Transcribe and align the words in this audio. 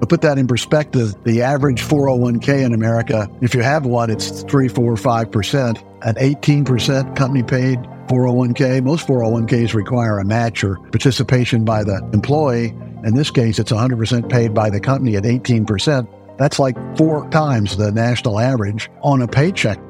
To 0.00 0.06
put 0.06 0.20
that 0.20 0.38
in 0.38 0.46
perspective, 0.46 1.14
the 1.24 1.42
average 1.42 1.82
401k 1.82 2.64
in 2.64 2.72
America, 2.72 3.28
if 3.40 3.54
you 3.54 3.62
have 3.62 3.84
one, 3.84 4.10
it's 4.10 4.42
three, 4.44 4.68
four, 4.68 4.96
five 4.96 5.30
percent. 5.30 5.82
An 6.02 6.14
18% 6.14 7.16
company 7.16 7.42
paid 7.42 7.80
401k. 8.06 8.82
Most 8.84 9.08
401ks 9.08 9.74
require 9.74 10.18
a 10.18 10.24
match 10.24 10.62
or 10.62 10.76
participation 10.76 11.64
by 11.64 11.82
the 11.82 11.98
employee. 12.12 12.68
In 13.04 13.14
this 13.14 13.30
case, 13.30 13.58
it's 13.58 13.72
100% 13.72 14.28
paid 14.30 14.54
by 14.54 14.70
the 14.70 14.80
company 14.80 15.16
at 15.16 15.24
18%. 15.24 16.08
That's 16.38 16.60
like 16.60 16.76
four 16.96 17.28
times 17.30 17.76
the 17.76 17.90
national 17.90 18.38
average 18.38 18.88
on 19.02 19.22
a 19.22 19.28
paycheck. 19.28 19.80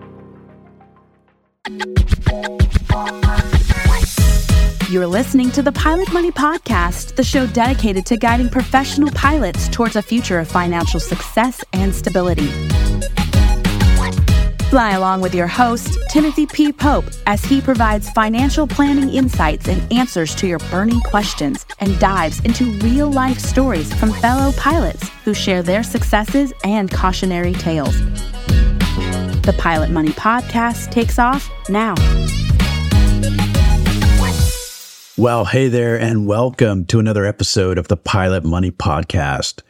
You're 4.90 5.06
listening 5.06 5.50
to 5.50 5.60
the 5.60 5.70
Pilot 5.70 6.10
Money 6.14 6.32
Podcast, 6.32 7.14
the 7.14 7.22
show 7.22 7.46
dedicated 7.46 8.06
to 8.06 8.16
guiding 8.16 8.48
professional 8.48 9.10
pilots 9.10 9.68
towards 9.68 9.96
a 9.96 10.02
future 10.02 10.38
of 10.38 10.48
financial 10.48 10.98
success 10.98 11.62
and 11.74 11.94
stability. 11.94 12.46
Fly 14.70 14.92
along 14.92 15.20
with 15.20 15.34
your 15.34 15.46
host, 15.46 15.98
Timothy 16.08 16.46
P. 16.46 16.72
Pope, 16.72 17.04
as 17.26 17.44
he 17.44 17.60
provides 17.60 18.08
financial 18.12 18.66
planning 18.66 19.10
insights 19.10 19.68
and 19.68 19.92
answers 19.92 20.34
to 20.36 20.46
your 20.46 20.58
burning 20.70 21.00
questions 21.00 21.66
and 21.80 21.98
dives 21.98 22.40
into 22.40 22.64
real 22.78 23.12
life 23.12 23.38
stories 23.38 23.92
from 23.92 24.10
fellow 24.10 24.52
pilots 24.52 25.10
who 25.22 25.34
share 25.34 25.62
their 25.62 25.82
successes 25.82 26.54
and 26.64 26.90
cautionary 26.90 27.52
tales. 27.52 28.00
The 29.42 29.54
Pilot 29.58 29.90
Money 29.90 30.12
Podcast 30.12 30.90
takes 30.90 31.18
off 31.18 31.50
now. 31.68 31.94
Well, 35.18 35.46
hey 35.46 35.66
there, 35.66 35.98
and 35.98 36.28
welcome 36.28 36.84
to 36.84 37.00
another 37.00 37.26
episode 37.26 37.76
of 37.76 37.88
the 37.88 37.96
Pilot 37.96 38.44
Money 38.44 38.70
Podcast. 38.70 39.62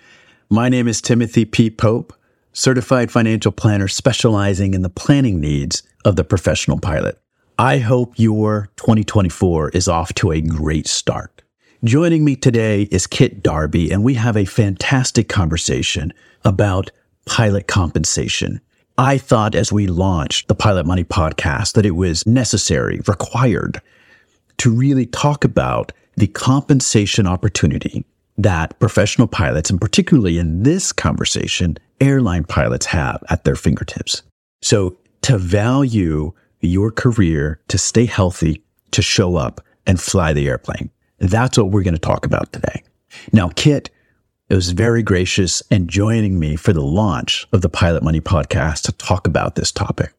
My 0.50 0.68
name 0.68 0.86
is 0.86 1.00
Timothy 1.00 1.46
P. 1.46 1.70
Pope, 1.70 2.12
certified 2.52 3.10
financial 3.10 3.50
planner 3.50 3.88
specializing 3.88 4.74
in 4.74 4.82
the 4.82 4.90
planning 4.90 5.40
needs 5.40 5.82
of 6.04 6.16
the 6.16 6.22
professional 6.22 6.78
pilot. 6.78 7.18
I 7.58 7.78
hope 7.78 8.12
your 8.18 8.68
2024 8.76 9.70
is 9.70 9.88
off 9.88 10.12
to 10.16 10.32
a 10.32 10.42
great 10.42 10.86
start. 10.86 11.40
Joining 11.82 12.26
me 12.26 12.36
today 12.36 12.82
is 12.90 13.06
Kit 13.06 13.42
Darby, 13.42 13.90
and 13.90 14.04
we 14.04 14.14
have 14.14 14.36
a 14.36 14.44
fantastic 14.44 15.30
conversation 15.30 16.12
about 16.44 16.90
pilot 17.24 17.66
compensation. 17.66 18.60
I 18.98 19.16
thought 19.16 19.54
as 19.54 19.72
we 19.72 19.86
launched 19.86 20.48
the 20.48 20.54
Pilot 20.54 20.84
Money 20.84 21.04
podcast 21.04 21.72
that 21.72 21.86
it 21.86 21.92
was 21.92 22.26
necessary, 22.26 23.00
required 23.08 23.80
to 24.58 24.70
really 24.70 25.06
talk 25.06 25.44
about 25.44 25.92
the 26.16 26.26
compensation 26.26 27.26
opportunity 27.26 28.04
that 28.36 28.78
professional 28.78 29.26
pilots, 29.26 29.70
and 29.70 29.80
particularly 29.80 30.38
in 30.38 30.62
this 30.62 30.92
conversation, 30.92 31.76
airline 32.00 32.44
pilots 32.44 32.86
have 32.86 33.22
at 33.30 33.44
their 33.44 33.56
fingertips. 33.56 34.22
So 34.62 34.96
to 35.22 35.38
value 35.38 36.32
your 36.60 36.90
career, 36.90 37.60
to 37.68 37.78
stay 37.78 38.04
healthy, 38.06 38.62
to 38.92 39.02
show 39.02 39.36
up 39.36 39.60
and 39.86 40.00
fly 40.00 40.32
the 40.32 40.48
airplane. 40.48 40.90
That's 41.18 41.58
what 41.58 41.70
we're 41.70 41.82
going 41.82 41.94
to 41.94 42.00
talk 42.00 42.26
about 42.26 42.52
today. 42.52 42.82
Now, 43.32 43.48
Kit 43.48 43.90
it 44.48 44.54
was 44.54 44.70
very 44.70 45.02
gracious 45.02 45.62
and 45.70 45.90
joining 45.90 46.38
me 46.38 46.56
for 46.56 46.72
the 46.72 46.80
launch 46.80 47.46
of 47.52 47.60
the 47.60 47.68
Pilot 47.68 48.02
Money 48.02 48.22
podcast 48.22 48.82
to 48.84 48.92
talk 48.92 49.26
about 49.26 49.56
this 49.56 49.70
topic. 49.70 50.14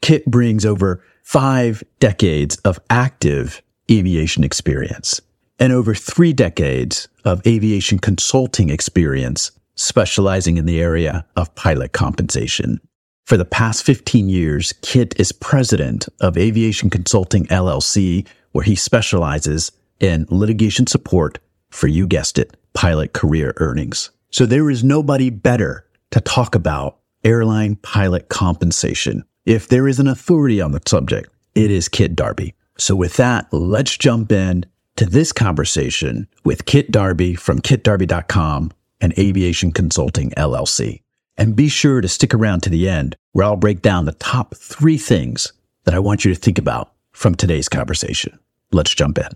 Kit 0.00 0.24
brings 0.24 0.64
over 0.64 1.04
five 1.22 1.84
decades 2.00 2.56
of 2.58 2.78
active 2.88 3.60
aviation 3.90 4.44
experience 4.44 5.20
and 5.58 5.72
over 5.72 5.94
three 5.94 6.32
decades 6.32 7.08
of 7.24 7.46
aviation 7.46 7.98
consulting 7.98 8.70
experience 8.70 9.52
specializing 9.76 10.56
in 10.56 10.66
the 10.66 10.80
area 10.80 11.24
of 11.36 11.54
pilot 11.54 11.92
compensation. 11.92 12.80
For 13.24 13.36
the 13.36 13.44
past 13.44 13.84
15 13.84 14.28
years, 14.28 14.72
Kit 14.82 15.18
is 15.18 15.32
president 15.32 16.08
of 16.20 16.36
Aviation 16.36 16.90
Consulting 16.90 17.46
LLC, 17.46 18.26
where 18.52 18.64
he 18.64 18.74
specializes 18.74 19.72
in 19.98 20.26
litigation 20.28 20.86
support 20.86 21.38
for, 21.70 21.86
you 21.88 22.06
guessed 22.06 22.38
it, 22.38 22.56
pilot 22.74 23.14
career 23.14 23.54
earnings. 23.56 24.10
So 24.30 24.46
there 24.46 24.68
is 24.68 24.84
nobody 24.84 25.30
better 25.30 25.86
to 26.10 26.20
talk 26.20 26.54
about 26.54 26.98
airline 27.24 27.76
pilot 27.76 28.28
compensation. 28.28 29.24
If 29.46 29.68
there 29.68 29.88
is 29.88 29.98
an 29.98 30.06
authority 30.06 30.60
on 30.60 30.72
the 30.72 30.82
subject, 30.86 31.30
it 31.54 31.70
is 31.70 31.88
Kit 31.88 32.14
Darby. 32.14 32.54
So 32.76 32.96
with 32.96 33.16
that, 33.16 33.52
let's 33.52 33.96
jump 33.96 34.32
in 34.32 34.66
to 34.96 35.06
this 35.06 35.32
conversation 35.32 36.28
with 36.44 36.66
Kit 36.66 36.90
Darby 36.90 37.34
from 37.34 37.60
kitdarby.com 37.60 38.72
and 39.00 39.18
Aviation 39.18 39.72
Consulting 39.72 40.30
LLC. 40.30 41.02
And 41.36 41.56
be 41.56 41.68
sure 41.68 42.00
to 42.00 42.08
stick 42.08 42.32
around 42.32 42.62
to 42.62 42.70
the 42.70 42.88
end 42.88 43.16
where 43.32 43.44
I'll 43.44 43.56
break 43.56 43.82
down 43.82 44.04
the 44.04 44.12
top 44.12 44.54
three 44.56 44.98
things 44.98 45.52
that 45.84 45.94
I 45.94 45.98
want 45.98 46.24
you 46.24 46.32
to 46.32 46.40
think 46.40 46.58
about 46.58 46.92
from 47.12 47.34
today's 47.34 47.68
conversation. 47.68 48.38
Let's 48.72 48.94
jump 48.94 49.18
in. 49.18 49.28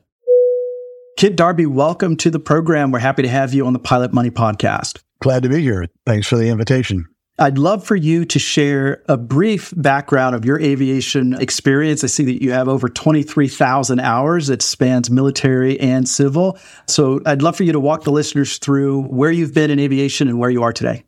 Kit 1.16 1.34
Darby, 1.34 1.66
welcome 1.66 2.16
to 2.19 2.31
the 2.31 2.38
program. 2.38 2.93
We're 2.93 3.00
happy 3.00 3.22
to 3.22 3.28
have 3.28 3.53
you 3.53 3.66
on 3.66 3.72
the 3.72 3.81
Pilot 3.81 4.12
Money 4.12 4.31
podcast. 4.31 5.03
Glad 5.20 5.43
to 5.43 5.49
be 5.49 5.60
here. 5.60 5.88
Thanks 6.06 6.28
for 6.28 6.37
the 6.37 6.49
invitation. 6.49 7.09
I'd 7.41 7.56
love 7.56 7.84
for 7.84 7.94
you 7.94 8.25
to 8.25 8.38
share 8.41 9.03
a 9.09 9.16
brief 9.16 9.72
background 9.76 10.34
of 10.34 10.44
your 10.44 10.59
aviation 10.60 11.34
experience. 11.34 12.03
I 12.03 12.09
see 12.09 12.25
that 12.25 12.43
you 12.43 12.50
have 12.50 12.66
over 12.66 12.88
23,000 12.88 14.00
hours. 14.00 14.50
It 14.50 14.60
spans 14.60 15.09
military 15.09 15.78
and 15.78 16.09
civil. 16.09 16.59
So 16.88 17.21
I'd 17.25 17.41
love 17.41 17.56
for 17.56 17.62
you 17.62 17.72
to 17.72 17.81
walk 17.81 18.03
the 18.03 18.10
listeners 18.10 18.59
through 18.59 19.03
where 19.03 19.31
you've 19.31 19.54
been 19.54 19.71
in 19.71 19.78
aviation 19.78 20.26
and 20.26 20.41
where 20.41 20.50
you 20.50 20.65
are 20.65 20.72
today. 20.72 21.04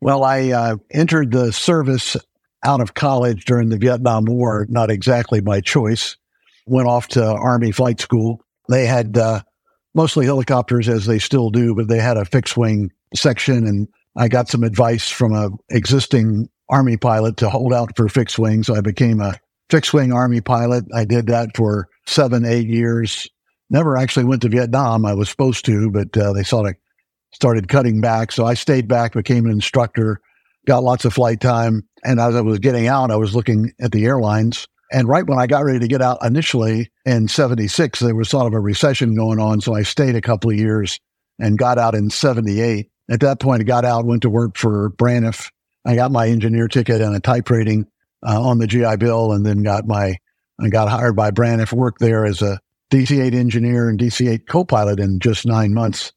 Well, 0.00 0.24
I 0.24 0.50
uh, 0.50 0.76
entered 0.90 1.30
the 1.30 1.52
service 1.52 2.16
out 2.64 2.80
of 2.80 2.94
college 2.94 3.44
during 3.44 3.68
the 3.68 3.78
Vietnam 3.78 4.24
War, 4.24 4.66
not 4.68 4.90
exactly 4.90 5.40
my 5.40 5.60
choice. 5.60 6.16
Went 6.66 6.88
off 6.88 7.06
to 7.08 7.24
Army 7.24 7.70
flight 7.70 8.00
school. 8.00 8.44
They 8.68 8.84
had 8.86 9.16
uh, 9.16 9.42
mostly 9.94 10.26
helicopters, 10.26 10.88
as 10.88 11.06
they 11.06 11.20
still 11.20 11.50
do, 11.50 11.76
but 11.76 11.86
they 11.86 11.98
had 11.98 12.16
a 12.16 12.24
fixed 12.24 12.56
wing 12.56 12.90
section 13.14 13.64
and 13.66 13.88
I 14.18 14.26
got 14.28 14.48
some 14.48 14.64
advice 14.64 15.08
from 15.08 15.32
a 15.32 15.50
existing 15.70 16.48
Army 16.68 16.96
pilot 16.96 17.36
to 17.38 17.48
hold 17.48 17.72
out 17.72 17.96
for 17.96 18.08
fixed 18.08 18.38
wing. 18.38 18.64
So 18.64 18.74
I 18.74 18.80
became 18.80 19.20
a 19.20 19.38
fixed 19.70 19.94
wing 19.94 20.12
Army 20.12 20.40
pilot. 20.40 20.84
I 20.92 21.04
did 21.04 21.28
that 21.28 21.56
for 21.56 21.88
seven, 22.06 22.44
eight 22.44 22.66
years. 22.66 23.28
Never 23.70 23.96
actually 23.96 24.24
went 24.24 24.42
to 24.42 24.48
Vietnam. 24.48 25.06
I 25.06 25.14
was 25.14 25.30
supposed 25.30 25.64
to, 25.66 25.90
but 25.90 26.16
uh, 26.16 26.32
they 26.32 26.42
sort 26.42 26.68
of 26.68 26.74
started 27.32 27.68
cutting 27.68 28.00
back. 28.00 28.32
So 28.32 28.44
I 28.44 28.54
stayed 28.54 28.88
back, 28.88 29.12
became 29.12 29.44
an 29.44 29.52
instructor, 29.52 30.20
got 30.66 30.82
lots 30.82 31.04
of 31.04 31.14
flight 31.14 31.40
time. 31.40 31.86
And 32.04 32.18
as 32.18 32.34
I 32.34 32.40
was 32.40 32.58
getting 32.58 32.88
out, 32.88 33.10
I 33.10 33.16
was 33.16 33.36
looking 33.36 33.72
at 33.80 33.92
the 33.92 34.04
airlines. 34.04 34.66
And 34.90 35.06
right 35.06 35.26
when 35.26 35.38
I 35.38 35.46
got 35.46 35.64
ready 35.64 35.78
to 35.80 35.88
get 35.88 36.02
out 36.02 36.24
initially 36.24 36.90
in 37.04 37.28
76, 37.28 38.00
there 38.00 38.14
was 38.14 38.30
sort 38.30 38.46
of 38.46 38.54
a 38.54 38.60
recession 38.60 39.14
going 39.14 39.38
on. 39.38 39.60
So 39.60 39.74
I 39.74 39.82
stayed 39.82 40.16
a 40.16 40.22
couple 40.22 40.50
of 40.50 40.56
years 40.56 40.98
and 41.38 41.58
got 41.58 41.78
out 41.78 41.94
in 41.94 42.10
78. 42.10 42.90
At 43.10 43.20
that 43.20 43.40
point, 43.40 43.60
I 43.60 43.64
got 43.64 43.84
out, 43.84 44.04
went 44.04 44.22
to 44.22 44.30
work 44.30 44.56
for 44.56 44.90
Braniff. 44.90 45.50
I 45.84 45.94
got 45.94 46.12
my 46.12 46.28
engineer 46.28 46.68
ticket 46.68 47.00
and 47.00 47.16
a 47.16 47.20
type 47.20 47.48
rating 47.48 47.86
uh, 48.26 48.40
on 48.40 48.58
the 48.58 48.66
GI 48.66 48.96
Bill, 48.96 49.32
and 49.32 49.46
then 49.46 49.62
got 49.62 49.86
my 49.86 50.18
I 50.60 50.68
got 50.68 50.88
hired 50.88 51.16
by 51.16 51.30
Braniff. 51.30 51.72
Worked 51.72 52.00
there 52.00 52.26
as 52.26 52.42
a 52.42 52.60
DC-8 52.92 53.34
engineer 53.34 53.88
and 53.88 53.98
DC-8 53.98 54.46
co-pilot 54.48 54.98
in 54.98 55.20
just 55.20 55.46
nine 55.46 55.72
months. 55.72 56.12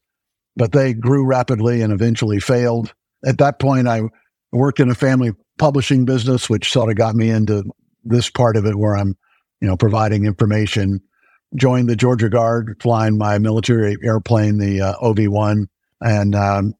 But 0.56 0.72
they 0.72 0.92
grew 0.94 1.24
rapidly 1.24 1.80
and 1.80 1.92
eventually 1.92 2.40
failed. 2.40 2.92
At 3.24 3.38
that 3.38 3.58
point, 3.58 3.88
I 3.88 4.02
worked 4.50 4.80
in 4.80 4.90
a 4.90 4.94
family 4.94 5.32
publishing 5.58 6.04
business, 6.04 6.50
which 6.50 6.72
sort 6.72 6.90
of 6.90 6.96
got 6.96 7.14
me 7.14 7.30
into 7.30 7.64
this 8.04 8.28
part 8.28 8.56
of 8.56 8.66
it 8.66 8.76
where 8.76 8.96
I'm, 8.96 9.16
you 9.60 9.68
know, 9.68 9.76
providing 9.76 10.26
information. 10.26 11.00
Joined 11.54 11.88
the 11.88 11.96
Georgia 11.96 12.28
Guard, 12.28 12.76
flying 12.80 13.16
my 13.16 13.38
military 13.38 13.96
airplane, 14.02 14.58
the 14.58 14.80
uh, 14.80 14.94
OV-1, 15.00 15.66
and 16.00 16.34
um, 16.34 16.74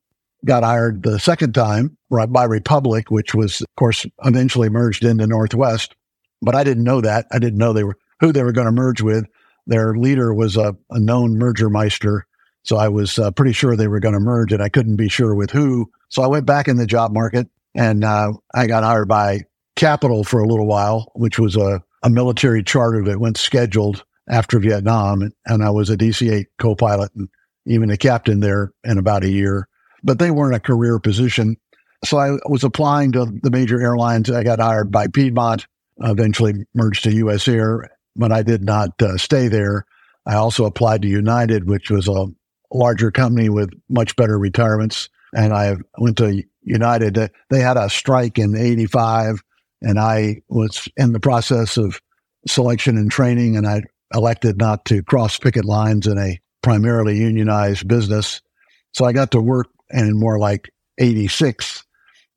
got 0.44 0.64
hired 0.64 1.02
the 1.02 1.18
second 1.18 1.54
time 1.54 1.96
by 2.10 2.44
Republic, 2.44 3.10
which 3.10 3.34
was, 3.34 3.60
of 3.60 3.66
course, 3.76 4.06
eventually 4.24 4.68
merged 4.68 5.04
into 5.04 5.26
Northwest. 5.26 5.94
But 6.40 6.54
I 6.54 6.64
didn't 6.64 6.84
know 6.84 7.00
that. 7.00 7.26
I 7.30 7.38
didn't 7.38 7.58
know 7.58 7.72
they 7.72 7.84
were 7.84 7.98
who 8.20 8.32
they 8.32 8.42
were 8.42 8.52
going 8.52 8.66
to 8.66 8.72
merge 8.72 9.00
with. 9.00 9.26
Their 9.66 9.96
leader 9.96 10.34
was 10.34 10.56
a, 10.56 10.76
a 10.90 10.98
known 10.98 11.38
merger 11.38 11.70
meister. 11.70 12.26
So 12.64 12.76
I 12.76 12.88
was 12.88 13.18
uh, 13.18 13.30
pretty 13.32 13.52
sure 13.52 13.76
they 13.76 13.88
were 13.88 14.00
going 14.00 14.14
to 14.14 14.20
merge, 14.20 14.52
and 14.52 14.62
I 14.62 14.68
couldn't 14.68 14.96
be 14.96 15.08
sure 15.08 15.34
with 15.34 15.50
who. 15.50 15.90
So 16.08 16.22
I 16.22 16.28
went 16.28 16.46
back 16.46 16.68
in 16.68 16.76
the 16.76 16.86
job 16.86 17.12
market, 17.12 17.48
and 17.74 18.04
uh, 18.04 18.32
I 18.54 18.66
got 18.66 18.84
hired 18.84 19.08
by 19.08 19.42
Capitol 19.76 20.24
for 20.24 20.40
a 20.40 20.46
little 20.46 20.66
while, 20.66 21.10
which 21.14 21.38
was 21.38 21.56
a, 21.56 21.82
a 22.02 22.10
military 22.10 22.62
charter 22.62 23.04
that 23.04 23.20
went 23.20 23.36
scheduled 23.36 24.04
after 24.28 24.58
Vietnam. 24.58 25.32
And, 25.46 25.62
I 25.62 25.70
was 25.70 25.90
a 25.90 25.96
DC 25.96 26.30
8 26.30 26.46
co 26.58 26.74
pilot 26.74 27.10
and 27.16 27.28
even 27.66 27.90
a 27.90 27.96
captain 27.96 28.40
there 28.40 28.72
in 28.84 28.98
about 28.98 29.24
a 29.24 29.30
year 29.30 29.68
but 30.02 30.18
they 30.18 30.30
weren't 30.30 30.54
a 30.54 30.60
career 30.60 30.98
position. 30.98 31.56
So 32.04 32.18
I 32.18 32.38
was 32.48 32.64
applying 32.64 33.12
to 33.12 33.26
the 33.42 33.50
major 33.50 33.80
airlines. 33.80 34.30
I 34.30 34.42
got 34.42 34.60
hired 34.60 34.90
by 34.90 35.06
Piedmont, 35.06 35.66
eventually 35.98 36.66
merged 36.74 37.04
to 37.04 37.12
US 37.12 37.46
Air, 37.46 37.90
but 38.16 38.32
I 38.32 38.42
did 38.42 38.64
not 38.64 39.00
uh, 39.00 39.16
stay 39.16 39.48
there. 39.48 39.86
I 40.26 40.34
also 40.34 40.64
applied 40.64 41.02
to 41.02 41.08
United, 41.08 41.68
which 41.68 41.90
was 41.90 42.08
a 42.08 42.26
larger 42.72 43.10
company 43.10 43.48
with 43.48 43.70
much 43.88 44.16
better 44.16 44.38
retirements. 44.38 45.08
and 45.34 45.52
I 45.52 45.76
went 45.98 46.18
to 46.18 46.42
United. 46.62 47.30
They 47.50 47.60
had 47.60 47.76
a 47.76 47.88
strike 47.88 48.38
in 48.38 48.56
85 48.56 49.42
and 49.80 49.98
I 49.98 50.42
was 50.48 50.88
in 50.96 51.12
the 51.12 51.20
process 51.20 51.76
of 51.76 52.00
selection 52.46 52.96
and 52.96 53.10
training 53.10 53.56
and 53.56 53.66
I 53.66 53.82
elected 54.14 54.58
not 54.58 54.84
to 54.86 55.02
cross 55.02 55.38
picket 55.38 55.64
lines 55.64 56.06
in 56.06 56.18
a 56.18 56.38
primarily 56.62 57.18
unionized 57.18 57.88
business. 57.88 58.40
So 58.92 59.04
I 59.04 59.12
got 59.12 59.32
to 59.32 59.40
work 59.40 59.68
in 59.92 60.18
more 60.18 60.38
like 60.38 60.70
86 60.98 61.84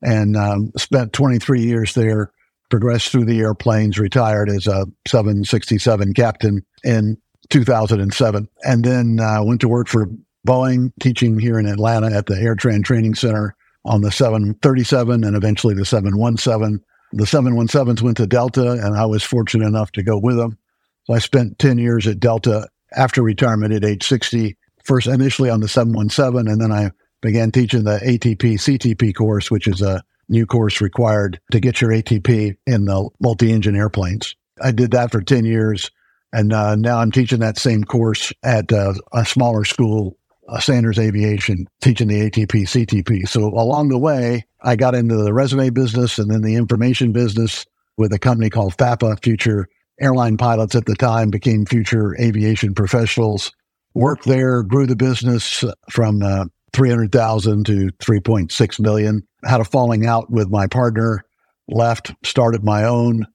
and 0.01 0.37
um, 0.37 0.71
spent 0.77 1.13
23 1.13 1.61
years 1.61 1.93
there, 1.93 2.31
progressed 2.69 3.09
through 3.09 3.25
the 3.25 3.39
airplanes, 3.39 3.97
retired 3.97 4.49
as 4.49 4.67
a 4.67 4.85
767 5.07 6.13
captain 6.13 6.65
in 6.83 7.17
2007, 7.49 8.49
and 8.63 8.83
then 8.83 9.19
uh, 9.19 9.43
went 9.43 9.61
to 9.61 9.67
work 9.67 9.87
for 9.87 10.09
Boeing, 10.45 10.91
teaching 10.99 11.39
here 11.39 11.59
in 11.59 11.65
Atlanta 11.65 12.07
at 12.07 12.27
the 12.27 12.35
AirTran 12.35 12.83
Training 12.83 13.15
Center 13.15 13.55
on 13.83 14.01
the 14.01 14.11
737 14.11 15.23
and 15.23 15.35
eventually 15.35 15.73
the 15.73 15.85
717. 15.85 16.83
The 17.13 17.23
717s 17.23 18.01
went 18.01 18.17
to 18.17 18.27
Delta, 18.27 18.71
and 18.71 18.95
I 18.95 19.05
was 19.05 19.23
fortunate 19.23 19.67
enough 19.67 19.91
to 19.93 20.03
go 20.03 20.17
with 20.17 20.37
them. 20.37 20.57
So 21.05 21.13
I 21.13 21.19
spent 21.19 21.59
10 21.59 21.77
years 21.77 22.07
at 22.07 22.19
Delta 22.19 22.67
after 22.95 23.21
retirement 23.21 23.73
at 23.73 23.85
age 23.85 24.03
60, 24.03 24.57
first 24.83 25.07
initially 25.07 25.49
on 25.49 25.61
the 25.61 25.67
717, 25.67 26.51
and 26.51 26.61
then 26.61 26.71
I 26.71 26.91
began 27.25 27.51
teaching 27.51 27.83
the 27.83 27.97
ATP 27.97 28.53
CTP 28.53 29.15
course, 29.15 29.49
which 29.49 29.67
is 29.67 29.81
a 29.81 30.03
new 30.29 30.45
course 30.45 30.79
required 30.79 31.39
to 31.51 31.59
get 31.59 31.81
your 31.81 31.89
ATP 31.89 32.55
in 32.67 32.85
the 32.85 33.09
multi 33.19 33.51
engine 33.51 33.75
airplanes. 33.75 34.35
I 34.61 34.71
did 34.71 34.91
that 34.91 35.11
for 35.11 35.21
10 35.21 35.43
years. 35.43 35.89
And 36.31 36.53
uh, 36.53 36.75
now 36.75 36.99
I'm 36.99 37.11
teaching 37.11 37.39
that 37.39 37.57
same 37.57 37.83
course 37.83 38.31
at 38.43 38.71
uh, 38.71 38.93
a 39.11 39.25
smaller 39.25 39.65
school, 39.65 40.17
uh, 40.47 40.59
Sanders 40.59 40.99
Aviation, 40.99 41.67
teaching 41.81 42.09
the 42.09 42.29
ATP 42.29 42.63
CTP. 42.63 43.27
So 43.27 43.45
along 43.45 43.89
the 43.89 43.97
way, 43.97 44.45
I 44.61 44.75
got 44.75 44.93
into 44.93 45.15
the 45.15 45.33
resume 45.33 45.71
business 45.71 46.19
and 46.19 46.29
then 46.29 46.41
the 46.41 46.55
information 46.55 47.11
business 47.11 47.65
with 47.97 48.13
a 48.13 48.19
company 48.19 48.51
called 48.51 48.77
FAPA, 48.77 49.23
Future 49.23 49.67
Airline 49.99 50.37
Pilots 50.37 50.75
at 50.75 50.85
the 50.85 50.95
time 50.95 51.31
became 51.31 51.65
Future 51.65 52.15
Aviation 52.19 52.75
Professionals. 52.75 53.51
Worked 53.95 54.25
there, 54.25 54.61
grew 54.61 54.85
the 54.85 54.95
business 54.95 55.63
from 55.89 56.21
uh, 56.21 56.45
300,000 56.75 57.65
to 57.65 57.89
3.6 57.99 58.79
million. 58.79 59.25
Had 59.45 59.61
a 59.61 59.65
falling 59.65 60.05
out 60.05 60.29
with 60.29 60.49
my 60.49 60.67
partner, 60.67 61.23
left, 61.69 62.13
started 62.23 62.63
my 62.63 62.83
own. 62.83 63.25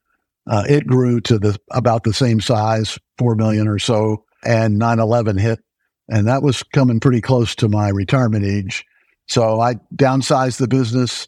Uh, 0.49 0.65
it 0.69 0.87
grew 0.87 1.21
to 1.23 1.39
the 1.39 1.59
about 1.71 2.05
the 2.05 2.13
same 2.13 2.41
size, 2.41 2.99
4 3.19 3.35
million 3.37 3.67
or 3.67 3.79
so, 3.79 4.25
and 4.45 4.79
9/11 4.79 5.39
hit, 5.39 5.61
and 6.09 6.27
that 6.27 6.43
was 6.43 6.63
coming 6.63 7.01
pretty 7.01 7.21
close 7.21 7.55
to 7.57 7.69
my 7.69 7.89
retirement 7.89 8.45
age. 8.45 8.85
So 9.29 9.61
I 9.61 9.75
downsized 9.95 10.59
the 10.59 10.69
business, 10.69 11.27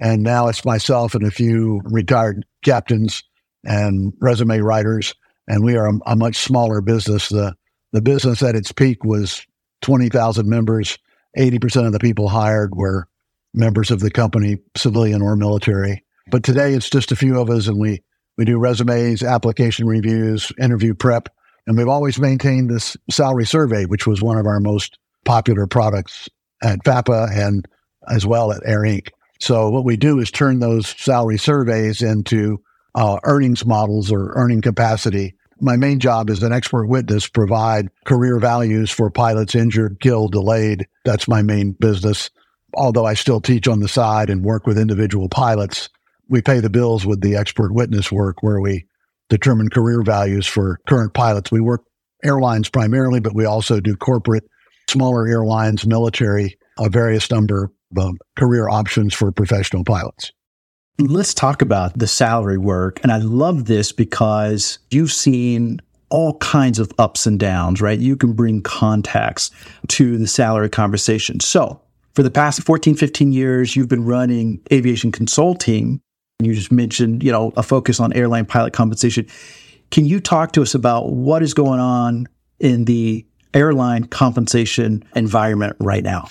and 0.00 0.22
now 0.22 0.48
it's 0.48 0.64
myself 0.64 1.14
and 1.14 1.24
a 1.24 1.30
few 1.30 1.80
retired 1.84 2.44
captains 2.64 3.22
and 3.64 4.12
resume 4.20 4.60
writers, 4.60 5.14
and 5.46 5.64
we 5.64 5.76
are 5.76 5.88
a, 5.88 5.98
a 6.06 6.16
much 6.16 6.36
smaller 6.36 6.80
business. 6.80 7.28
The 7.28 7.54
the 7.92 8.02
business 8.02 8.42
at 8.42 8.56
its 8.56 8.72
peak 8.72 9.04
was 9.04 9.46
20,000 9.82 10.48
members 10.48 10.98
80% 11.36 11.86
of 11.86 11.92
the 11.92 11.98
people 11.98 12.28
hired 12.28 12.74
were 12.74 13.08
members 13.52 13.90
of 13.90 14.00
the 14.00 14.10
company, 14.10 14.58
civilian 14.76 15.22
or 15.22 15.36
military. 15.36 16.04
But 16.30 16.42
today 16.42 16.74
it's 16.74 16.90
just 16.90 17.12
a 17.12 17.16
few 17.16 17.38
of 17.38 17.50
us 17.50 17.68
and 17.68 17.78
we, 17.78 18.02
we 18.36 18.44
do 18.44 18.58
resumes, 18.58 19.22
application 19.22 19.86
reviews, 19.86 20.50
interview 20.60 20.94
prep. 20.94 21.28
And 21.66 21.76
we've 21.76 21.88
always 21.88 22.18
maintained 22.18 22.70
this 22.70 22.96
salary 23.10 23.46
survey, 23.46 23.86
which 23.86 24.06
was 24.06 24.20
one 24.20 24.38
of 24.38 24.46
our 24.46 24.60
most 24.60 24.98
popular 25.24 25.66
products 25.66 26.28
at 26.62 26.84
FAPA 26.84 27.30
and 27.36 27.66
as 28.08 28.26
well 28.26 28.52
at 28.52 28.62
Air 28.66 28.80
Inc. 28.80 29.08
So 29.40 29.70
what 29.70 29.84
we 29.84 29.96
do 29.96 30.18
is 30.20 30.30
turn 30.30 30.58
those 30.58 30.88
salary 30.88 31.38
surveys 31.38 32.02
into 32.02 32.62
uh, 32.94 33.18
earnings 33.24 33.64
models 33.64 34.12
or 34.12 34.32
earning 34.34 34.60
capacity 34.60 35.34
my 35.64 35.76
main 35.76 35.98
job 35.98 36.28
as 36.28 36.42
an 36.42 36.52
expert 36.52 36.86
witness 36.86 37.26
provide 37.26 37.88
career 38.04 38.38
values 38.38 38.90
for 38.90 39.10
pilots 39.10 39.54
injured, 39.54 39.98
killed, 40.00 40.32
delayed. 40.32 40.86
That's 41.04 41.26
my 41.26 41.42
main 41.42 41.72
business. 41.72 42.30
Although 42.74 43.06
I 43.06 43.14
still 43.14 43.40
teach 43.40 43.66
on 43.66 43.80
the 43.80 43.88
side 43.88 44.30
and 44.30 44.44
work 44.44 44.66
with 44.66 44.78
individual 44.78 45.28
pilots, 45.28 45.88
we 46.28 46.42
pay 46.42 46.60
the 46.60 46.70
bills 46.70 47.06
with 47.06 47.20
the 47.22 47.36
expert 47.36 47.72
witness 47.72 48.12
work 48.12 48.42
where 48.42 48.60
we 48.60 48.84
determine 49.30 49.70
career 49.70 50.02
values 50.02 50.46
for 50.46 50.80
current 50.86 51.14
pilots. 51.14 51.50
We 51.50 51.60
work 51.60 51.82
airlines 52.22 52.68
primarily, 52.68 53.20
but 53.20 53.34
we 53.34 53.44
also 53.44 53.80
do 53.80 53.96
corporate, 53.96 54.44
smaller 54.88 55.26
airlines, 55.26 55.86
military, 55.86 56.58
a 56.78 56.88
various 56.90 57.30
number 57.30 57.70
of 57.96 58.16
career 58.36 58.68
options 58.68 59.14
for 59.14 59.32
professional 59.32 59.84
pilots. 59.84 60.32
Let's 60.98 61.34
talk 61.34 61.60
about 61.60 61.98
the 61.98 62.06
salary 62.06 62.56
work. 62.56 63.00
And 63.02 63.10
I 63.10 63.16
love 63.16 63.64
this 63.64 63.90
because 63.90 64.78
you've 64.90 65.10
seen 65.10 65.80
all 66.08 66.38
kinds 66.38 66.78
of 66.78 66.92
ups 66.98 67.26
and 67.26 67.38
downs, 67.38 67.80
right? 67.80 67.98
You 67.98 68.16
can 68.16 68.32
bring 68.32 68.62
context 68.62 69.52
to 69.88 70.16
the 70.16 70.28
salary 70.28 70.68
conversation. 70.68 71.40
So, 71.40 71.80
for 72.14 72.22
the 72.22 72.30
past 72.30 72.62
14, 72.62 72.94
15 72.94 73.32
years, 73.32 73.74
you've 73.74 73.88
been 73.88 74.04
running 74.04 74.60
aviation 74.72 75.10
consulting. 75.10 76.00
You 76.38 76.54
just 76.54 76.70
mentioned, 76.70 77.24
you 77.24 77.32
know, 77.32 77.52
a 77.56 77.64
focus 77.64 77.98
on 77.98 78.12
airline 78.12 78.46
pilot 78.46 78.72
compensation. 78.72 79.26
Can 79.90 80.04
you 80.04 80.20
talk 80.20 80.52
to 80.52 80.62
us 80.62 80.76
about 80.76 81.10
what 81.10 81.42
is 81.42 81.54
going 81.54 81.80
on 81.80 82.28
in 82.60 82.84
the 82.84 83.26
airline 83.52 84.04
compensation 84.04 85.02
environment 85.16 85.74
right 85.80 86.04
now? 86.04 86.28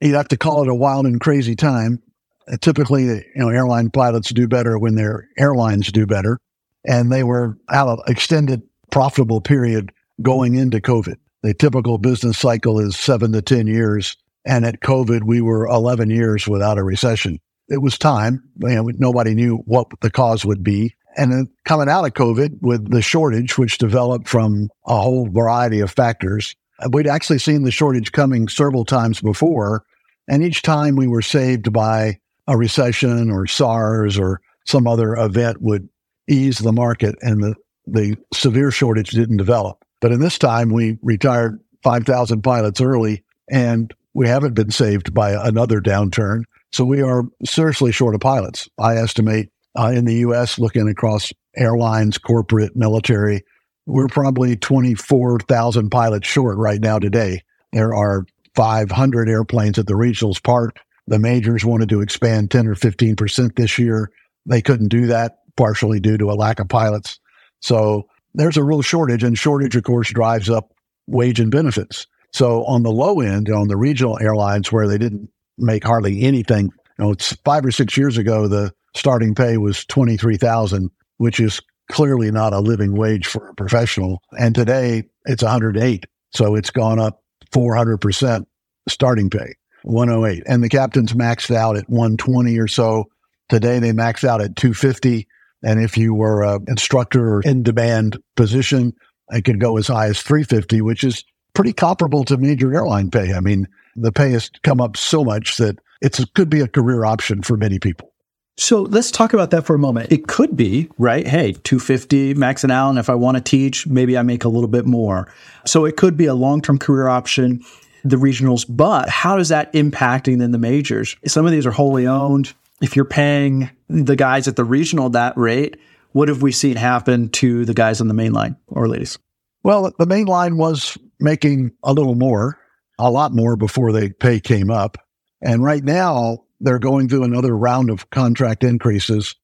You'd 0.00 0.14
have 0.14 0.28
to 0.28 0.38
call 0.38 0.62
it 0.62 0.68
a 0.68 0.74
wild 0.74 1.04
and 1.04 1.20
crazy 1.20 1.56
time 1.56 2.02
Uh, 2.50 2.56
typically, 2.60 3.04
you 3.04 3.24
know, 3.36 3.48
airline 3.48 3.90
pilots 3.90 4.30
do 4.30 4.46
better 4.46 4.78
when 4.78 4.94
their 4.94 5.28
airlines 5.38 5.90
do 5.90 6.06
better. 6.06 6.38
And 6.84 7.10
they 7.10 7.24
were 7.24 7.58
out 7.70 7.88
of 7.88 8.00
extended 8.06 8.62
profitable 8.90 9.40
period 9.40 9.92
going 10.22 10.54
into 10.54 10.80
COVID. 10.80 11.16
The 11.42 11.54
typical 11.54 11.98
business 11.98 12.38
cycle 12.38 12.78
is 12.78 12.96
seven 12.96 13.32
to 13.32 13.42
10 13.42 13.66
years. 13.66 14.16
And 14.44 14.64
at 14.64 14.80
COVID, 14.80 15.24
we 15.24 15.40
were 15.40 15.66
11 15.66 16.10
years 16.10 16.46
without 16.46 16.78
a 16.78 16.84
recession. 16.84 17.40
It 17.68 17.82
was 17.82 17.98
time. 17.98 18.44
You 18.60 18.76
know, 18.76 18.90
nobody 18.96 19.34
knew 19.34 19.56
what 19.66 19.88
the 20.00 20.10
cause 20.10 20.44
would 20.44 20.62
be. 20.62 20.94
And 21.16 21.32
then 21.32 21.48
coming 21.64 21.88
out 21.88 22.04
of 22.04 22.12
COVID 22.12 22.58
with 22.60 22.90
the 22.90 23.02
shortage, 23.02 23.58
which 23.58 23.78
developed 23.78 24.28
from 24.28 24.68
a 24.86 25.00
whole 25.00 25.28
variety 25.28 25.80
of 25.80 25.90
factors, 25.90 26.54
uh, 26.78 26.88
we'd 26.92 27.06
actually 27.06 27.38
seen 27.38 27.64
the 27.64 27.70
shortage 27.70 28.12
coming 28.12 28.48
several 28.48 28.84
times 28.84 29.20
before. 29.20 29.84
And 30.28 30.44
each 30.44 30.62
time 30.62 30.94
we 30.94 31.08
were 31.08 31.22
saved 31.22 31.72
by 31.72 32.18
a 32.46 32.56
recession 32.56 33.30
or 33.30 33.46
SARS 33.46 34.18
or 34.18 34.40
some 34.64 34.86
other 34.86 35.14
event 35.14 35.60
would 35.60 35.88
ease 36.28 36.58
the 36.58 36.72
market 36.72 37.14
and 37.20 37.42
the, 37.42 37.54
the 37.86 38.16
severe 38.34 38.70
shortage 38.70 39.10
didn't 39.10 39.36
develop. 39.36 39.84
But 40.00 40.12
in 40.12 40.20
this 40.20 40.38
time, 40.38 40.72
we 40.72 40.98
retired 41.02 41.60
5,000 41.82 42.42
pilots 42.42 42.80
early 42.80 43.22
and 43.50 43.92
we 44.14 44.28
haven't 44.28 44.54
been 44.54 44.70
saved 44.70 45.14
by 45.14 45.32
another 45.32 45.80
downturn. 45.80 46.42
So 46.72 46.84
we 46.84 47.00
are 47.00 47.24
seriously 47.44 47.92
short 47.92 48.14
of 48.14 48.20
pilots. 48.20 48.68
I 48.78 48.96
estimate 48.96 49.50
uh, 49.78 49.92
in 49.94 50.04
the 50.04 50.16
U.S., 50.16 50.58
looking 50.58 50.88
across 50.88 51.32
airlines, 51.56 52.18
corporate, 52.18 52.74
military, 52.74 53.42
we're 53.86 54.08
probably 54.08 54.56
24,000 54.56 55.90
pilots 55.90 56.26
short 56.26 56.58
right 56.58 56.80
now 56.80 56.98
today. 56.98 57.42
There 57.72 57.94
are 57.94 58.26
500 58.54 59.28
airplanes 59.28 59.78
at 59.78 59.86
the 59.86 59.94
regionals 59.94 60.42
parked. 60.42 60.80
The 61.06 61.18
majors 61.18 61.64
wanted 61.64 61.88
to 61.90 62.00
expand 62.00 62.50
10 62.50 62.66
or 62.66 62.74
15% 62.74 63.56
this 63.56 63.78
year. 63.78 64.10
They 64.44 64.62
couldn't 64.62 64.88
do 64.88 65.06
that, 65.06 65.38
partially 65.56 66.00
due 66.00 66.18
to 66.18 66.30
a 66.30 66.34
lack 66.34 66.58
of 66.58 66.68
pilots. 66.68 67.20
So 67.60 68.08
there's 68.34 68.56
a 68.56 68.64
real 68.64 68.82
shortage, 68.82 69.22
and 69.22 69.38
shortage, 69.38 69.76
of 69.76 69.84
course, 69.84 70.12
drives 70.12 70.50
up 70.50 70.72
wage 71.06 71.40
and 71.40 71.50
benefits. 71.50 72.06
So 72.32 72.64
on 72.64 72.82
the 72.82 72.90
low 72.90 73.20
end, 73.20 73.48
on 73.48 73.68
the 73.68 73.76
regional 73.76 74.18
airlines 74.20 74.70
where 74.70 74.88
they 74.88 74.98
didn't 74.98 75.30
make 75.56 75.84
hardly 75.84 76.22
anything, 76.22 76.66
you 76.98 77.04
know, 77.04 77.12
it's 77.12 77.32
five 77.44 77.64
or 77.64 77.70
six 77.70 77.96
years 77.96 78.18
ago, 78.18 78.48
the 78.48 78.72
starting 78.94 79.34
pay 79.34 79.56
was 79.56 79.84
23,000, 79.86 80.90
which 81.18 81.40
is 81.40 81.60
clearly 81.90 82.30
not 82.30 82.52
a 82.52 82.60
living 82.60 82.94
wage 82.94 83.26
for 83.26 83.48
a 83.48 83.54
professional. 83.54 84.20
And 84.38 84.54
today 84.54 85.04
it's 85.24 85.42
108. 85.42 86.06
So 86.32 86.56
it's 86.56 86.70
gone 86.70 86.98
up 86.98 87.22
400% 87.52 88.44
starting 88.88 89.30
pay. 89.30 89.54
108. 89.86 90.42
And 90.46 90.62
the 90.62 90.68
captains 90.68 91.12
maxed 91.12 91.54
out 91.54 91.76
at 91.76 91.88
120 91.88 92.58
or 92.58 92.68
so. 92.68 93.04
Today 93.48 93.78
they 93.78 93.92
max 93.92 94.24
out 94.24 94.40
at 94.40 94.56
250. 94.56 95.26
And 95.62 95.80
if 95.80 95.96
you 95.96 96.14
were 96.14 96.42
an 96.42 96.64
instructor 96.68 97.36
or 97.36 97.42
in 97.42 97.62
demand 97.62 98.18
position, 98.36 98.94
it 99.30 99.44
could 99.44 99.60
go 99.60 99.76
as 99.76 99.88
high 99.88 100.06
as 100.06 100.22
350, 100.22 100.80
which 100.82 101.04
is 101.04 101.24
pretty 101.54 101.72
comparable 101.72 102.24
to 102.24 102.36
major 102.36 102.74
airline 102.74 103.10
pay. 103.10 103.32
I 103.32 103.40
mean, 103.40 103.66
the 103.94 104.12
pay 104.12 104.30
has 104.32 104.50
come 104.62 104.80
up 104.80 104.96
so 104.96 105.24
much 105.24 105.56
that 105.56 105.78
it 106.02 106.18
could 106.34 106.50
be 106.50 106.60
a 106.60 106.68
career 106.68 107.04
option 107.04 107.42
for 107.42 107.56
many 107.56 107.78
people. 107.78 108.12
So 108.58 108.82
let's 108.82 109.10
talk 109.10 109.34
about 109.34 109.50
that 109.50 109.66
for 109.66 109.74
a 109.74 109.78
moment. 109.78 110.10
It 110.10 110.28
could 110.28 110.56
be, 110.56 110.88
right? 110.98 111.26
Hey, 111.26 111.52
250 111.52 112.34
maxing 112.34 112.70
out. 112.70 112.90
And 112.90 112.98
if 112.98 113.10
I 113.10 113.14
want 113.14 113.36
to 113.36 113.42
teach, 113.42 113.86
maybe 113.86 114.16
I 114.16 114.22
make 114.22 114.44
a 114.44 114.48
little 114.48 114.68
bit 114.68 114.86
more. 114.86 115.30
So 115.66 115.84
it 115.84 115.96
could 115.96 116.16
be 116.16 116.26
a 116.26 116.34
long 116.34 116.62
term 116.62 116.78
career 116.78 117.08
option 117.08 117.62
the 118.10 118.16
regionals, 118.16 118.64
but 118.68 119.08
how 119.08 119.38
is 119.38 119.48
that 119.48 119.72
impacting 119.72 120.38
then 120.38 120.50
the 120.50 120.58
majors? 120.58 121.16
Some 121.26 121.46
of 121.46 121.52
these 121.52 121.66
are 121.66 121.72
wholly 121.72 122.06
owned. 122.06 122.54
If 122.82 122.96
you're 122.96 123.04
paying 123.04 123.70
the 123.88 124.16
guys 124.16 124.48
at 124.48 124.56
the 124.56 124.64
regional 124.64 125.10
that 125.10 125.36
rate, 125.36 125.78
what 126.12 126.28
have 126.28 126.42
we 126.42 126.52
seen 126.52 126.76
happen 126.76 127.28
to 127.30 127.64
the 127.64 127.74
guys 127.74 128.00
on 128.00 128.08
the 128.08 128.14
main 128.14 128.32
line 128.32 128.56
or 128.68 128.88
ladies? 128.88 129.18
Well, 129.62 129.92
the 129.98 130.06
main 130.06 130.26
line 130.26 130.56
was 130.56 130.96
making 131.18 131.72
a 131.82 131.92
little 131.92 132.14
more, 132.14 132.58
a 132.98 133.10
lot 133.10 133.32
more 133.32 133.56
before 133.56 133.92
the 133.92 134.10
pay 134.18 134.40
came 134.40 134.70
up. 134.70 134.98
And 135.42 135.62
right 135.62 135.82
now, 135.82 136.44
they're 136.60 136.78
going 136.78 137.08
through 137.08 137.24
another 137.24 137.56
round 137.56 137.90
of 137.90 138.10
contract 138.10 138.64
increases. 138.64 139.34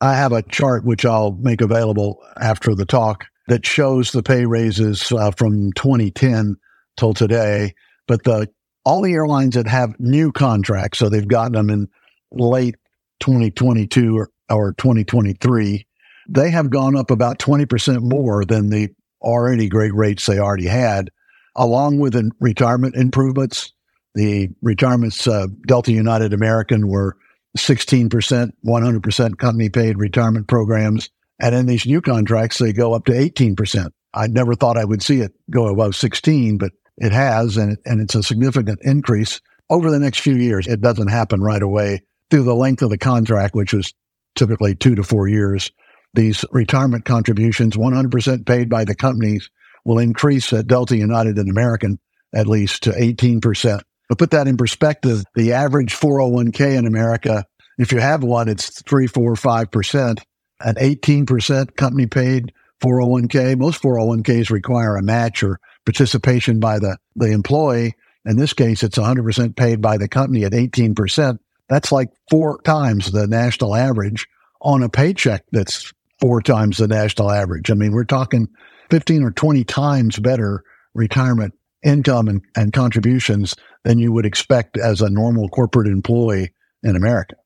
I 0.00 0.14
have 0.14 0.32
a 0.32 0.42
chart 0.42 0.84
which 0.84 1.04
I'll 1.04 1.32
make 1.32 1.60
available 1.60 2.18
after 2.40 2.74
the 2.74 2.86
talk 2.86 3.26
that 3.48 3.64
shows 3.64 4.12
the 4.12 4.22
pay 4.22 4.46
raises 4.46 5.12
uh, 5.12 5.30
from 5.30 5.72
2010 5.72 6.56
till 6.96 7.14
today. 7.14 7.74
But 8.06 8.24
the 8.24 8.48
all 8.84 9.02
the 9.02 9.14
airlines 9.14 9.56
that 9.56 9.66
have 9.66 9.98
new 9.98 10.30
contracts, 10.30 10.98
so 10.98 11.08
they've 11.08 11.26
gotten 11.26 11.52
them 11.54 11.70
in 11.70 11.88
late 12.30 12.76
2022 13.20 14.16
or, 14.16 14.30
or 14.48 14.72
2023, 14.74 15.86
they 16.28 16.50
have 16.50 16.70
gone 16.70 16.96
up 16.96 17.10
about 17.10 17.38
20% 17.38 18.02
more 18.02 18.44
than 18.44 18.70
the 18.70 18.90
already 19.20 19.68
great 19.68 19.94
rates 19.94 20.26
they 20.26 20.38
already 20.38 20.66
had, 20.66 21.10
along 21.56 21.98
with 21.98 22.12
the 22.12 22.30
retirement 22.40 22.94
improvements. 22.94 23.72
The 24.14 24.50
retirements, 24.62 25.26
uh, 25.26 25.48
Delta 25.66 25.92
United 25.92 26.32
American 26.32 26.88
were 26.88 27.16
16%, 27.58 28.52
100% 28.64 29.38
company 29.38 29.68
paid 29.68 29.98
retirement 29.98 30.46
programs. 30.46 31.10
And 31.40 31.54
in 31.54 31.66
these 31.66 31.86
new 31.86 32.00
contracts, 32.00 32.58
they 32.58 32.72
go 32.72 32.94
up 32.94 33.04
to 33.06 33.12
18%. 33.12 33.90
I 34.14 34.26
never 34.28 34.54
thought 34.54 34.78
I 34.78 34.84
would 34.84 35.02
see 35.02 35.20
it 35.20 35.32
go 35.50 35.66
above 35.66 35.94
16, 35.96 36.56
but 36.56 36.72
it 36.98 37.12
has, 37.12 37.56
and, 37.56 37.76
and 37.84 38.00
it's 38.00 38.14
a 38.14 38.22
significant 38.22 38.80
increase 38.82 39.40
over 39.70 39.90
the 39.90 39.98
next 39.98 40.20
few 40.20 40.36
years. 40.36 40.66
It 40.66 40.80
doesn't 40.80 41.08
happen 41.08 41.40
right 41.40 41.62
away 41.62 42.02
through 42.30 42.44
the 42.44 42.54
length 42.54 42.82
of 42.82 42.90
the 42.90 42.98
contract, 42.98 43.54
which 43.54 43.74
is 43.74 43.92
typically 44.34 44.74
two 44.74 44.94
to 44.94 45.02
four 45.02 45.28
years. 45.28 45.70
These 46.14 46.44
retirement 46.50 47.04
contributions, 47.04 47.76
100% 47.76 48.46
paid 48.46 48.68
by 48.68 48.84
the 48.84 48.94
companies, 48.94 49.50
will 49.84 49.98
increase 49.98 50.52
at 50.52 50.66
Delta 50.66 50.96
United 50.96 51.38
and 51.38 51.50
American 51.50 51.98
at 52.34 52.46
least 52.46 52.82
to 52.84 52.90
18%. 52.90 53.80
But 54.08 54.18
put 54.18 54.30
that 54.30 54.46
in 54.46 54.56
perspective, 54.56 55.24
the 55.34 55.52
average 55.52 55.94
401k 55.94 56.76
in 56.76 56.86
America, 56.86 57.44
if 57.78 57.92
you 57.92 57.98
have 57.98 58.22
one, 58.22 58.48
it's 58.48 58.82
three, 58.82 59.06
four, 59.06 59.34
five 59.36 59.70
percent. 59.70 60.20
An 60.60 60.76
18% 60.76 61.76
company 61.76 62.06
paid 62.06 62.52
401k. 62.82 63.58
Most 63.58 63.82
401ks 63.82 64.50
require 64.50 64.96
a 64.96 65.02
match 65.02 65.42
or 65.42 65.60
participation 65.86 66.60
by 66.60 66.78
the, 66.78 66.98
the 67.14 67.32
employee. 67.32 67.94
In 68.26 68.36
this 68.36 68.52
case, 68.52 68.82
it's 68.82 68.98
100% 68.98 69.56
paid 69.56 69.80
by 69.80 69.96
the 69.96 70.08
company 70.08 70.44
at 70.44 70.52
18%. 70.52 71.38
That's 71.68 71.90
like 71.90 72.10
four 72.28 72.60
times 72.62 73.12
the 73.12 73.26
national 73.26 73.74
average 73.74 74.26
on 74.60 74.82
a 74.82 74.88
paycheck 74.88 75.44
that's 75.52 75.92
four 76.20 76.42
times 76.42 76.78
the 76.78 76.88
national 76.88 77.30
average. 77.30 77.70
I 77.70 77.74
mean, 77.74 77.92
we're 77.92 78.04
talking 78.04 78.48
15 78.90 79.22
or 79.22 79.30
20 79.30 79.64
times 79.64 80.18
better 80.18 80.64
retirement 80.94 81.54
income 81.84 82.28
and, 82.28 82.42
and 82.56 82.72
contributions 82.72 83.54
than 83.84 83.98
you 83.98 84.12
would 84.12 84.26
expect 84.26 84.76
as 84.76 85.00
a 85.00 85.10
normal 85.10 85.48
corporate 85.48 85.86
employee 85.86 86.52
in 86.82 86.96
America. 86.96 87.36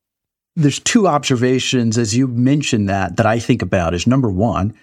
There's 0.56 0.78
two 0.78 1.06
observations 1.06 1.99
as 1.99 2.16
you 2.16 2.26
mentioned 2.26 2.88
that 2.88 3.16
that 3.16 3.26
I 3.26 3.38
think 3.38 3.62
about 3.62 3.94
is 3.94 4.06
number 4.06 4.30
one, 4.30 4.75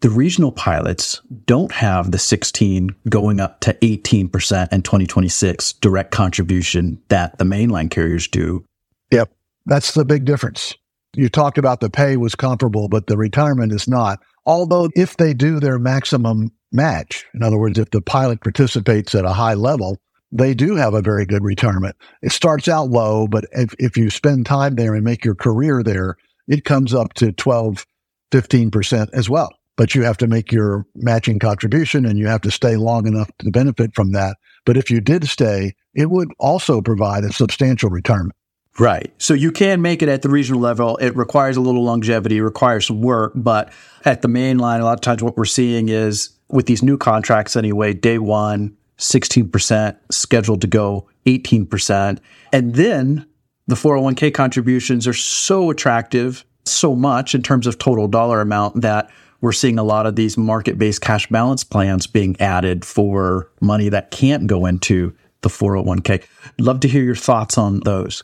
the 0.00 0.10
regional 0.10 0.50
pilots 0.50 1.20
don't 1.44 1.72
have 1.72 2.10
the 2.10 2.18
16 2.18 2.90
going 3.08 3.38
up 3.38 3.60
to 3.60 3.74
18% 3.74 4.72
in 4.72 4.82
2026 4.82 5.74
direct 5.74 6.10
contribution 6.10 7.00
that 7.08 7.36
the 7.38 7.44
mainline 7.44 7.90
carriers 7.90 8.26
do. 8.26 8.64
Yep. 9.10 9.30
That's 9.66 9.92
the 9.92 10.06
big 10.06 10.24
difference. 10.24 10.74
You 11.14 11.28
talked 11.28 11.58
about 11.58 11.80
the 11.80 11.90
pay 11.90 12.16
was 12.16 12.34
comparable, 12.34 12.88
but 12.88 13.08
the 13.08 13.16
retirement 13.16 13.72
is 13.72 13.86
not. 13.86 14.20
Although, 14.46 14.88
if 14.96 15.16
they 15.16 15.34
do 15.34 15.60
their 15.60 15.78
maximum 15.78 16.50
match, 16.72 17.26
in 17.34 17.42
other 17.42 17.58
words, 17.58 17.78
if 17.78 17.90
the 17.90 18.00
pilot 18.00 18.40
participates 18.40 19.14
at 19.14 19.24
a 19.24 19.32
high 19.32 19.54
level, 19.54 19.98
they 20.32 20.54
do 20.54 20.76
have 20.76 20.94
a 20.94 21.02
very 21.02 21.26
good 21.26 21.42
retirement. 21.42 21.96
It 22.22 22.32
starts 22.32 22.68
out 22.68 22.88
low, 22.88 23.26
but 23.26 23.44
if, 23.52 23.74
if 23.78 23.96
you 23.96 24.08
spend 24.08 24.46
time 24.46 24.76
there 24.76 24.94
and 24.94 25.04
make 25.04 25.24
your 25.24 25.34
career 25.34 25.82
there, 25.82 26.16
it 26.46 26.64
comes 26.64 26.94
up 26.94 27.12
to 27.14 27.32
12, 27.32 27.84
15% 28.32 29.10
as 29.12 29.28
well 29.28 29.50
but 29.76 29.94
you 29.94 30.02
have 30.02 30.16
to 30.18 30.26
make 30.26 30.52
your 30.52 30.86
matching 30.94 31.38
contribution 31.38 32.04
and 32.04 32.18
you 32.18 32.26
have 32.26 32.40
to 32.42 32.50
stay 32.50 32.76
long 32.76 33.06
enough 33.06 33.30
to 33.38 33.50
benefit 33.50 33.94
from 33.94 34.12
that. 34.12 34.36
But 34.64 34.76
if 34.76 34.90
you 34.90 35.00
did 35.00 35.28
stay, 35.28 35.74
it 35.94 36.10
would 36.10 36.28
also 36.38 36.80
provide 36.80 37.24
a 37.24 37.32
substantial 37.32 37.90
retirement. 37.90 38.34
Right. 38.78 39.12
So 39.18 39.34
you 39.34 39.52
can 39.52 39.82
make 39.82 40.02
it 40.02 40.08
at 40.08 40.22
the 40.22 40.28
regional 40.28 40.60
level. 40.60 40.96
It 40.98 41.16
requires 41.16 41.56
a 41.56 41.60
little 41.60 41.84
longevity, 41.84 42.40
requires 42.40 42.86
some 42.86 43.02
work, 43.02 43.32
but 43.34 43.72
at 44.04 44.22
the 44.22 44.28
main 44.28 44.58
line, 44.58 44.80
a 44.80 44.84
lot 44.84 44.94
of 44.94 45.00
times 45.00 45.22
what 45.22 45.36
we're 45.36 45.44
seeing 45.44 45.88
is 45.88 46.30
with 46.48 46.66
these 46.66 46.82
new 46.82 46.96
contracts 46.96 47.56
anyway, 47.56 47.92
day 47.92 48.18
one, 48.18 48.76
16%, 48.98 49.96
scheduled 50.10 50.60
to 50.60 50.66
go 50.66 51.08
18%. 51.26 52.18
And 52.52 52.74
then 52.74 53.26
the 53.66 53.74
401k 53.74 54.32
contributions 54.32 55.06
are 55.06 55.14
so 55.14 55.70
attractive, 55.70 56.44
so 56.64 56.94
much 56.94 57.34
in 57.34 57.42
terms 57.42 57.66
of 57.66 57.78
total 57.78 58.08
dollar 58.08 58.40
amount 58.40 58.80
that 58.82 59.10
we're 59.40 59.52
seeing 59.52 59.78
a 59.78 59.84
lot 59.84 60.06
of 60.06 60.16
these 60.16 60.36
market 60.36 60.78
based 60.78 61.00
cash 61.00 61.28
balance 61.28 61.64
plans 61.64 62.06
being 62.06 62.40
added 62.40 62.84
for 62.84 63.50
money 63.60 63.88
that 63.88 64.10
can't 64.10 64.46
go 64.46 64.66
into 64.66 65.14
the 65.42 65.48
401k. 65.48 66.24
Love 66.58 66.80
to 66.80 66.88
hear 66.88 67.02
your 67.02 67.14
thoughts 67.14 67.56
on 67.56 67.80
those. 67.80 68.22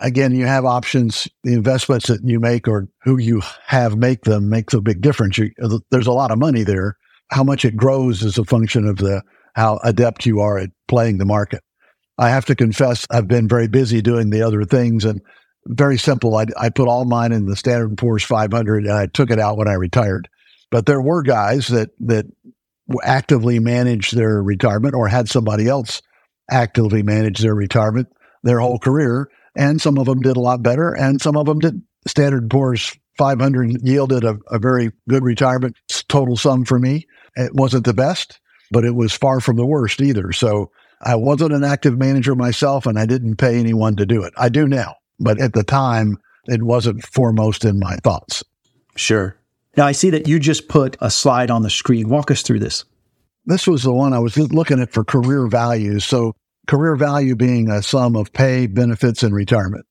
Again, 0.00 0.34
you 0.34 0.46
have 0.46 0.66
options. 0.66 1.26
The 1.42 1.54
investments 1.54 2.08
that 2.08 2.20
you 2.22 2.38
make 2.38 2.68
or 2.68 2.88
who 3.02 3.18
you 3.18 3.40
have 3.66 3.96
make 3.96 4.22
them 4.22 4.50
makes 4.50 4.74
a 4.74 4.80
big 4.82 5.00
difference. 5.00 5.38
You, 5.38 5.50
uh, 5.62 5.78
there's 5.90 6.06
a 6.06 6.12
lot 6.12 6.30
of 6.30 6.38
money 6.38 6.64
there. 6.64 6.98
How 7.30 7.42
much 7.42 7.64
it 7.64 7.76
grows 7.76 8.22
is 8.22 8.36
a 8.36 8.44
function 8.44 8.86
of 8.86 8.98
the 8.98 9.22
how 9.54 9.80
adept 9.82 10.26
you 10.26 10.40
are 10.40 10.58
at 10.58 10.68
playing 10.86 11.16
the 11.16 11.24
market. 11.24 11.62
I 12.18 12.28
have 12.28 12.44
to 12.46 12.54
confess, 12.54 13.06
I've 13.10 13.28
been 13.28 13.48
very 13.48 13.68
busy 13.68 14.02
doing 14.02 14.30
the 14.30 14.42
other 14.42 14.64
things 14.64 15.04
and 15.04 15.22
very 15.66 15.98
simple. 15.98 16.36
I, 16.36 16.46
I 16.58 16.68
put 16.70 16.88
all 16.88 17.04
mine 17.04 17.32
in 17.32 17.46
the 17.46 17.56
Standard 17.56 17.96
& 17.96 17.98
Poor's 17.98 18.24
500 18.24 18.84
and 18.84 18.92
I 18.92 19.06
took 19.06 19.30
it 19.30 19.38
out 19.38 19.56
when 19.56 19.68
I 19.68 19.74
retired. 19.74 20.28
But 20.70 20.86
there 20.86 21.00
were 21.00 21.22
guys 21.22 21.68
that, 21.68 21.90
that 22.00 22.26
actively 23.02 23.58
managed 23.58 24.16
their 24.16 24.42
retirement 24.42 24.94
or 24.94 25.08
had 25.08 25.28
somebody 25.28 25.68
else 25.68 26.02
actively 26.50 27.02
manage 27.02 27.40
their 27.40 27.54
retirement 27.54 28.08
their 28.42 28.60
whole 28.60 28.78
career. 28.78 29.28
And 29.56 29.80
some 29.80 29.98
of 29.98 30.06
them 30.06 30.20
did 30.20 30.36
a 30.36 30.40
lot 30.40 30.62
better 30.62 30.92
and 30.92 31.20
some 31.20 31.36
of 31.36 31.46
them 31.46 31.58
did. 31.58 31.82
Standard 32.06 32.48
& 32.50 32.50
Poor's 32.50 32.96
500 33.18 33.82
yielded 33.82 34.22
a, 34.22 34.38
a 34.48 34.60
very 34.60 34.92
good 35.08 35.24
retirement 35.24 35.76
total 36.08 36.36
sum 36.36 36.64
for 36.64 36.78
me. 36.78 37.06
It 37.34 37.52
wasn't 37.52 37.84
the 37.84 37.94
best, 37.94 38.38
but 38.70 38.84
it 38.84 38.94
was 38.94 39.12
far 39.12 39.40
from 39.40 39.56
the 39.56 39.66
worst 39.66 40.00
either. 40.00 40.30
So 40.32 40.70
I 41.02 41.16
wasn't 41.16 41.52
an 41.52 41.64
active 41.64 41.98
manager 41.98 42.34
myself 42.34 42.86
and 42.86 42.98
I 42.98 43.06
didn't 43.06 43.36
pay 43.36 43.58
anyone 43.58 43.96
to 43.96 44.06
do 44.06 44.22
it. 44.22 44.34
I 44.36 44.48
do 44.48 44.68
now. 44.68 44.94
But 45.18 45.40
at 45.40 45.52
the 45.52 45.64
time, 45.64 46.18
it 46.46 46.62
wasn't 46.62 47.04
foremost 47.04 47.64
in 47.64 47.78
my 47.78 47.96
thoughts. 47.96 48.44
Sure. 48.96 49.36
Now 49.76 49.86
I 49.86 49.92
see 49.92 50.10
that 50.10 50.26
you 50.26 50.38
just 50.38 50.68
put 50.68 50.96
a 51.00 51.10
slide 51.10 51.50
on 51.50 51.62
the 51.62 51.70
screen. 51.70 52.08
Walk 52.08 52.30
us 52.30 52.42
through 52.42 52.60
this. 52.60 52.84
This 53.44 53.66
was 53.66 53.82
the 53.82 53.92
one 53.92 54.12
I 54.12 54.18
was 54.18 54.36
looking 54.36 54.80
at 54.80 54.92
for 54.92 55.04
career 55.04 55.46
values. 55.46 56.04
So 56.04 56.34
career 56.66 56.96
value 56.96 57.36
being 57.36 57.70
a 57.70 57.82
sum 57.82 58.16
of 58.16 58.32
pay, 58.32 58.66
benefits, 58.66 59.22
and 59.22 59.34
retirement. 59.34 59.86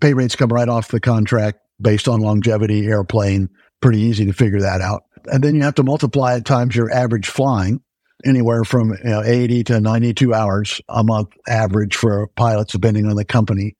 Pay 0.00 0.14
rates 0.14 0.36
come 0.36 0.52
right 0.52 0.68
off 0.68 0.88
the 0.88 1.00
contract 1.00 1.58
based 1.80 2.08
on 2.08 2.20
longevity, 2.20 2.86
airplane. 2.86 3.50
Pretty 3.80 4.00
easy 4.00 4.24
to 4.26 4.32
figure 4.32 4.60
that 4.60 4.80
out. 4.80 5.02
And 5.30 5.42
then 5.42 5.54
you 5.54 5.62
have 5.62 5.74
to 5.74 5.82
multiply 5.82 6.36
it 6.36 6.44
times 6.44 6.74
your 6.74 6.90
average 6.92 7.28
flying, 7.28 7.80
anywhere 8.24 8.64
from 8.64 8.90
you 8.90 9.10
know, 9.10 9.22
80 9.22 9.64
to 9.64 9.80
92 9.80 10.32
hours 10.32 10.80
a 10.88 11.04
month 11.04 11.28
average 11.46 11.96
for 11.96 12.28
pilots, 12.28 12.72
depending 12.72 13.06
on 13.06 13.16
the 13.16 13.24
company. 13.24 13.76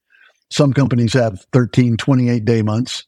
Some 0.50 0.72
companies 0.72 1.12
have 1.12 1.44
13, 1.52 1.96
28 1.96 2.44
day 2.44 2.62
months 2.62 3.04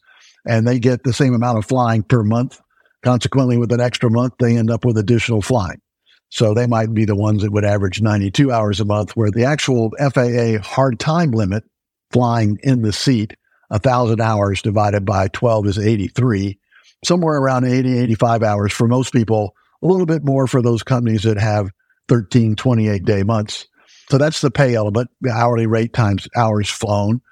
and 0.46 0.66
they 0.66 0.78
get 0.78 1.02
the 1.02 1.12
same 1.12 1.34
amount 1.34 1.58
of 1.58 1.66
flying 1.66 2.02
per 2.02 2.22
month. 2.22 2.60
Consequently, 3.02 3.56
with 3.56 3.72
an 3.72 3.80
extra 3.80 4.10
month, 4.10 4.34
they 4.38 4.56
end 4.56 4.70
up 4.70 4.84
with 4.84 4.98
additional 4.98 5.40
flying. 5.40 5.80
So 6.28 6.54
they 6.54 6.66
might 6.66 6.92
be 6.94 7.04
the 7.04 7.16
ones 7.16 7.42
that 7.42 7.52
would 7.52 7.64
average 7.64 8.00
92 8.00 8.52
hours 8.52 8.78
a 8.78 8.84
month, 8.84 9.16
where 9.16 9.30
the 9.30 9.44
actual 9.44 9.90
FAA 9.98 10.62
hard 10.62 11.00
time 11.00 11.32
limit 11.32 11.64
flying 12.10 12.58
in 12.62 12.82
the 12.82 12.92
seat, 12.92 13.34
1,000 13.68 14.20
hours 14.20 14.62
divided 14.62 15.04
by 15.04 15.28
12 15.28 15.66
is 15.66 15.78
83, 15.78 16.58
somewhere 17.04 17.36
around 17.36 17.64
80, 17.64 17.98
85 17.98 18.42
hours 18.42 18.72
for 18.72 18.86
most 18.86 19.12
people, 19.12 19.54
a 19.82 19.86
little 19.86 20.06
bit 20.06 20.24
more 20.24 20.46
for 20.46 20.62
those 20.62 20.82
companies 20.82 21.22
that 21.22 21.38
have 21.38 21.70
13, 22.08 22.54
28 22.54 23.04
day 23.04 23.22
months. 23.22 23.66
So 24.10 24.18
that's 24.18 24.40
the 24.40 24.50
pay 24.50 24.74
element, 24.74 25.08
the 25.20 25.30
hourly 25.30 25.66
rate 25.66 25.92
times 25.92 26.28
hours 26.36 26.68
flown. 26.68 27.22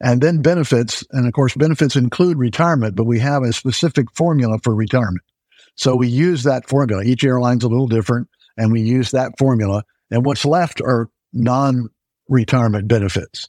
And 0.00 0.20
then 0.20 0.42
benefits. 0.42 1.04
And 1.10 1.26
of 1.26 1.32
course, 1.32 1.54
benefits 1.54 1.96
include 1.96 2.38
retirement, 2.38 2.96
but 2.96 3.06
we 3.06 3.18
have 3.20 3.42
a 3.42 3.52
specific 3.52 4.12
formula 4.14 4.58
for 4.62 4.74
retirement. 4.74 5.22
So 5.76 5.94
we 5.96 6.08
use 6.08 6.42
that 6.42 6.68
formula. 6.68 7.02
Each 7.04 7.24
airline's 7.24 7.64
a 7.64 7.68
little 7.68 7.88
different, 7.88 8.28
and 8.56 8.72
we 8.72 8.82
use 8.82 9.10
that 9.10 9.32
formula. 9.38 9.84
And 10.10 10.24
what's 10.24 10.44
left 10.44 10.80
are 10.80 11.08
non 11.32 11.88
retirement 12.28 12.88
benefits. 12.88 13.48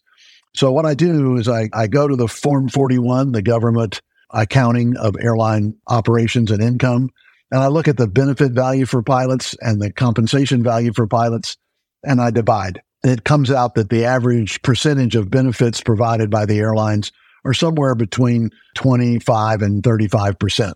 So 0.55 0.71
what 0.71 0.85
I 0.85 0.93
do 0.93 1.35
is 1.37 1.47
I, 1.47 1.69
I 1.73 1.87
go 1.87 2.07
to 2.07 2.15
the 2.15 2.27
Form 2.27 2.69
41, 2.69 3.31
the 3.31 3.41
government 3.41 4.01
accounting 4.31 4.97
of 4.97 5.15
airline 5.19 5.75
operations 5.87 6.51
and 6.51 6.61
income, 6.61 7.11
and 7.51 7.61
I 7.61 7.67
look 7.67 7.87
at 7.87 7.97
the 7.97 8.07
benefit 8.07 8.51
value 8.51 8.85
for 8.85 9.01
pilots 9.01 9.55
and 9.61 9.81
the 9.81 9.91
compensation 9.91 10.63
value 10.63 10.91
for 10.93 11.07
pilots, 11.07 11.57
and 12.03 12.19
I 12.19 12.31
divide. 12.31 12.81
It 13.03 13.23
comes 13.23 13.51
out 13.51 13.75
that 13.75 13.89
the 13.89 14.05
average 14.05 14.61
percentage 14.61 15.15
of 15.15 15.29
benefits 15.29 15.81
provided 15.81 16.29
by 16.29 16.45
the 16.45 16.59
airlines 16.59 17.11
are 17.45 17.53
somewhere 17.53 17.95
between 17.95 18.49
25 18.75 19.61
and 19.61 19.83
35%. 19.83 20.73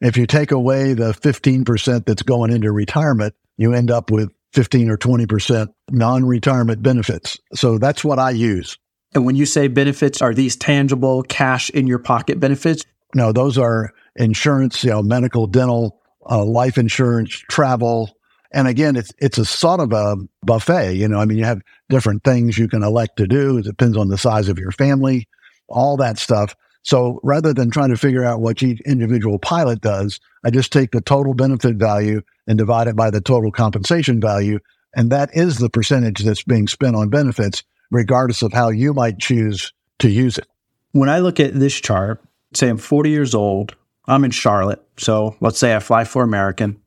If 0.00 0.16
you 0.16 0.26
take 0.26 0.50
away 0.50 0.94
the 0.94 1.12
15% 1.12 2.04
that's 2.04 2.22
going 2.22 2.52
into 2.52 2.72
retirement, 2.72 3.34
you 3.56 3.72
end 3.72 3.90
up 3.90 4.10
with 4.10 4.30
15 4.52 4.90
or 4.90 4.98
20% 4.98 5.68
non 5.90 6.24
retirement 6.24 6.82
benefits. 6.82 7.38
So 7.54 7.78
that's 7.78 8.04
what 8.04 8.18
I 8.18 8.30
use. 8.30 8.76
And 9.14 9.24
when 9.24 9.36
you 9.36 9.46
say 9.46 9.68
benefits, 9.68 10.20
are 10.22 10.34
these 10.34 10.56
tangible 10.56 11.22
cash 11.22 11.70
in 11.70 11.86
your 11.86 11.98
pocket 11.98 12.40
benefits? 12.40 12.84
No, 13.14 13.32
those 13.32 13.58
are 13.58 13.92
insurance, 14.16 14.82
you 14.84 14.90
know, 14.90 15.02
medical, 15.02 15.46
dental, 15.46 16.00
uh, 16.28 16.44
life 16.44 16.78
insurance, 16.78 17.30
travel. 17.50 18.16
And 18.52 18.68
again, 18.68 18.96
it's, 18.96 19.12
it's 19.18 19.38
a 19.38 19.44
sort 19.44 19.80
of 19.80 19.92
a 19.92 20.16
buffet. 20.42 20.94
You 20.94 21.08
know, 21.08 21.18
I 21.18 21.24
mean, 21.24 21.38
you 21.38 21.44
have 21.44 21.62
different 21.88 22.24
things 22.24 22.58
you 22.58 22.68
can 22.68 22.82
elect 22.82 23.16
to 23.16 23.26
do. 23.26 23.58
It 23.58 23.64
depends 23.64 23.96
on 23.96 24.08
the 24.08 24.18
size 24.18 24.48
of 24.48 24.58
your 24.58 24.72
family, 24.72 25.28
all 25.68 25.96
that 25.98 26.18
stuff. 26.18 26.54
So 26.82 27.20
rather 27.22 27.54
than 27.54 27.70
trying 27.70 27.90
to 27.90 27.96
figure 27.96 28.24
out 28.24 28.40
what 28.40 28.62
each 28.62 28.80
individual 28.82 29.38
pilot 29.38 29.80
does, 29.80 30.20
I 30.44 30.50
just 30.50 30.72
take 30.72 30.90
the 30.90 31.00
total 31.00 31.34
benefit 31.34 31.76
value 31.76 32.22
and 32.46 32.58
divide 32.58 32.88
it 32.88 32.96
by 32.96 33.10
the 33.10 33.20
total 33.20 33.52
compensation 33.52 34.20
value. 34.20 34.58
And 34.94 35.10
that 35.10 35.30
is 35.32 35.58
the 35.58 35.70
percentage 35.70 36.20
that's 36.20 36.42
being 36.42 36.66
spent 36.66 36.96
on 36.96 37.08
benefits, 37.08 37.62
regardless 37.90 38.42
of 38.42 38.52
how 38.52 38.68
you 38.68 38.92
might 38.92 39.18
choose 39.18 39.72
to 40.00 40.10
use 40.10 40.38
it. 40.38 40.46
When 40.90 41.08
I 41.08 41.20
look 41.20 41.40
at 41.40 41.54
this 41.54 41.74
chart, 41.74 42.22
say 42.52 42.68
I'm 42.68 42.76
40 42.76 43.08
years 43.08 43.34
old, 43.34 43.76
I'm 44.06 44.24
in 44.24 44.32
Charlotte. 44.32 44.82
So 44.98 45.36
let's 45.40 45.58
say 45.58 45.74
I 45.74 45.78
fly 45.78 46.04
for 46.04 46.22
American. 46.22 46.81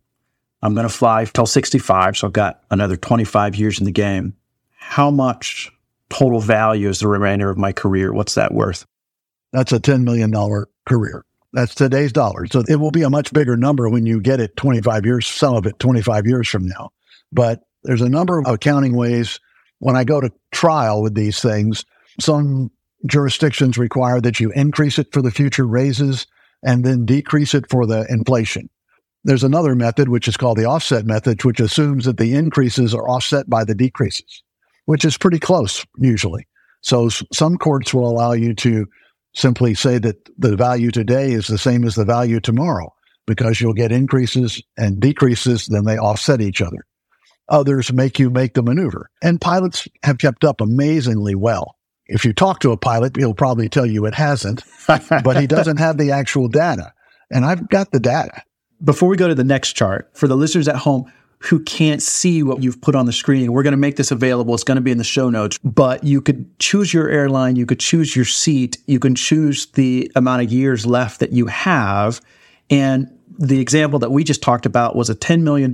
I'm 0.65 0.73
going 0.73 0.87
to 0.87 0.93
fly 0.93 1.25
till 1.25 1.45
65. 1.45 2.17
So 2.17 2.25
I've 2.25 2.33
got 2.33 2.63
another 2.71 2.97
25 2.97 3.55
years 3.55 3.77
in 3.77 3.85
the 3.85 3.91
game. 3.91 4.35
How 4.71 5.11
much 5.11 5.71
total 6.09 6.39
value 6.39 6.89
is 6.89 6.99
the 6.99 7.07
remainder 7.07 7.51
of 7.51 7.57
my 7.57 7.71
career? 7.71 8.11
What's 8.11 8.33
that 8.33 8.51
worth? 8.51 8.87
That's 9.53 9.71
a 9.71 9.79
$10 9.79 10.03
million 10.03 10.33
career. 10.87 11.23
That's 11.53 11.75
today's 11.75 12.11
dollars. 12.11 12.49
So 12.51 12.63
it 12.67 12.77
will 12.77 12.89
be 12.89 13.03
a 13.03 13.11
much 13.11 13.31
bigger 13.31 13.55
number 13.55 13.87
when 13.89 14.07
you 14.07 14.19
get 14.19 14.39
it 14.39 14.57
25 14.57 15.05
years, 15.05 15.27
some 15.27 15.55
of 15.55 15.67
it 15.67 15.77
25 15.77 16.25
years 16.25 16.49
from 16.49 16.65
now. 16.65 16.89
But 17.31 17.61
there's 17.83 18.01
a 18.01 18.09
number 18.09 18.39
of 18.39 18.47
accounting 18.47 18.95
ways. 18.95 19.39
When 19.77 19.95
I 19.95 20.03
go 20.03 20.19
to 20.19 20.31
trial 20.51 21.03
with 21.03 21.13
these 21.13 21.41
things, 21.41 21.85
some 22.19 22.71
jurisdictions 23.05 23.77
require 23.77 24.19
that 24.19 24.39
you 24.39 24.51
increase 24.53 24.97
it 24.97 25.13
for 25.13 25.21
the 25.21 25.29
future 25.29 25.67
raises 25.67 26.25
and 26.63 26.83
then 26.83 27.05
decrease 27.05 27.53
it 27.53 27.69
for 27.69 27.85
the 27.85 28.07
inflation. 28.09 28.67
There's 29.25 29.43
another 29.43 29.73
method, 29.73 30.07
which 30.07 30.27
is 30.27 30.37
called 30.37 30.59
the 30.59 30.65
offset 30.65 31.03
method, 31.03 31.43
which 31.43 31.59
assumes 31.59 32.05
that 32.05 32.17
the 32.17 32.35
increases 32.35 32.93
are 32.93 33.09
offset 33.09 33.49
by 33.49 33.63
the 33.63 33.73
decreases, 33.73 34.43
which 34.85 35.03
is 35.03 35.17
pretty 35.17 35.39
close 35.39 35.83
usually. 35.97 36.47
So 36.81 37.09
some 37.09 37.57
courts 37.57 37.91
will 37.91 38.07
allow 38.07 38.33
you 38.33 38.53
to 38.53 38.85
simply 39.33 39.73
say 39.73 39.97
that 39.97 40.29
the 40.37 40.55
value 40.55 40.91
today 40.91 41.31
is 41.31 41.47
the 41.47 41.57
same 41.57 41.85
as 41.85 41.95
the 41.95 42.05
value 42.05 42.39
tomorrow 42.39 42.93
because 43.25 43.59
you'll 43.59 43.73
get 43.73 43.91
increases 43.91 44.61
and 44.77 44.99
decreases, 44.99 45.65
then 45.65 45.85
they 45.85 45.97
offset 45.97 46.39
each 46.39 46.61
other. 46.61 46.85
Others 47.49 47.91
make 47.91 48.19
you 48.19 48.29
make 48.29 48.53
the 48.53 48.61
maneuver. 48.61 49.09
And 49.23 49.41
pilots 49.41 49.87
have 50.03 50.19
kept 50.19 50.43
up 50.43 50.61
amazingly 50.61 51.33
well. 51.33 51.75
If 52.05 52.25
you 52.25 52.33
talk 52.33 52.59
to 52.59 52.71
a 52.71 52.77
pilot, 52.77 53.17
he'll 53.17 53.33
probably 53.33 53.69
tell 53.69 53.87
you 53.87 54.05
it 54.05 54.13
hasn't, 54.13 54.63
but 54.87 55.37
he 55.37 55.47
doesn't 55.47 55.77
have 55.77 55.97
the 55.97 56.11
actual 56.11 56.47
data. 56.47 56.93
And 57.31 57.43
I've 57.43 57.67
got 57.67 57.91
the 57.91 57.99
data. 57.99 58.43
Before 58.83 59.09
we 59.09 59.17
go 59.17 59.27
to 59.27 59.35
the 59.35 59.43
next 59.43 59.73
chart, 59.73 60.09
for 60.13 60.27
the 60.27 60.35
listeners 60.35 60.67
at 60.67 60.75
home, 60.75 61.11
who 61.39 61.59
can't 61.63 62.01
see 62.01 62.41
what 62.43 62.63
you've 62.63 62.81
put 62.81 62.95
on 62.95 63.05
the 63.05 63.13
screen. 63.13 63.51
We're 63.51 63.63
going 63.63 63.73
to 63.73 63.77
make 63.77 63.97
this 63.97 64.09
available. 64.09 64.53
It's 64.55 64.63
going 64.63 64.77
to 64.77 64.81
be 64.81 64.91
in 64.91 64.97
the 64.97 65.03
show 65.03 65.29
notes, 65.29 65.59
but 65.63 66.03
you 66.03 66.21
could 66.21 66.57
choose 66.59 66.93
your 66.93 67.07
airline. 67.09 67.55
You 67.55 67.65
could 67.65 67.79
choose 67.79 68.15
your 68.15 68.25
seat. 68.25 68.77
You 68.87 68.99
can 68.99 69.13
choose 69.13 69.67
the 69.67 70.11
amount 70.15 70.43
of 70.43 70.51
years 70.51 70.85
left 70.85 71.19
that 71.19 71.33
you 71.33 71.45
have. 71.47 72.19
And 72.69 73.15
the 73.37 73.59
example 73.59 73.99
that 73.99 74.11
we 74.11 74.23
just 74.23 74.41
talked 74.41 74.65
about 74.65 74.95
was 74.95 75.09
a 75.09 75.15
$10 75.15 75.41
million 75.41 75.71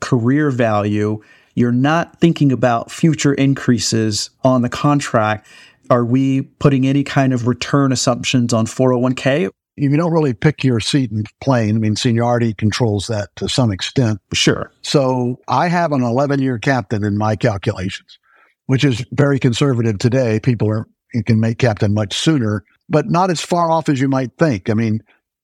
career 0.00 0.50
value. 0.50 1.22
You're 1.54 1.72
not 1.72 2.20
thinking 2.20 2.52
about 2.52 2.90
future 2.90 3.32
increases 3.32 4.30
on 4.42 4.62
the 4.62 4.68
contract. 4.68 5.46
Are 5.88 6.04
we 6.04 6.42
putting 6.42 6.86
any 6.86 7.04
kind 7.04 7.32
of 7.32 7.46
return 7.46 7.92
assumptions 7.92 8.52
on 8.52 8.66
401k? 8.66 9.50
You 9.76 9.96
don't 9.96 10.12
really 10.12 10.34
pick 10.34 10.62
your 10.62 10.80
seat 10.80 11.10
in 11.10 11.24
plane. 11.40 11.76
I 11.76 11.78
mean, 11.78 11.96
seniority 11.96 12.54
controls 12.54 13.08
that 13.08 13.34
to 13.36 13.48
some 13.48 13.72
extent. 13.72 14.20
Sure. 14.32 14.70
So 14.82 15.40
I 15.48 15.68
have 15.68 15.92
an 15.92 16.02
11 16.02 16.40
year 16.40 16.58
captain 16.58 17.04
in 17.04 17.18
my 17.18 17.36
calculations, 17.36 18.18
which 18.66 18.84
is 18.84 19.04
very 19.12 19.38
conservative 19.38 19.98
today. 19.98 20.38
People 20.40 20.70
are, 20.70 20.86
you 21.12 21.24
can 21.24 21.40
make 21.40 21.58
captain 21.58 21.92
much 21.92 22.14
sooner, 22.14 22.64
but 22.88 23.06
not 23.08 23.30
as 23.30 23.40
far 23.40 23.70
off 23.70 23.88
as 23.88 24.00
you 24.00 24.08
might 24.08 24.36
think. 24.38 24.70
I 24.70 24.74
mean, 24.74 25.00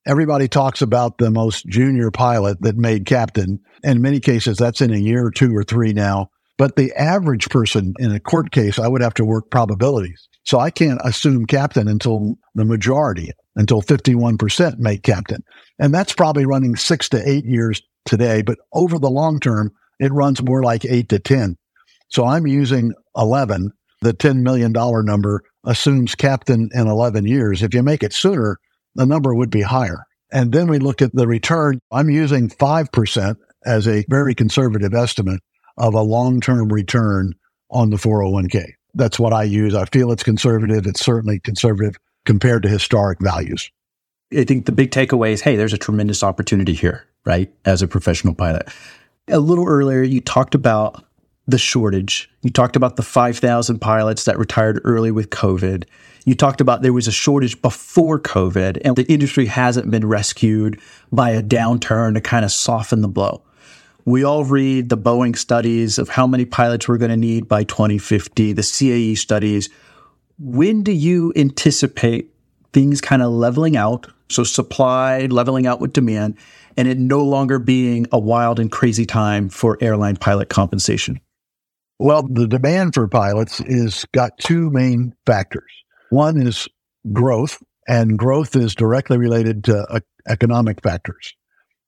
everybody 0.06 0.48
talks 0.48 0.80
about 0.80 1.18
the 1.18 1.30
most 1.30 1.66
junior 1.66 2.10
pilot 2.10 2.60
that 2.62 2.76
made 2.76 3.06
captain. 3.06 3.60
In 3.82 4.02
many 4.02 4.20
cases, 4.20 4.58
that's 4.58 4.80
in 4.80 4.92
a 4.92 4.98
year 4.98 5.26
or 5.26 5.30
two 5.30 5.56
or 5.56 5.64
three 5.64 5.92
now. 5.92 6.30
But 6.56 6.76
the 6.76 6.92
average 6.92 7.48
person 7.48 7.94
in 7.98 8.12
a 8.12 8.20
court 8.20 8.50
case, 8.52 8.78
I 8.78 8.86
would 8.86 9.00
have 9.00 9.14
to 9.14 9.24
work 9.24 9.50
probabilities. 9.50 10.28
So 10.44 10.58
I 10.58 10.70
can't 10.70 11.00
assume 11.04 11.46
captain 11.46 11.88
until 11.88 12.36
the 12.54 12.66
majority 12.66 13.30
until 13.60 13.82
51% 13.82 14.78
make 14.78 15.02
captain. 15.02 15.44
And 15.78 15.92
that's 15.92 16.14
probably 16.14 16.46
running 16.46 16.76
six 16.76 17.10
to 17.10 17.28
eight 17.28 17.44
years 17.44 17.82
today, 18.06 18.40
but 18.40 18.58
over 18.72 18.98
the 18.98 19.10
long 19.10 19.38
term, 19.38 19.70
it 19.98 20.10
runs 20.12 20.42
more 20.42 20.62
like 20.62 20.86
eight 20.86 21.10
to 21.10 21.18
10. 21.18 21.56
So 22.08 22.24
I'm 22.24 22.46
using 22.46 22.94
11. 23.16 23.70
The 24.00 24.14
$10 24.14 24.38
million 24.38 24.72
number 24.72 25.42
assumes 25.64 26.14
captain 26.14 26.70
in 26.72 26.86
11 26.88 27.26
years. 27.26 27.62
If 27.62 27.74
you 27.74 27.82
make 27.82 28.02
it 28.02 28.14
sooner, 28.14 28.58
the 28.94 29.04
number 29.04 29.34
would 29.34 29.50
be 29.50 29.60
higher. 29.60 30.06
And 30.32 30.52
then 30.52 30.68
we 30.68 30.78
look 30.78 31.02
at 31.02 31.14
the 31.14 31.26
return. 31.26 31.80
I'm 31.92 32.08
using 32.08 32.48
5% 32.48 33.36
as 33.66 33.86
a 33.86 34.06
very 34.08 34.34
conservative 34.34 34.94
estimate 34.94 35.40
of 35.76 35.92
a 35.92 36.00
long 36.00 36.40
term 36.40 36.72
return 36.72 37.34
on 37.70 37.90
the 37.90 37.98
401k. 37.98 38.64
That's 38.94 39.18
what 39.18 39.34
I 39.34 39.42
use. 39.42 39.74
I 39.74 39.84
feel 39.84 40.10
it's 40.12 40.22
conservative. 40.22 40.86
It's 40.86 41.04
certainly 41.04 41.40
conservative 41.40 41.96
compared 42.30 42.62
to 42.62 42.68
historic 42.68 43.18
values. 43.18 43.72
I 44.32 44.44
think 44.44 44.66
the 44.66 44.70
big 44.70 44.92
takeaway 44.92 45.32
is 45.32 45.40
hey, 45.40 45.56
there's 45.56 45.72
a 45.72 45.78
tremendous 45.78 46.22
opportunity 46.22 46.74
here, 46.74 47.04
right? 47.24 47.52
As 47.64 47.82
a 47.82 47.88
professional 47.88 48.36
pilot. 48.36 48.68
A 49.26 49.40
little 49.40 49.66
earlier, 49.66 50.04
you 50.04 50.20
talked 50.20 50.54
about 50.54 51.04
the 51.48 51.58
shortage. 51.58 52.30
You 52.42 52.50
talked 52.50 52.76
about 52.76 52.94
the 52.94 53.02
5,000 53.02 53.80
pilots 53.80 54.26
that 54.26 54.38
retired 54.38 54.80
early 54.84 55.10
with 55.10 55.30
COVID. 55.30 55.86
You 56.24 56.36
talked 56.36 56.60
about 56.60 56.82
there 56.82 56.92
was 56.92 57.08
a 57.08 57.12
shortage 57.12 57.60
before 57.62 58.20
COVID, 58.20 58.80
and 58.84 58.94
the 58.94 59.10
industry 59.12 59.46
hasn't 59.46 59.90
been 59.90 60.06
rescued 60.06 60.80
by 61.10 61.30
a 61.30 61.42
downturn 61.42 62.14
to 62.14 62.20
kind 62.20 62.44
of 62.44 62.52
soften 62.52 63.00
the 63.00 63.08
blow. 63.08 63.42
We 64.04 64.22
all 64.22 64.44
read 64.44 64.88
the 64.88 64.96
Boeing 64.96 65.36
studies 65.36 65.98
of 65.98 66.10
how 66.10 66.28
many 66.28 66.44
pilots 66.44 66.86
we're 66.86 66.98
going 66.98 67.10
to 67.10 67.16
need 67.16 67.48
by 67.48 67.64
2050, 67.64 68.52
the 68.52 68.62
CAE 68.62 69.18
studies 69.18 69.68
when 70.40 70.82
do 70.82 70.92
you 70.92 71.32
anticipate 71.36 72.34
things 72.72 73.00
kind 73.00 73.22
of 73.22 73.30
leveling 73.30 73.76
out? 73.76 74.06
So 74.30 74.42
supply 74.42 75.26
leveling 75.26 75.66
out 75.66 75.80
with 75.80 75.92
demand 75.92 76.36
and 76.76 76.88
it 76.88 76.98
no 76.98 77.22
longer 77.22 77.58
being 77.58 78.06
a 78.10 78.18
wild 78.18 78.58
and 78.58 78.70
crazy 78.70 79.04
time 79.04 79.48
for 79.50 79.76
airline 79.80 80.16
pilot 80.16 80.48
compensation? 80.48 81.20
Well, 81.98 82.22
the 82.22 82.46
demand 82.46 82.94
for 82.94 83.06
pilots 83.06 83.60
is 83.60 84.06
got 84.12 84.38
two 84.38 84.70
main 84.70 85.14
factors. 85.26 85.70
One 86.08 86.40
is 86.40 86.66
growth, 87.12 87.62
and 87.86 88.18
growth 88.18 88.56
is 88.56 88.74
directly 88.74 89.18
related 89.18 89.64
to 89.64 89.84
uh, 89.90 90.00
economic 90.26 90.82
factors. 90.82 91.34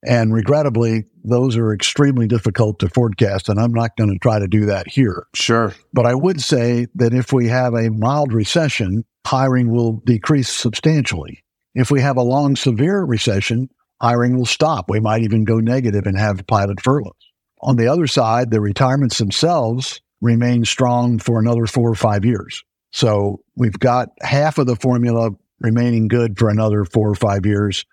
And 0.05 0.33
regrettably, 0.35 1.05
those 1.23 1.57
are 1.57 1.73
extremely 1.73 2.27
difficult 2.27 2.81
to 2.81 2.89
forecast, 2.89 3.49
and 3.49 3.61
I'm 3.61 3.73
not 3.73 3.97
going 3.97 4.11
to 4.11 4.19
try 4.19 4.41
to 4.41 4.49
do 4.49 4.67
that 4.67 4.89
here. 4.89 5.27
Sure. 5.35 5.73
But 5.93 6.07
I 6.07 6.15
would 6.15 6.41
say 6.41 6.89
that 6.97 7.15
if 7.15 7.33
we 7.33 7.49
have 7.49 7.75
a 7.75 7.91
mild 7.91 8.33
recession, 8.33 9.05
hiring 9.25 9.71
will 9.71 10.03
decrease 10.05 10.49
substantially. 10.49 11.45
If 11.75 11.91
we 11.91 12.01
have 12.01 12.17
a 12.17 12.23
long, 12.23 12.57
severe 12.57 13.03
recession, 13.03 13.71
hiring 14.01 14.37
will 14.37 14.47
stop. 14.47 14.91
We 14.91 14.99
might 14.99 15.23
even 15.23 15.45
go 15.45 15.61
negative 15.61 16.07
and 16.07 16.19
have 16.19 16.47
pilot 16.47 16.81
furloughs. 16.81 17.13
On 17.61 17.77
the 17.77 17.87
other 17.87 18.09
side, 18.09 18.51
the 18.51 18.61
retirements 18.61 19.19
themselves 19.19 20.01
remain 20.21 20.65
strong 20.65 21.21
for 21.21 21.39
another 21.39 21.67
four 21.67 21.91
or 21.91 21.95
five 21.95 22.25
years. 22.25 22.65
So 22.91 23.41
we've 23.57 23.79
got 23.79 24.09
half 24.21 24.59
of 24.59 24.67
the 24.67 24.77
formula 24.77 25.31
remaining 25.61 26.09
good 26.09 26.39
for 26.39 26.51
another 26.51 26.85
four 26.85 27.09
or 27.09 27.15
five 27.15 27.47
years. 27.47 27.85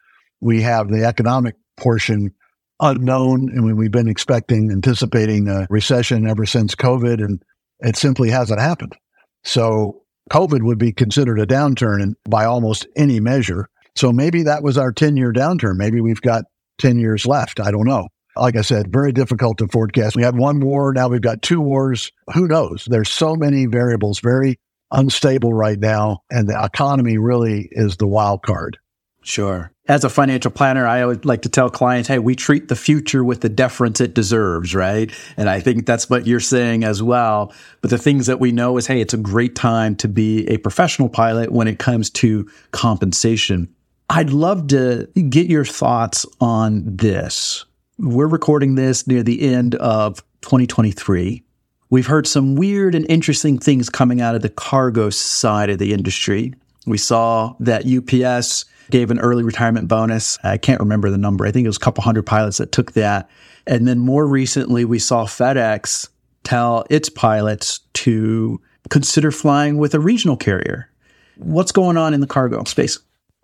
We 0.41 0.63
have 0.63 0.89
the 0.89 1.05
economic 1.05 1.55
portion 1.79 2.33
unknown. 2.79 3.49
I 3.51 3.61
mean, 3.61 3.75
we've 3.75 3.91
been 3.91 4.07
expecting, 4.07 4.71
anticipating 4.71 5.47
a 5.47 5.67
recession 5.69 6.27
ever 6.27 6.45
since 6.45 6.75
COVID, 6.75 7.23
and 7.23 7.43
it 7.79 7.95
simply 7.95 8.29
hasn't 8.29 8.59
happened. 8.59 8.95
So 9.43 10.03
COVID 10.31 10.63
would 10.63 10.77
be 10.77 10.91
considered 10.91 11.39
a 11.39 11.47
downturn 11.47 12.13
by 12.29 12.45
almost 12.45 12.87
any 12.95 13.19
measure. 13.19 13.69
So 13.95 14.11
maybe 14.11 14.43
that 14.43 14.63
was 14.63 14.77
our 14.77 14.91
10 14.91 15.17
year 15.17 15.33
downturn. 15.33 15.75
Maybe 15.77 16.01
we've 16.01 16.21
got 16.21 16.45
10 16.79 16.99
years 16.99 17.25
left. 17.25 17.59
I 17.59 17.71
don't 17.71 17.87
know. 17.87 18.07
Like 18.35 18.55
I 18.55 18.61
said, 18.61 18.93
very 18.93 19.11
difficult 19.11 19.57
to 19.57 19.67
forecast. 19.67 20.15
We 20.15 20.23
had 20.23 20.37
one 20.37 20.61
war. 20.61 20.93
Now 20.93 21.09
we've 21.09 21.19
got 21.19 21.41
two 21.41 21.59
wars. 21.59 22.11
Who 22.33 22.47
knows? 22.47 22.87
There's 22.89 23.09
so 23.09 23.35
many 23.35 23.65
variables, 23.65 24.19
very 24.19 24.59
unstable 24.91 25.53
right 25.53 25.79
now. 25.79 26.19
And 26.29 26.47
the 26.47 26.63
economy 26.63 27.17
really 27.17 27.67
is 27.71 27.97
the 27.97 28.07
wild 28.07 28.43
card. 28.43 28.77
Sure. 29.23 29.71
As 29.89 30.03
a 30.03 30.09
financial 30.09 30.51
planner, 30.51 30.85
I 30.85 31.01
always 31.01 31.25
like 31.25 31.41
to 31.41 31.49
tell 31.49 31.67
clients, 31.67 32.07
hey, 32.07 32.19
we 32.19 32.35
treat 32.35 32.67
the 32.67 32.75
future 32.75 33.23
with 33.23 33.41
the 33.41 33.49
deference 33.49 33.99
it 33.99 34.13
deserves, 34.13 34.75
right? 34.75 35.11
And 35.35 35.49
I 35.49 35.59
think 35.61 35.87
that's 35.87 36.07
what 36.07 36.27
you're 36.27 36.39
saying 36.39 36.83
as 36.83 37.01
well. 37.01 37.51
But 37.81 37.89
the 37.89 37.97
things 37.97 38.27
that 38.27 38.39
we 38.39 38.51
know 38.51 38.77
is, 38.77 38.85
hey, 38.85 39.01
it's 39.01 39.15
a 39.15 39.17
great 39.17 39.55
time 39.55 39.95
to 39.95 40.07
be 40.07 40.47
a 40.47 40.57
professional 40.59 41.09
pilot 41.09 41.51
when 41.51 41.67
it 41.67 41.79
comes 41.79 42.11
to 42.11 42.47
compensation. 42.69 43.67
I'd 44.11 44.29
love 44.29 44.67
to 44.67 45.07
get 45.27 45.47
your 45.47 45.65
thoughts 45.65 46.23
on 46.39 46.83
this. 46.85 47.65
We're 47.97 48.27
recording 48.27 48.75
this 48.75 49.07
near 49.07 49.23
the 49.23 49.41
end 49.41 49.73
of 49.73 50.23
2023. 50.41 51.43
We've 51.89 52.05
heard 52.05 52.27
some 52.27 52.55
weird 52.55 52.93
and 52.93 53.07
interesting 53.09 53.57
things 53.57 53.89
coming 53.89 54.21
out 54.21 54.35
of 54.35 54.43
the 54.43 54.49
cargo 54.49 55.09
side 55.09 55.71
of 55.71 55.79
the 55.79 55.93
industry. 55.93 56.53
We 56.89 56.97
saw 56.97 57.53
that 57.59 57.85
UPS 57.85 58.65
gave 58.89 59.11
an 59.11 59.19
early 59.19 59.43
retirement 59.43 59.87
bonus. 59.87 60.39
I 60.43 60.57
can't 60.57 60.79
remember 60.79 61.09
the 61.09 61.17
number. 61.17 61.45
I 61.45 61.51
think 61.51 61.65
it 61.65 61.69
was 61.69 61.77
a 61.77 61.81
couple 61.81 62.03
hundred 62.03 62.25
pilots 62.25 62.57
that 62.57 62.71
took 62.71 62.93
that. 62.93 63.29
And 63.67 63.87
then 63.87 63.99
more 63.99 64.25
recently, 64.27 64.83
we 64.85 64.97
saw 64.99 65.25
FedEx 65.25 66.09
tell 66.43 66.85
its 66.89 67.07
pilots 67.07 67.81
to 67.93 68.59
consider 68.89 69.31
flying 69.31 69.77
with 69.77 69.93
a 69.93 69.99
regional 69.99 70.35
carrier. 70.35 70.89
What's 71.37 71.71
going 71.71 71.97
on 71.97 72.13
in 72.13 72.21
the 72.21 72.27
cargo 72.27 72.63
space? 72.63 72.97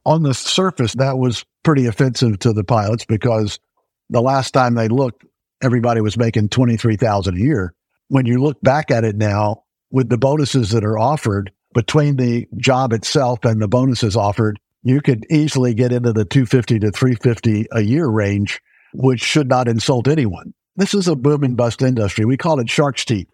On 0.05 0.23
the 0.23 0.33
surface, 0.33 0.93
that 0.95 1.17
was 1.17 1.45
pretty 1.63 1.85
offensive 1.85 2.39
to 2.39 2.53
the 2.53 2.63
pilots 2.63 3.05
because 3.05 3.59
the 4.09 4.21
last 4.21 4.51
time 4.51 4.75
they 4.75 4.87
looked, 4.87 5.25
everybody 5.61 6.01
was 6.01 6.17
making 6.17 6.49
23,000 6.49 7.35
a 7.35 7.39
year. 7.39 7.73
When 8.07 8.25
you 8.25 8.41
look 8.41 8.59
back 8.61 8.91
at 8.91 9.03
it 9.03 9.15
now 9.15 9.63
with 9.91 10.09
the 10.09 10.17
bonuses 10.17 10.71
that 10.71 10.83
are 10.83 10.97
offered 10.97 11.51
between 11.75 12.15
the 12.15 12.47
job 12.57 12.93
itself 12.93 13.43
and 13.43 13.61
the 13.61 13.67
bonuses 13.67 14.15
offered, 14.15 14.57
you 14.81 15.01
could 15.01 15.25
easily 15.29 15.73
get 15.73 15.91
into 15.91 16.13
the 16.13 16.25
250 16.25 16.79
to 16.79 16.91
350 16.91 17.67
a 17.71 17.81
year 17.81 18.07
range, 18.07 18.61
which 18.93 19.21
should 19.21 19.49
not 19.49 19.67
insult 19.67 20.07
anyone. 20.07 20.53
This 20.77 20.93
is 20.93 21.07
a 21.07 21.15
boom 21.15 21.43
and 21.43 21.57
bust 21.57 21.81
industry. 21.81 22.25
We 22.25 22.37
call 22.37 22.59
it 22.59 22.69
shark's 22.69 23.03
teeth, 23.05 23.27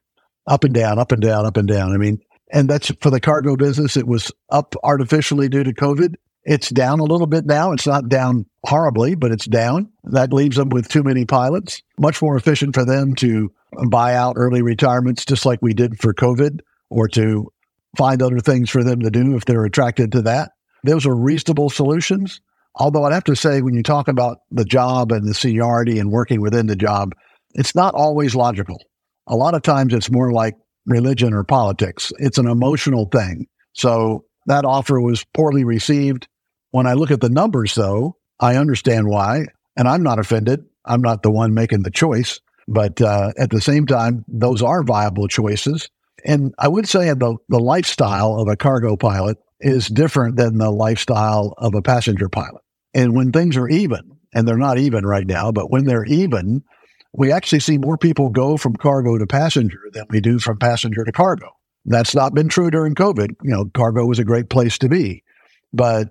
up 0.47 0.63
and 0.63 0.73
down, 0.73 0.97
up 0.97 1.11
and 1.11 1.21
down, 1.21 1.45
up 1.45 1.55
and 1.55 1.67
down. 1.67 1.93
I 1.93 1.97
mean, 1.97 2.19
and 2.51 2.69
that's 2.69 2.91
for 2.99 3.11
the 3.11 3.19
cargo 3.19 3.55
business. 3.55 3.95
It 3.95 4.07
was 4.07 4.31
up 4.49 4.75
artificially 4.83 5.47
due 5.47 5.63
to 5.63 5.73
COVID. 5.73 6.15
It's 6.43 6.69
down 6.69 6.99
a 6.99 7.03
little 7.03 7.27
bit 7.27 7.45
now. 7.45 7.71
It's 7.71 7.85
not 7.85 8.09
down 8.09 8.47
horribly, 8.65 9.13
but 9.13 9.31
it's 9.31 9.45
down. 9.45 9.89
That 10.05 10.33
leaves 10.33 10.57
them 10.57 10.69
with 10.69 10.89
too 10.89 11.03
many 11.03 11.25
pilots. 11.25 11.83
Much 11.99 12.21
more 12.21 12.35
efficient 12.35 12.73
for 12.73 12.85
them 12.85 13.13
to 13.15 13.51
buy 13.89 14.15
out 14.15 14.33
early 14.37 14.63
retirements, 14.63 15.25
just 15.25 15.45
like 15.45 15.59
we 15.61 15.73
did 15.73 15.99
for 15.99 16.13
COVID, 16.13 16.61
or 16.89 17.07
to 17.09 17.51
find 17.97 18.21
other 18.21 18.39
things 18.39 18.69
for 18.69 18.83
them 18.83 19.01
to 19.01 19.11
do 19.11 19.35
if 19.35 19.45
they're 19.45 19.65
attracted 19.65 20.11
to 20.13 20.21
that. 20.23 20.51
Those 20.83 21.05
are 21.05 21.15
reasonable 21.15 21.69
solutions. 21.69 22.41
Although 22.75 23.03
I'd 23.03 23.13
have 23.13 23.25
to 23.25 23.35
say, 23.35 23.61
when 23.61 23.73
you 23.73 23.83
talk 23.83 24.07
about 24.07 24.37
the 24.49 24.65
job 24.65 25.11
and 25.11 25.27
the 25.27 25.33
seniority 25.33 25.99
and 25.99 26.09
working 26.09 26.41
within 26.41 26.67
the 26.67 26.75
job, 26.75 27.13
it's 27.53 27.75
not 27.75 27.93
always 27.93 28.33
logical. 28.33 28.77
A 29.27 29.35
lot 29.35 29.53
of 29.53 29.61
times 29.61 29.93
it's 29.93 30.09
more 30.09 30.31
like 30.31 30.55
religion 30.85 31.33
or 31.33 31.43
politics. 31.43 32.11
It's 32.17 32.37
an 32.37 32.47
emotional 32.47 33.07
thing. 33.11 33.47
So 33.73 34.25
that 34.47 34.65
offer 34.65 34.99
was 34.99 35.25
poorly 35.33 35.63
received. 35.63 36.27
When 36.71 36.87
I 36.87 36.93
look 36.93 37.11
at 37.11 37.21
the 37.21 37.29
numbers, 37.29 37.75
though, 37.75 38.15
I 38.39 38.55
understand 38.55 39.07
why, 39.07 39.45
and 39.77 39.87
I'm 39.87 40.03
not 40.03 40.19
offended. 40.19 40.63
I'm 40.85 41.01
not 41.01 41.23
the 41.23 41.31
one 41.31 41.53
making 41.53 41.83
the 41.83 41.91
choice. 41.91 42.39
But 42.67 43.01
uh, 43.01 43.31
at 43.37 43.49
the 43.49 43.61
same 43.61 43.85
time, 43.85 44.23
those 44.27 44.61
are 44.61 44.83
viable 44.83 45.27
choices. 45.27 45.89
And 46.25 46.53
I 46.59 46.67
would 46.67 46.87
say 46.87 47.09
the, 47.13 47.37
the 47.49 47.59
lifestyle 47.59 48.39
of 48.39 48.47
a 48.47 48.55
cargo 48.55 48.95
pilot 48.95 49.37
is 49.59 49.87
different 49.87 50.37
than 50.37 50.57
the 50.57 50.71
lifestyle 50.71 51.53
of 51.57 51.75
a 51.75 51.81
passenger 51.81 52.29
pilot. 52.29 52.61
And 52.93 53.15
when 53.15 53.31
things 53.31 53.57
are 53.57 53.67
even, 53.67 54.17
and 54.33 54.47
they're 54.47 54.57
not 54.57 54.77
even 54.77 55.05
right 55.05 55.25
now, 55.25 55.51
but 55.51 55.71
when 55.71 55.85
they're 55.85 56.05
even, 56.05 56.63
we 57.13 57.31
actually 57.31 57.59
see 57.59 57.77
more 57.77 57.97
people 57.97 58.29
go 58.29 58.57
from 58.57 58.75
cargo 58.75 59.17
to 59.17 59.27
passenger 59.27 59.79
than 59.93 60.05
we 60.09 60.21
do 60.21 60.39
from 60.39 60.57
passenger 60.57 61.03
to 61.03 61.11
cargo. 61.11 61.47
That's 61.85 62.15
not 62.15 62.33
been 62.33 62.47
true 62.47 62.71
during 62.71 62.95
COVID. 62.95 63.35
You 63.43 63.51
know, 63.51 63.65
cargo 63.73 64.05
was 64.05 64.19
a 64.19 64.23
great 64.23 64.49
place 64.49 64.77
to 64.79 64.89
be, 64.89 65.23
but 65.73 66.09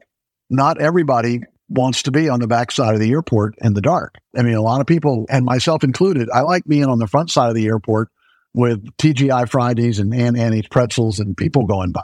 not 0.48 0.80
everybody 0.80 1.40
wants 1.68 2.02
to 2.02 2.10
be 2.10 2.28
on 2.28 2.40
the 2.40 2.48
back 2.48 2.72
side 2.72 2.94
of 2.94 3.00
the 3.00 3.12
airport 3.12 3.54
in 3.62 3.74
the 3.74 3.80
dark. 3.80 4.16
I 4.36 4.42
mean, 4.42 4.54
a 4.54 4.62
lot 4.62 4.80
of 4.80 4.86
people, 4.86 5.26
and 5.30 5.44
myself 5.44 5.84
included, 5.84 6.28
I 6.34 6.40
like 6.40 6.64
being 6.64 6.86
on 6.86 6.98
the 6.98 7.06
front 7.06 7.30
side 7.30 7.48
of 7.48 7.54
the 7.54 7.66
airport 7.66 8.10
with 8.54 8.84
TGI 8.96 9.48
Fridays 9.48 9.98
and 9.98 10.14
Auntie 10.14 10.40
Anne's 10.40 10.68
pretzels 10.68 11.20
and 11.20 11.36
people 11.36 11.66
going 11.66 11.92
by. 11.92 12.02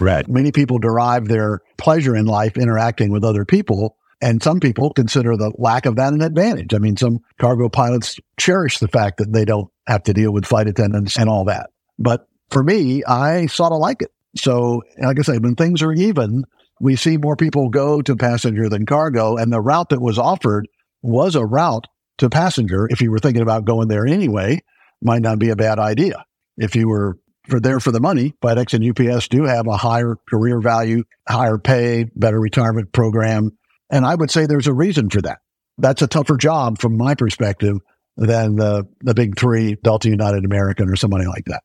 Right. 0.00 0.28
Many 0.28 0.52
people 0.52 0.78
derive 0.78 1.26
their 1.26 1.60
pleasure 1.76 2.14
in 2.14 2.26
life 2.26 2.56
interacting 2.56 3.10
with 3.10 3.24
other 3.24 3.44
people. 3.44 3.96
And 4.20 4.42
some 4.42 4.60
people 4.60 4.92
consider 4.92 5.36
the 5.36 5.52
lack 5.58 5.86
of 5.86 5.96
that 5.96 6.12
an 6.12 6.22
advantage. 6.22 6.74
I 6.74 6.78
mean, 6.78 6.96
some 6.96 7.20
cargo 7.40 7.68
pilots 7.68 8.18
cherish 8.36 8.78
the 8.78 8.88
fact 8.88 9.18
that 9.18 9.32
they 9.32 9.44
don't 9.44 9.68
have 9.86 10.02
to 10.04 10.12
deal 10.12 10.32
with 10.32 10.46
flight 10.46 10.66
attendants 10.66 11.16
and 11.16 11.28
all 11.28 11.44
that. 11.44 11.70
But 11.98 12.26
for 12.50 12.62
me, 12.62 13.04
I 13.04 13.46
sort 13.46 13.72
of 13.72 13.78
like 13.78 14.02
it. 14.02 14.10
So, 14.36 14.82
like 14.98 15.18
I 15.18 15.22
say, 15.22 15.38
when 15.38 15.54
things 15.54 15.82
are 15.82 15.92
even, 15.92 16.44
we 16.80 16.96
see 16.96 17.16
more 17.16 17.36
people 17.36 17.68
go 17.68 18.02
to 18.02 18.16
passenger 18.16 18.68
than 18.68 18.86
cargo. 18.86 19.36
And 19.36 19.52
the 19.52 19.60
route 19.60 19.90
that 19.90 20.00
was 20.00 20.18
offered 20.18 20.68
was 21.02 21.34
a 21.34 21.44
route 21.44 21.86
to 22.18 22.28
passenger. 22.28 22.88
If 22.90 23.00
you 23.00 23.10
were 23.10 23.18
thinking 23.18 23.42
about 23.42 23.64
going 23.64 23.88
there 23.88 24.06
anyway, 24.06 24.60
might 25.02 25.22
not 25.22 25.38
be 25.38 25.50
a 25.50 25.56
bad 25.56 25.78
idea. 25.78 26.24
If 26.56 26.74
you 26.74 26.88
were 26.88 27.18
for 27.48 27.60
there 27.60 27.80
for 27.80 27.90
the 27.90 28.00
money. 28.00 28.34
FedEx 28.42 28.74
and 28.74 28.84
UPS 28.84 29.28
do 29.28 29.44
have 29.44 29.66
a 29.66 29.76
higher 29.76 30.16
career 30.28 30.60
value, 30.60 31.04
higher 31.28 31.58
pay, 31.58 32.04
better 32.14 32.38
retirement 32.38 32.92
program. 32.92 33.56
And 33.90 34.04
I 34.04 34.14
would 34.14 34.30
say 34.30 34.46
there's 34.46 34.66
a 34.66 34.74
reason 34.74 35.08
for 35.08 35.22
that. 35.22 35.38
That's 35.78 36.02
a 36.02 36.06
tougher 36.06 36.36
job 36.36 36.78
from 36.78 36.96
my 36.96 37.14
perspective 37.14 37.78
than 38.16 38.56
the, 38.56 38.86
the 39.00 39.14
big 39.14 39.38
three, 39.38 39.76
Delta 39.82 40.08
United 40.08 40.44
American 40.44 40.88
or 40.90 40.96
somebody 40.96 41.26
like 41.26 41.44
that. 41.46 41.62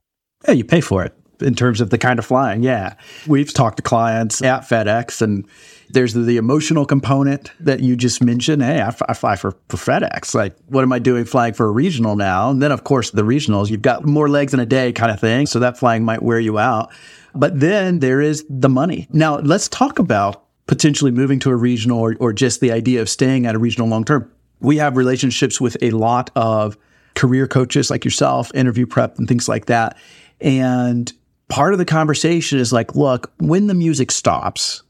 Yeah, 0.48 0.54
you 0.54 0.64
pay 0.64 0.82
for 0.82 1.04
it 1.04 1.14
in 1.44 1.56
terms 1.56 1.82
of 1.82 1.90
the 1.90 1.98
kind 1.98 2.20
of 2.20 2.26
flying. 2.26 2.64
Yeah. 2.64 2.96
We've 3.28 3.54
talked 3.54 3.78
to 3.78 3.84
clients 3.84 4.42
at 4.42 4.64
FedEx 4.64 5.22
and 5.22 5.48
there's 5.90 6.14
the, 6.14 6.38
emotional 6.38 6.86
component 6.86 7.52
that 7.60 7.82
you 7.82 7.96
just 7.96 8.22
mentioned. 8.22 8.64
Hey, 8.64 8.82
I, 8.82 8.88
f- 8.88 9.02
I 9.08 9.14
fly 9.14 9.36
for, 9.36 9.52
for 9.70 9.78
FedEx. 9.78 10.34
Like, 10.34 10.56
what 10.66 10.82
am 10.82 10.92
I 10.92 11.00
doing 11.00 11.24
flying 11.26 11.54
for 11.54 11.68
a 11.68 11.72
regional 11.72 12.16
now? 12.16 12.50
And 12.50 12.62
then, 12.62 12.72
of 12.72 12.84
course, 12.84 13.12
the 13.12 13.22
regionals, 13.22 13.70
you've 13.70 13.84
got 13.84 14.04
more 14.04 14.28
legs 14.28 14.54
in 14.54 14.60
a 14.60 14.66
day 14.66 14.92
kind 14.92 15.12
of 15.12 15.20
thing. 15.20 15.46
So 15.46 15.60
that 15.60 15.78
flying 15.78 16.04
might 16.04 16.24
wear 16.24 16.40
you 16.40 16.58
out. 16.58 16.92
But 17.36 17.60
then 17.60 18.00
there 18.00 18.22
is 18.22 18.44
the 18.50 18.70
money. 18.70 19.08
Now, 19.12 19.38
let's 19.38 19.68
talk 19.68 20.00
about 20.00 20.44
potentially 20.66 21.12
moving 21.12 21.40
to 21.40 21.52
a 21.52 21.56
regional 21.56 22.00
or, 22.00 22.16
or 22.20 22.34
just 22.34 22.60
the 22.60 22.72
idea 22.72 23.02
of 23.02 23.10
staying 23.10 23.46
at 23.46 23.56
a 23.56 23.60
regional 23.60 23.88
long 23.88 24.04
term. 24.04 24.32
We 24.60 24.78
have 24.78 24.98
relationships 24.98 25.62
with 25.62 25.78
a 25.82 25.92
lot 25.92 26.32
of 26.36 26.78
career 27.16 27.48
coaches 27.48 27.90
like 27.90 28.04
yourself, 28.04 28.52
interview 28.56 28.86
prep, 28.86 29.18
and 29.18 29.28
things 29.28 29.48
like 29.48 29.68
that. 29.68 29.98
And 30.42 31.12
part 31.54 31.74
of 31.74 31.78
the 31.78 31.86
conversation 31.86 32.58
is 32.58 32.74
like, 32.74 32.96
look, 32.96 33.32
when 33.38 33.68
the 33.68 33.76
music 33.76 34.10
stops, 34.10 34.82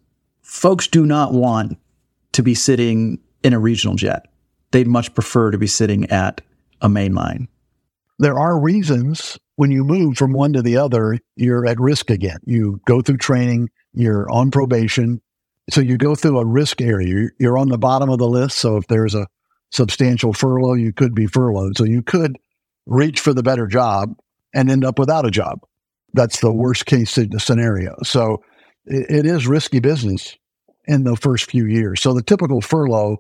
folks 0.44 0.88
do 0.88 1.06
not 1.06 1.34
want 1.34 1.78
to 2.32 2.42
be 2.42 2.56
sitting 2.56 3.20
in 3.44 3.52
a 3.52 3.60
regional 3.60 3.98
jet. 3.98 4.28
They'd 4.72 4.88
much 4.88 5.14
prefer 5.14 5.52
to 5.52 5.58
be 5.58 5.68
sitting 5.68 6.10
at 6.10 6.40
a 6.80 6.88
mainline. 6.88 7.50
There 8.18 8.40
are 8.40 8.58
reasons 8.58 9.38
when 9.58 9.72
you 9.72 9.84
move 9.84 10.16
from 10.16 10.32
one 10.32 10.54
to 10.54 10.62
the 10.62 10.78
other, 10.78 11.20
you're 11.36 11.66
at 11.66 11.82
risk 11.82 12.10
again. 12.10 12.40
You 12.46 12.80
go 12.88 13.02
through 13.02 13.18
training, 13.18 13.70
you're 13.94 14.32
on 14.32 14.50
probation. 14.50 15.22
So 15.70 15.82
you 15.82 15.98
go 15.98 16.16
through 16.16 16.40
a 16.40 16.46
risk 16.46 16.80
area. 16.80 17.28
You're 17.40 17.58
on 17.58 17.68
the 17.68 17.78
bottom 17.78 18.10
of 18.10 18.20
the 18.20 18.28
list. 18.30 18.58
So 18.60 18.78
if 18.78 18.88
there's 18.88 19.16
a 19.16 19.28
substantial 19.74 20.32
furlough, 20.32 20.76
you 20.76 20.94
could 20.94 21.14
be 21.14 21.28
furloughed. 21.28 21.76
So 21.76 21.84
you 21.84 22.04
could 22.04 22.38
reach 22.86 23.20
for 23.20 23.34
the 23.34 23.44
better 23.44 23.68
job 23.68 24.16
and 24.54 24.72
end 24.72 24.86
up 24.86 24.98
without 24.98 25.26
a 25.26 25.32
job. 25.32 25.60
That's 26.14 26.40
the 26.40 26.52
worst 26.52 26.86
case 26.86 27.18
scenario. 27.38 27.96
So 28.04 28.44
it, 28.86 29.10
it 29.10 29.26
is 29.26 29.48
risky 29.48 29.80
business 29.80 30.38
in 30.86 31.04
the 31.04 31.16
first 31.16 31.50
few 31.50 31.66
years. 31.66 32.02
So 32.02 32.14
the 32.14 32.24
typical 32.24 32.62
furlough 32.62 33.18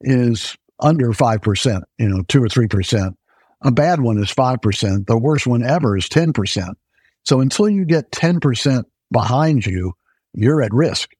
is 0.00 0.56
under 0.80 1.12
5%, 1.12 1.82
you 1.98 2.08
know, 2.08 2.22
2 2.28 2.42
or 2.42 2.48
3%. 2.48 3.14
A 3.62 3.72
bad 3.72 4.00
one 4.00 4.18
is 4.18 4.30
5%. 4.32 5.06
The 5.06 5.16
worst 5.16 5.46
one 5.46 5.64
ever 5.64 5.96
is 5.96 6.08
10%. 6.08 6.74
So 7.24 7.40
until 7.40 7.68
you 7.68 7.84
get 7.84 8.10
10% 8.10 8.84
behind 9.10 9.64
you, 9.66 9.94
you're 10.34 10.62
at 10.62 10.72
risk. 10.72 11.10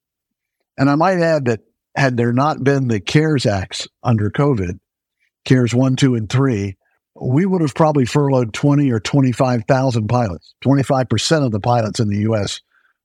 And 0.79 0.91
I 0.91 0.95
might 0.95 1.19
add 1.19 1.47
that 1.47 1.61
had 1.97 2.17
there 2.17 2.33
not 2.33 2.63
been 2.63 2.89
the 2.89 3.01
CARES 3.01 3.47
Acts 3.47 3.89
under 4.03 4.31
COVID, 4.31 4.79
CARES 5.47 5.75
1, 5.75 5.97
2, 5.97 6.15
and 6.15 6.29
3, 6.29 6.77
we 7.21 7.47
would 7.47 7.61
have 7.61 7.75
probably 7.75 8.05
furloughed 8.05 8.53
20 8.53 8.91
or 8.91 9.01
25,000 9.01 10.09
pilots. 10.09 10.55
25% 10.65 11.45
of 11.45 11.53
the 11.53 11.61
pilots 11.61 12.01
in 12.01 12.09
the 12.09 12.21
U.S. 12.21 12.61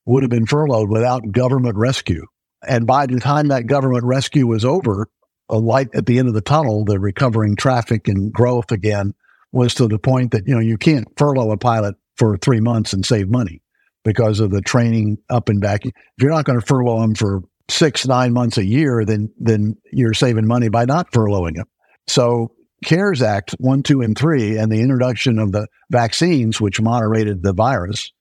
would 0.05 0.23
have 0.23 0.29
been 0.29 0.45
furloughed 0.45 0.89
without 0.89 1.31
government 1.31 1.75
rescue. 1.77 2.25
And 2.67 2.85
by 2.85 3.05
the 3.05 3.19
time 3.19 3.47
that 3.47 3.67
government 3.67 4.03
rescue 4.03 4.47
was 4.47 4.65
over, 4.65 5.09
a 5.49 5.57
light 5.57 5.89
at 5.93 6.05
the 6.05 6.19
end 6.19 6.27
of 6.27 6.33
the 6.33 6.41
tunnel, 6.41 6.85
the 6.85 6.99
recovering 6.99 7.55
traffic 7.55 8.07
and 8.07 8.31
growth 8.31 8.71
again 8.71 9.13
was 9.51 9.73
to 9.75 9.87
the 9.87 9.99
point 9.99 10.31
that, 10.31 10.47
you 10.47 10.53
know, 10.53 10.61
you 10.61 10.77
can't 10.77 11.07
furlough 11.17 11.51
a 11.51 11.57
pilot 11.57 11.95
for 12.15 12.37
three 12.37 12.59
months 12.59 12.93
and 12.93 13.05
save 13.05 13.29
money 13.29 13.61
because 14.03 14.39
of 14.39 14.51
the 14.51 14.61
training 14.61 15.17
up 15.29 15.49
and 15.49 15.59
back. 15.61 15.85
If 15.85 15.93
you're 16.19 16.31
not 16.31 16.45
going 16.45 16.59
to 16.59 16.65
furlough 16.65 17.01
them 17.01 17.15
for 17.15 17.41
six, 17.69 18.07
nine 18.07 18.33
months 18.33 18.57
a 18.57 18.65
year, 18.65 19.03
then, 19.05 19.31
then 19.37 19.77
you're 19.91 20.13
saving 20.13 20.47
money 20.47 20.69
by 20.69 20.85
not 20.85 21.11
furloughing 21.11 21.55
them. 21.55 21.67
So 22.07 22.51
CARES 22.85 23.21
Act 23.21 23.51
1, 23.59 23.83
2, 23.83 24.01
and 24.01 24.17
3 24.17 24.57
and 24.57 24.71
the 24.71 24.81
introduction 24.81 25.39
of 25.39 25.51
the 25.51 25.67
vaccines, 25.89 26.59
which 26.59 26.81
moderated 26.81 27.43
the 27.43 27.53
virus, 27.53 28.11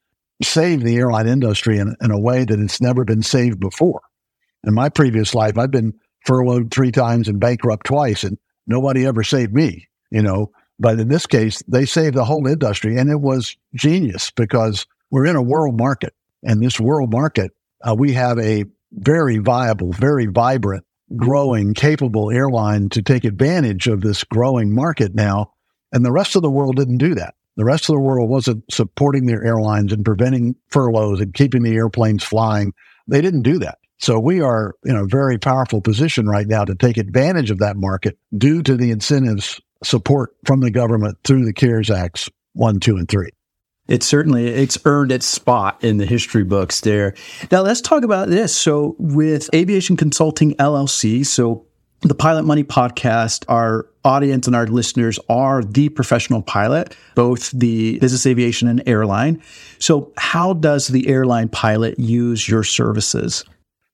saved 0.43 0.83
the 0.83 0.97
airline 0.97 1.27
industry 1.27 1.77
in, 1.79 1.95
in 2.01 2.11
a 2.11 2.19
way 2.19 2.45
that 2.45 2.59
it's 2.59 2.81
never 2.81 3.03
been 3.03 3.23
saved 3.23 3.59
before. 3.59 4.01
In 4.63 4.73
my 4.73 4.89
previous 4.89 5.33
life, 5.33 5.57
I've 5.57 5.71
been 5.71 5.93
furloughed 6.25 6.71
three 6.71 6.91
times 6.91 7.27
and 7.27 7.39
bankrupt 7.39 7.85
twice, 7.85 8.23
and 8.23 8.37
nobody 8.67 9.05
ever 9.05 9.23
saved 9.23 9.53
me, 9.53 9.87
you 10.11 10.21
know. 10.21 10.51
But 10.79 10.99
in 10.99 11.09
this 11.09 11.27
case, 11.27 11.63
they 11.67 11.85
saved 11.85 12.15
the 12.15 12.25
whole 12.25 12.47
industry, 12.47 12.97
and 12.97 13.09
it 13.09 13.19
was 13.19 13.55
genius 13.75 14.31
because 14.31 14.85
we're 15.09 15.25
in 15.25 15.35
a 15.35 15.41
world 15.41 15.77
market. 15.77 16.13
And 16.43 16.61
this 16.61 16.79
world 16.79 17.11
market, 17.11 17.51
uh, 17.87 17.95
we 17.97 18.13
have 18.13 18.37
a 18.39 18.65
very 18.91 19.37
viable, 19.37 19.91
very 19.91 20.25
vibrant 20.25 20.85
growing, 21.15 21.73
capable 21.73 22.31
airline 22.31 22.89
to 22.89 23.01
take 23.01 23.23
advantage 23.23 23.87
of 23.87 24.01
this 24.01 24.23
growing 24.23 24.73
market 24.73 25.13
now. 25.13 25.53
And 25.91 26.05
the 26.05 26.11
rest 26.11 26.35
of 26.35 26.41
the 26.41 26.51
world 26.51 26.75
didn't 26.77 26.97
do 26.97 27.15
that. 27.15 27.35
The 27.57 27.65
rest 27.65 27.89
of 27.89 27.95
the 27.95 28.01
world 28.01 28.29
wasn't 28.29 28.63
supporting 28.71 29.25
their 29.25 29.43
airlines 29.43 29.91
and 29.91 30.05
preventing 30.05 30.55
furloughs 30.69 31.19
and 31.19 31.33
keeping 31.33 31.63
the 31.63 31.75
airplanes 31.75 32.23
flying. 32.23 32.73
They 33.07 33.21
didn't 33.21 33.41
do 33.41 33.59
that. 33.59 33.77
So 33.99 34.19
we 34.19 34.41
are 34.41 34.73
in 34.83 34.95
a 34.95 35.05
very 35.05 35.37
powerful 35.37 35.81
position 35.81 36.27
right 36.27 36.47
now 36.47 36.65
to 36.65 36.75
take 36.75 36.97
advantage 36.97 37.51
of 37.51 37.59
that 37.59 37.77
market 37.77 38.17
due 38.35 38.63
to 38.63 38.75
the 38.75 38.89
incentives 38.89 39.61
support 39.83 40.31
from 40.45 40.61
the 40.61 40.71
government 40.71 41.17
through 41.23 41.45
the 41.45 41.53
CARES 41.53 41.91
Acts 41.91 42.29
1, 42.53 42.79
2, 42.79 42.97
and 42.97 43.07
3. 43.07 43.29
It 43.87 44.03
certainly 44.03 44.47
it's 44.47 44.77
earned 44.85 45.11
its 45.11 45.25
spot 45.25 45.83
in 45.83 45.97
the 45.97 46.05
history 46.05 46.43
books 46.43 46.81
there. 46.81 47.13
Now 47.51 47.61
let's 47.61 47.81
talk 47.81 48.03
about 48.03 48.29
this. 48.29 48.55
So 48.55 48.95
with 48.99 49.49
Aviation 49.53 49.97
Consulting 49.97 50.53
LLC, 50.55 51.25
so 51.25 51.65
the 52.01 52.15
Pilot 52.15 52.43
Money 52.43 52.63
podcast, 52.63 53.43
our 53.47 53.87
audience 54.03 54.47
and 54.47 54.55
our 54.55 54.65
listeners 54.65 55.19
are 55.29 55.63
the 55.63 55.89
professional 55.89 56.41
pilot, 56.41 56.95
both 57.15 57.51
the 57.51 57.99
business 57.99 58.25
aviation 58.25 58.67
and 58.67 58.81
airline. 58.87 59.41
So 59.77 60.13
how 60.17 60.53
does 60.53 60.87
the 60.87 61.07
airline 61.07 61.49
pilot 61.49 61.99
use 61.99 62.47
your 62.47 62.63
services? 62.63 63.43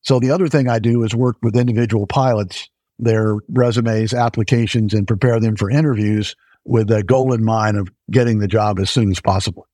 So 0.04 0.20
the 0.20 0.32
other 0.32 0.48
thing 0.48 0.70
I 0.70 0.80
do 0.80 1.04
is 1.04 1.16
work 1.16 1.38
with 1.42 1.58
individual 1.58 2.08
pilots, 2.08 2.70
their 3.00 3.38
resumes, 3.50 4.14
applications, 4.14 4.94
and 4.94 5.08
prepare 5.08 5.40
them 5.40 5.56
for 5.56 5.70
interviews 5.70 6.36
with 6.64 6.92
a 6.92 7.04
goal 7.04 7.34
in 7.34 7.44
mind 7.44 7.78
of 7.78 7.90
getting 8.12 8.40
the 8.40 8.48
job 8.48 8.80
as 8.80 8.90
soon 8.90 9.10
as 9.12 9.20
possible 9.20 9.68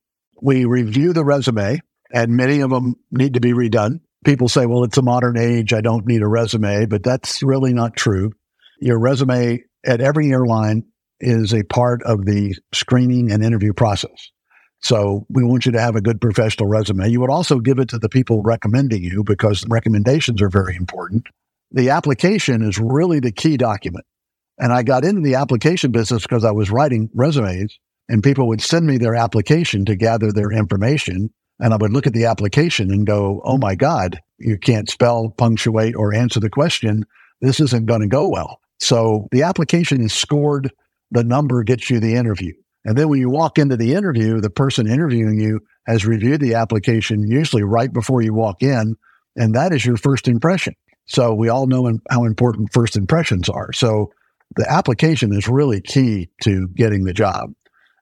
we 0.44 0.66
review 0.66 1.14
the 1.14 1.24
resume, 1.24 1.80
and 2.14 2.36
many 2.36 2.60
of 2.60 2.70
them 2.70 2.96
need 3.12 3.36
to 3.36 3.40
be 3.40 3.54
redone. 3.54 4.02
People 4.26 4.50
say, 4.50 4.66
well, 4.66 4.84
it's 4.84 4.98
a 4.98 5.02
modern 5.02 5.38
age. 5.38 5.74
I 5.74 5.80
don't 5.80 6.06
need 6.06 6.22
a 6.22 6.28
resume, 6.28 6.86
but 6.86 7.02
that's 7.02 7.42
really 7.42 7.74
not 7.74 7.96
true. 7.96 8.32
Your 8.80 9.00
resume 9.00 9.64
at 9.86 10.02
every 10.02 10.32
airline 10.32 10.84
is 11.22 11.54
a 11.54 11.64
part 11.64 12.04
of 12.04 12.26
the 12.26 12.56
screening 12.74 13.32
and 13.32 13.44
interview 13.44 13.72
process. 13.72 14.32
So 14.82 15.26
we 15.30 15.46
want 15.46 15.66
you 15.66 15.72
to 15.72 15.82
have 15.82 15.96
a 15.96 16.02
good 16.02 16.20
professional 16.20 16.68
resume. 16.68 17.08
You 17.08 17.22
would 17.22 17.30
also 17.30 17.60
give 17.60 17.80
it 17.80 17.88
to 17.90 17.98
the 17.98 18.10
people 18.10 18.42
recommending 18.44 19.02
you 19.02 19.24
because 19.24 19.66
recommendations 19.70 20.42
are 20.42 20.50
very 20.50 20.76
important. 20.76 21.28
The 21.72 21.92
application 21.92 22.62
is 22.64 22.78
really 22.78 23.22
the 23.22 23.32
key 23.32 23.56
document. 23.56 24.06
And 24.58 24.74
I 24.74 24.84
got 24.84 25.06
into 25.06 25.22
the 25.22 25.36
application 25.36 25.92
business 25.92 26.24
because 26.24 26.44
I 26.44 26.52
was 26.52 26.70
writing 26.70 27.10
resumes 27.14 27.80
and 28.10 28.24
people 28.24 28.48
would 28.48 28.62
send 28.62 28.86
me 28.86 28.98
their 28.98 29.16
application 29.16 29.86
to 29.86 29.96
gather 29.96 30.32
their 30.32 30.52
information. 30.52 31.30
And 31.60 31.74
I 31.74 31.78
would 31.78 31.94
look 31.94 32.08
at 32.08 32.14
the 32.14 32.26
application 32.26 32.92
and 32.92 33.06
go, 33.06 33.42
Oh 33.46 33.58
my 33.58 33.76
God, 33.76 34.20
you 34.40 34.58
can't 34.58 34.90
spell, 34.90 35.30
punctuate, 35.38 35.96
or 35.96 36.14
answer 36.14 36.40
the 36.40 36.50
question. 36.50 37.06
This 37.42 37.60
isn't 37.60 37.86
going 37.86 38.02
to 38.02 38.08
go 38.08 38.28
well. 38.30 38.60
So 38.80 39.28
the 39.32 39.44
application 39.44 40.02
is 40.02 40.14
scored. 40.14 40.72
The 41.12 41.24
number 41.24 41.64
gets 41.64 41.90
you 41.90 42.00
the 42.00 42.16
interview. 42.16 42.54
And 42.86 42.98
then 42.98 43.08
when 43.08 43.20
you 43.20 43.30
walk 43.30 43.58
into 43.58 43.78
the 43.78 43.94
interview, 43.94 44.42
the 44.42 44.50
person 44.50 44.88
interviewing 44.88 45.40
you 45.40 45.62
has 45.88 46.06
reviewed 46.06 46.42
the 46.42 46.56
application 46.56 47.24
usually 47.30 47.64
right 47.64 47.92
before 47.92 48.22
you 48.22 48.34
walk 48.34 48.62
in. 48.62 48.96
And 49.36 49.56
that 49.56 49.74
is 49.74 49.86
your 49.86 49.98
first 49.98 50.28
impression. 50.28 50.76
So 51.06 51.34
we 51.34 51.50
all 51.50 51.68
know 51.68 52.00
how 52.10 52.26
important 52.26 52.74
first 52.74 52.96
impressions 52.96 53.50
are. 53.50 53.72
So 53.74 54.12
the 54.56 54.70
application 54.70 55.34
is 55.34 55.48
really 55.48 55.82
key 55.82 56.30
to 56.44 56.68
getting 56.76 57.04
the 57.04 57.14
job. 57.14 57.54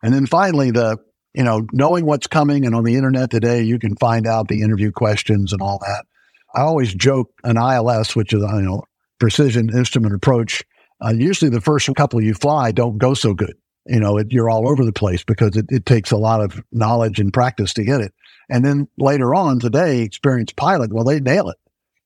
And 0.04 0.14
then 0.14 0.26
finally, 0.26 0.72
the, 0.72 0.98
you 1.34 1.44
know, 1.44 1.66
knowing 1.72 2.06
what's 2.06 2.28
coming 2.28 2.66
and 2.66 2.76
on 2.76 2.84
the 2.84 2.96
internet 2.96 3.30
today, 3.30 3.64
you 3.64 3.80
can 3.80 3.96
find 3.96 4.28
out 4.28 4.48
the 4.48 4.62
interview 4.62 4.92
questions 4.92 5.54
and 5.54 5.62
all 5.62 5.80
that. 5.80 6.06
I 6.54 6.62
always 6.62 6.94
joke 6.94 7.32
an 7.44 7.58
ILS, 7.58 8.16
which 8.16 8.34
is, 8.34 8.42
you 8.42 8.62
know, 8.62 8.84
precision 9.20 9.70
instrument 9.76 10.14
approach. 10.14 10.64
Uh, 11.04 11.14
usually 11.16 11.50
the 11.50 11.62
first 11.62 11.90
couple 11.96 12.22
you 12.22 12.34
fly 12.34 12.72
don't 12.72 12.98
go 12.98 13.14
so 13.14 13.34
good. 13.34 13.56
You 13.88 14.00
know, 14.00 14.18
it, 14.18 14.32
you're 14.32 14.50
all 14.50 14.68
over 14.70 14.86
the 14.86 14.94
place 14.94 15.24
because 15.24 15.56
it, 15.56 15.66
it 15.70 15.86
takes 15.86 16.12
a 16.12 16.18
lot 16.18 16.42
of 16.42 16.62
knowledge 16.72 17.20
and 17.20 17.34
practice 17.34 17.74
to 17.76 17.84
get 17.84 18.02
it. 18.02 18.14
And 18.50 18.66
then 18.66 18.88
later 18.98 19.34
on 19.34 19.60
today, 19.60 20.02
experienced 20.02 20.56
pilot, 20.56 20.94
well, 20.94 21.06
they 21.06 21.20
nail 21.20 21.50
it. 21.50 21.58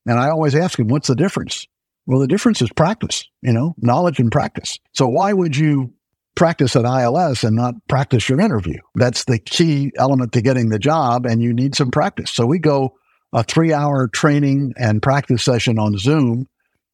And 0.05 0.19
I 0.19 0.29
always 0.29 0.55
ask 0.55 0.77
them, 0.77 0.87
what's 0.87 1.07
the 1.07 1.15
difference? 1.15 1.67
Well, 2.05 2.19
the 2.19 2.27
difference 2.27 2.61
is 2.61 2.69
practice, 2.71 3.27
you 3.41 3.51
know, 3.51 3.73
knowledge 3.77 4.19
and 4.19 4.31
practice. 4.31 4.77
So 4.93 5.07
why 5.07 5.33
would 5.33 5.57
you 5.57 5.94
practice 6.35 6.75
at 6.75 6.85
ILS 6.85 7.43
and 7.43 7.55
not 7.55 7.75
practice 7.87 8.27
your 8.29 8.39
interview. 8.39 8.77
That's 8.95 9.25
the 9.25 9.39
key 9.39 9.91
element 9.97 10.33
to 10.33 10.41
getting 10.41 10.69
the 10.69 10.79
job, 10.79 11.25
and 11.25 11.41
you 11.41 11.53
need 11.53 11.75
some 11.75 11.91
practice. 11.91 12.31
So 12.31 12.45
we 12.45 12.59
go 12.59 12.93
a 13.33 13.43
three 13.43 13.73
hour 13.73 14.07
training 14.07 14.73
and 14.77 15.01
practice 15.01 15.43
session 15.43 15.79
on 15.79 15.97
Zoom. 15.97 16.47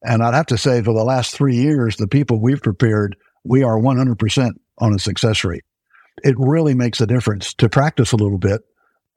And 0.03 0.23
I'd 0.23 0.33
have 0.33 0.47
to 0.47 0.57
say, 0.57 0.81
for 0.81 0.93
the 0.93 1.03
last 1.03 1.35
three 1.35 1.55
years, 1.55 1.97
the 1.97 2.07
people 2.07 2.39
we've 2.39 2.61
prepared, 2.61 3.15
we 3.43 3.63
are 3.63 3.77
100% 3.77 4.51
on 4.79 4.93
a 4.93 4.99
success 4.99 5.43
rate. 5.43 5.63
It 6.23 6.35
really 6.37 6.73
makes 6.73 7.01
a 7.01 7.07
difference 7.07 7.53
to 7.55 7.69
practice 7.69 8.11
a 8.11 8.17
little 8.17 8.39
bit 8.39 8.61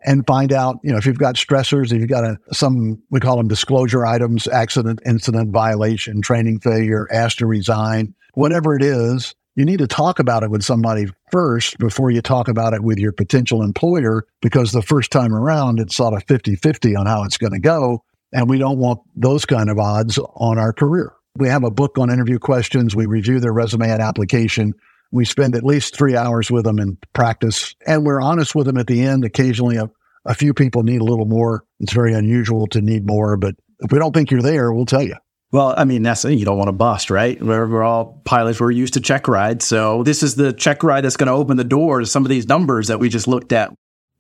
and 0.05 0.27
find 0.27 0.53
out, 0.53 0.77
you 0.85 0.93
know, 0.93 0.99
if 0.99 1.07
you've 1.07 1.19
got 1.19 1.37
stressors, 1.37 1.87
if 1.87 2.01
you've 2.01 2.09
got 2.09 2.25
a, 2.25 2.37
some, 2.53 3.03
we 3.11 3.21
call 3.21 3.39
them 3.39 3.49
disclosure 3.49 4.05
items, 4.05 4.47
accident, 4.47 5.01
incident, 5.07 5.51
violation, 5.51 6.21
training 6.21 6.61
failure, 6.61 7.09
asked 7.11 7.39
to 7.39 7.47
resign, 7.47 8.15
whatever 8.35 8.77
it 8.77 8.83
is, 8.83 9.35
you 9.57 9.65
need 9.65 9.79
to 9.79 9.87
talk 9.87 10.19
about 10.19 10.43
it 10.43 10.51
with 10.51 10.63
somebody 10.63 11.07
first 11.31 11.79
before 11.79 12.11
you 12.11 12.21
talk 12.21 12.49
about 12.49 12.75
it 12.75 12.83
with 12.83 12.99
your 12.99 13.13
potential 13.13 13.63
employer 13.63 14.27
because 14.43 14.73
the 14.73 14.83
first 14.83 15.11
time 15.11 15.35
around 15.35 15.79
it's 15.79 15.97
sort 15.97 16.15
of 16.15 16.27
50-50 16.27 16.99
on 16.99 17.07
how 17.07 17.25
it's 17.25 17.39
going 17.39 17.53
to 17.53 17.61
go 17.61 18.03
and 18.33 18.49
we 18.49 18.59
don't 18.59 18.79
want 18.79 19.01
those 19.15 19.47
kind 19.47 19.71
of 19.71 19.79
odds 19.79 20.19
on 20.19 20.59
our 20.59 20.73
career. 20.73 21.13
We 21.37 21.49
have 21.49 21.65
a 21.65 21.71
book 21.71 21.99
on 21.99 22.11
interview 22.11 22.39
questions. 22.39 22.97
We 22.97 23.07
review 23.07 23.39
their 23.41 23.53
resume 23.53 23.91
and 23.91 24.03
application. 24.03 24.75
We 25.13 25.25
spend 25.25 25.55
at 25.55 25.63
least 25.63 25.97
three 25.97 26.17
hours 26.17 26.51
with 26.51 26.65
them 26.65 26.81
in 26.81 26.99
practice 27.13 27.75
and 27.87 28.05
we're 28.05 28.21
honest 28.21 28.55
with 28.55 28.67
them 28.67 28.79
at 28.79 28.89
the 28.89 29.03
end. 29.03 29.25
Occasionally 29.25 29.77
a, 29.77 29.89
a 30.25 30.35
few 30.35 30.53
people 30.53 30.83
need 30.83 31.01
a 31.01 31.05
little 31.05 31.27
more. 31.27 31.65
It's 31.79 31.93
very 31.93 32.15
unusual 32.15 32.67
to 32.69 32.81
need 32.81 33.07
more 33.07 33.37
but 33.37 33.55
if 33.81 33.93
we 33.93 33.99
don't 33.99 34.13
think 34.13 34.31
you're 34.31 34.43
there 34.43 34.73
we'll 34.73 34.87
tell 34.87 35.03
you 35.03 35.17
well, 35.55 35.73
I 35.77 35.85
mean, 35.85 36.03
that's 36.03 36.25
you 36.25 36.45
don't 36.45 36.59
want 36.59 36.67
to 36.67 36.73
bust, 36.73 37.11
right? 37.11 37.41
We're, 37.41 37.69
we're 37.69 37.85
all 37.85 38.21
pilots. 38.25 38.59
We're 38.59 38.73
used 38.73 38.95
to 38.95 39.01
check 39.01 39.29
rides, 39.29 39.65
so 39.65 40.03
this 40.03 40.25
is 40.25 40.35
the 40.35 40.53
check 40.53 40.83
ride 40.83 41.05
that's 41.05 41.17
going 41.17 41.29
to 41.29 41.33
open 41.33 41.57
the 41.57 41.63
door 41.63 42.01
to 42.01 42.07
some 42.07 42.25
of 42.25 42.29
these 42.29 42.49
numbers 42.49 42.89
that 42.89 42.99
we 42.99 43.09
just 43.09 43.29
looked 43.29 43.53
at. 43.53 43.73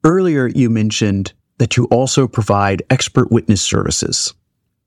Earlier, 0.04 0.46
you 0.46 0.70
mentioned 0.70 1.32
that 1.58 1.76
you 1.76 1.86
also 1.86 2.28
provide 2.28 2.84
expert 2.88 3.32
witness 3.32 3.60
services. 3.60 4.32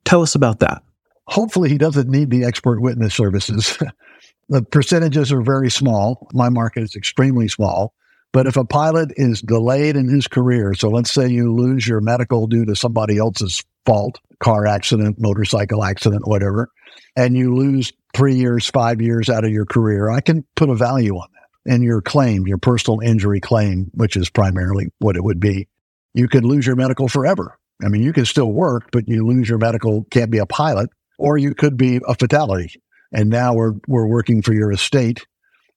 Tell 0.05 0.21
us 0.21 0.35
about 0.35 0.59
that. 0.59 0.83
Hopefully, 1.25 1.67
he 1.67 1.77
doesn't 1.77 2.07
need 2.07 2.29
the 2.29 2.45
expert 2.45 2.79
witness 2.79 3.13
services. 3.13 3.77
the 4.47 4.61
percentages 4.61 5.33
are 5.33 5.41
very 5.41 5.69
small. 5.69 6.29
My 6.31 6.47
market 6.47 6.83
is 6.83 6.95
extremely 6.95 7.49
small. 7.49 7.93
But 8.33 8.47
if 8.47 8.57
a 8.57 8.65
pilot 8.65 9.11
is 9.15 9.41
delayed 9.41 9.95
in 9.95 10.09
his 10.09 10.27
career, 10.27 10.73
so 10.73 10.89
let's 10.89 11.11
say 11.11 11.27
you 11.27 11.53
lose 11.53 11.87
your 11.87 12.01
medical 12.01 12.47
due 12.47 12.65
to 12.65 12.75
somebody 12.75 13.17
else's 13.17 13.63
fault, 13.85 14.19
car 14.39 14.67
accident, 14.67 15.17
motorcycle 15.19 15.83
accident, 15.83 16.27
whatever, 16.27 16.69
and 17.15 17.35
you 17.35 17.55
lose 17.55 17.93
three 18.13 18.35
years, 18.35 18.67
five 18.67 19.01
years 19.01 19.29
out 19.29 19.43
of 19.43 19.51
your 19.51 19.65
career, 19.65 20.09
I 20.09 20.21
can 20.21 20.45
put 20.55 20.69
a 20.69 20.75
value 20.75 21.15
on 21.15 21.27
that. 21.33 21.73
And 21.73 21.83
your 21.83 22.01
claim, 22.01 22.47
your 22.47 22.57
personal 22.57 22.99
injury 22.99 23.39
claim, 23.39 23.91
which 23.93 24.15
is 24.15 24.29
primarily 24.29 24.87
what 24.99 25.15
it 25.15 25.23
would 25.23 25.39
be, 25.39 25.67
you 26.13 26.27
could 26.27 26.45
lose 26.45 26.65
your 26.65 26.75
medical 26.75 27.07
forever. 27.07 27.57
I 27.83 27.89
mean, 27.89 28.03
you 28.03 28.13
can 28.13 28.25
still 28.25 28.51
work, 28.51 28.89
but 28.91 29.07
you 29.07 29.25
lose 29.25 29.49
your 29.49 29.57
medical, 29.57 30.05
can't 30.09 30.31
be 30.31 30.39
a 30.39 30.45
pilot, 30.45 30.89
or 31.19 31.37
you 31.37 31.53
could 31.53 31.77
be 31.77 31.99
a 32.07 32.15
fatality. 32.15 32.81
And 33.11 33.29
now 33.29 33.53
we're, 33.53 33.73
we're 33.87 34.07
working 34.07 34.41
for 34.41 34.53
your 34.53 34.71
estate 34.71 35.25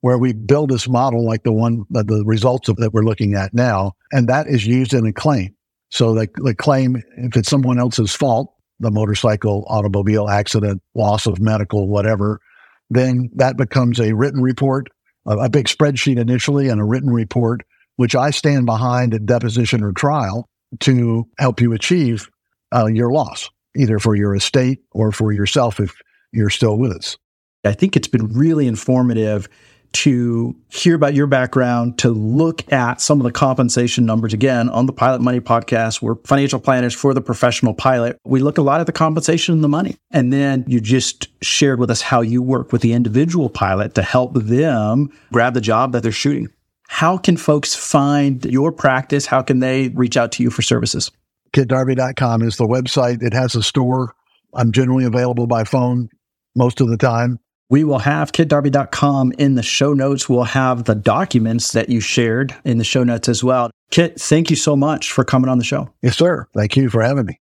where 0.00 0.18
we 0.18 0.32
build 0.32 0.70
this 0.70 0.88
model 0.88 1.24
like 1.26 1.42
the 1.42 1.52
one, 1.52 1.84
that 1.90 2.06
the 2.06 2.24
results 2.24 2.68
of 2.68 2.76
that 2.76 2.92
we're 2.92 3.04
looking 3.04 3.34
at 3.34 3.52
now. 3.52 3.92
And 4.12 4.28
that 4.28 4.46
is 4.46 4.66
used 4.66 4.94
in 4.94 5.06
a 5.06 5.12
claim. 5.12 5.54
So 5.90 6.14
the, 6.14 6.28
the 6.36 6.54
claim, 6.54 7.02
if 7.16 7.36
it's 7.36 7.50
someone 7.50 7.78
else's 7.78 8.14
fault, 8.14 8.54
the 8.78 8.90
motorcycle, 8.90 9.64
automobile 9.68 10.28
accident, 10.28 10.82
loss 10.94 11.26
of 11.26 11.40
medical, 11.40 11.88
whatever, 11.88 12.40
then 12.88 13.30
that 13.34 13.56
becomes 13.56 14.00
a 14.00 14.14
written 14.14 14.40
report, 14.40 14.88
a, 15.26 15.36
a 15.36 15.48
big 15.48 15.66
spreadsheet 15.66 16.18
initially 16.18 16.68
and 16.68 16.80
a 16.80 16.84
written 16.84 17.10
report, 17.10 17.60
which 17.96 18.14
I 18.14 18.30
stand 18.30 18.66
behind 18.66 19.12
at 19.12 19.26
deposition 19.26 19.82
or 19.82 19.92
trial 19.92 20.48
to 20.80 21.28
help 21.38 21.60
you 21.60 21.72
achieve 21.72 22.30
uh, 22.74 22.86
your 22.86 23.12
loss, 23.12 23.50
either 23.76 23.98
for 23.98 24.14
your 24.14 24.34
estate 24.34 24.80
or 24.92 25.12
for 25.12 25.32
yourself 25.32 25.78
if 25.80 25.94
you're 26.32 26.50
still 26.50 26.78
with 26.78 26.92
us. 26.92 27.18
I 27.64 27.72
think 27.72 27.96
it's 27.96 28.08
been 28.08 28.28
really 28.28 28.66
informative 28.66 29.48
to 29.92 30.54
hear 30.68 30.94
about 30.94 31.14
your 31.14 31.26
background, 31.26 31.98
to 31.98 32.10
look 32.10 32.70
at 32.72 33.00
some 33.00 33.20
of 33.20 33.24
the 33.24 33.32
compensation 33.32 34.06
numbers. 34.06 34.32
Again, 34.32 34.68
on 34.68 34.86
the 34.86 34.92
Pilot 34.92 35.20
Money 35.20 35.40
podcast, 35.40 36.00
we're 36.00 36.16
financial 36.24 36.60
planners 36.60 36.94
for 36.94 37.12
the 37.12 37.20
professional 37.20 37.74
pilot. 37.74 38.18
We 38.24 38.40
look 38.40 38.58
a 38.58 38.62
lot 38.62 38.80
at 38.80 38.86
the 38.86 38.92
compensation 38.92 39.54
and 39.54 39.64
the 39.64 39.68
money. 39.68 39.96
And 40.10 40.32
then 40.32 40.64
you 40.66 40.80
just 40.80 41.28
shared 41.42 41.80
with 41.80 41.90
us 41.90 42.00
how 42.00 42.20
you 42.20 42.42
work 42.42 42.72
with 42.72 42.82
the 42.82 42.92
individual 42.92 43.50
pilot 43.50 43.94
to 43.94 44.02
help 44.02 44.34
them 44.34 45.10
grab 45.32 45.54
the 45.54 45.60
job 45.60 45.92
that 45.92 46.02
they're 46.02 46.12
shooting. 46.12 46.48
How 46.88 47.16
can 47.18 47.36
folks 47.36 47.74
find 47.74 48.44
your 48.44 48.72
practice? 48.72 49.26
How 49.26 49.42
can 49.42 49.60
they 49.60 49.88
reach 49.88 50.16
out 50.16 50.32
to 50.32 50.42
you 50.42 50.50
for 50.50 50.62
services? 50.62 51.10
KitDarby.com 51.52 52.42
is 52.42 52.56
the 52.56 52.66
website. 52.66 53.22
It 53.22 53.32
has 53.32 53.54
a 53.54 53.62
store. 53.62 54.14
I'm 54.54 54.72
generally 54.72 55.04
available 55.04 55.46
by 55.46 55.64
phone 55.64 56.08
most 56.54 56.80
of 56.80 56.88
the 56.88 56.96
time. 56.96 57.38
We 57.70 57.84
will 57.84 58.00
have 58.00 58.32
kitdarby.com 58.32 59.32
in 59.38 59.54
the 59.54 59.62
show 59.62 59.94
notes. 59.94 60.28
We'll 60.28 60.42
have 60.42 60.84
the 60.84 60.96
documents 60.96 61.72
that 61.72 61.88
you 61.88 62.00
shared 62.00 62.54
in 62.64 62.78
the 62.78 62.84
show 62.84 63.04
notes 63.04 63.28
as 63.28 63.44
well. 63.44 63.70
Kit, 63.90 64.20
thank 64.20 64.50
you 64.50 64.56
so 64.56 64.74
much 64.74 65.12
for 65.12 65.24
coming 65.24 65.48
on 65.48 65.58
the 65.58 65.64
show. 65.64 65.88
Yes, 66.02 66.16
sir. 66.16 66.48
Thank 66.52 66.76
you 66.76 66.90
for 66.90 67.00
having 67.00 67.26
me. 67.26 67.40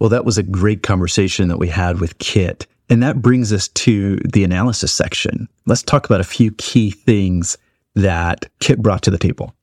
Well, 0.00 0.10
that 0.10 0.24
was 0.24 0.38
a 0.38 0.42
great 0.42 0.82
conversation 0.82 1.48
that 1.48 1.58
we 1.58 1.68
had 1.68 2.00
with 2.00 2.18
Kit. 2.18 2.66
And 2.88 3.00
that 3.04 3.22
brings 3.22 3.52
us 3.52 3.68
to 3.68 4.16
the 4.16 4.42
analysis 4.42 4.92
section. 4.92 5.48
Let's 5.66 5.84
talk 5.84 6.04
about 6.04 6.20
a 6.20 6.24
few 6.24 6.50
key 6.52 6.90
things 6.90 7.56
that 7.94 8.46
Kit 8.58 8.82
brought 8.82 9.02
to 9.02 9.10
the 9.10 9.18
table. 9.18 9.54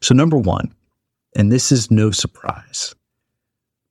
So, 0.00 0.14
number 0.14 0.38
one, 0.38 0.72
and 1.34 1.50
this 1.50 1.72
is 1.72 1.90
no 1.90 2.12
surprise, 2.12 2.94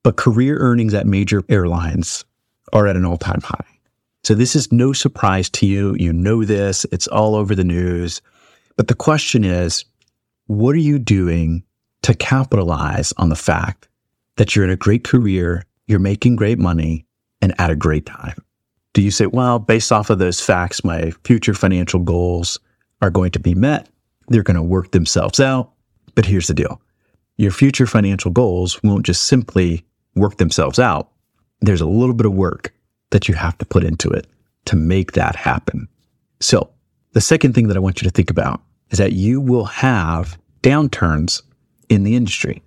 but 0.04 0.15
career 0.15 0.58
earnings 0.58 0.93
at 0.93 1.06
major 1.06 1.43
airlines 1.50 2.23
are 2.71 2.88
at 2.88 2.95
an 2.95 3.04
all 3.04 3.17
time 3.17 3.41
high. 3.41 3.76
So 4.23 4.34
this 4.34 4.56
is 4.56 4.71
no 4.71 4.93
surprise 4.93 5.49
to 5.51 5.65
you. 5.65 5.95
You 5.97 6.12
know 6.12 6.43
this. 6.43 6.86
It's 6.91 7.08
all 7.08 7.36
over 7.36 7.56
the 7.56 7.63
news. 7.63 8.21
But 8.75 8.88
the 8.88 8.95
question 8.95 9.43
is, 9.43 9.86
what 10.47 10.75
are 10.75 10.80
you 10.80 10.99
doing 10.99 11.63
to 12.03 12.13
capitalize 12.13 13.13
on 13.17 13.30
the 13.30 13.36
fact 13.36 13.88
that 14.36 14.56
you're 14.56 14.65
in 14.65 14.71
a 14.71 14.75
great 14.75 15.03
career, 15.03 15.63
you're 15.88 15.99
making 15.99 16.36
great 16.36 16.60
money, 16.60 17.06
and 17.41 17.53
at 17.60 17.71
a 17.71 17.75
great 17.75 18.06
time? 18.06 18.36
Do 18.93 19.01
you 19.01 19.12
say, 19.12 19.27
well, 19.27 19.60
based 19.60 19.91
off 19.91 20.10
of 20.10 20.19
those 20.19 20.41
facts, 20.41 20.84
my 20.84 21.12
future 21.23 21.53
financial 21.53 21.99
goals 21.99 22.60
are 23.01 23.10
going 23.10 23.32
to 23.32 23.39
be 23.39 23.53
met? 23.56 23.89
They're 24.27 24.43
going 24.43 24.56
to 24.56 24.63
work 24.63 24.91
themselves 24.91 25.39
out. 25.39 25.71
But 26.15 26.25
here's 26.25 26.47
the 26.47 26.53
deal. 26.53 26.82
Your 27.38 27.51
future 27.51 27.86
financial 27.86 28.32
goals 28.32 28.82
won't 28.84 29.06
just 29.06 29.25
simply 29.25 29.86
work 30.15 30.38
themselves 30.38 30.80
out. 30.80 31.12
There's 31.62 31.82
a 31.82 31.86
little 31.88 32.15
bit 32.15 32.25
of 32.25 32.34
work 32.34 32.73
that 33.11 33.27
you 33.27 33.35
have 33.35 33.57
to 33.57 33.65
put 33.65 33.83
into 33.83 34.09
it 34.09 34.27
to 34.65 34.75
make 34.75 35.13
that 35.13 35.35
happen. 35.35 35.87
So 36.39 36.69
the 37.13 37.21
second 37.21 37.53
thing 37.53 37.67
that 37.67 37.77
I 37.77 37.79
want 37.79 38.01
you 38.01 38.07
to 38.07 38.13
think 38.13 38.29
about 38.29 38.61
is 38.91 38.99
that 38.99 39.13
you 39.13 39.41
will 39.41 39.65
have 39.65 40.37
downturns 40.61 41.41
in 41.89 42.03
the 42.03 42.15
industry. 42.15 42.61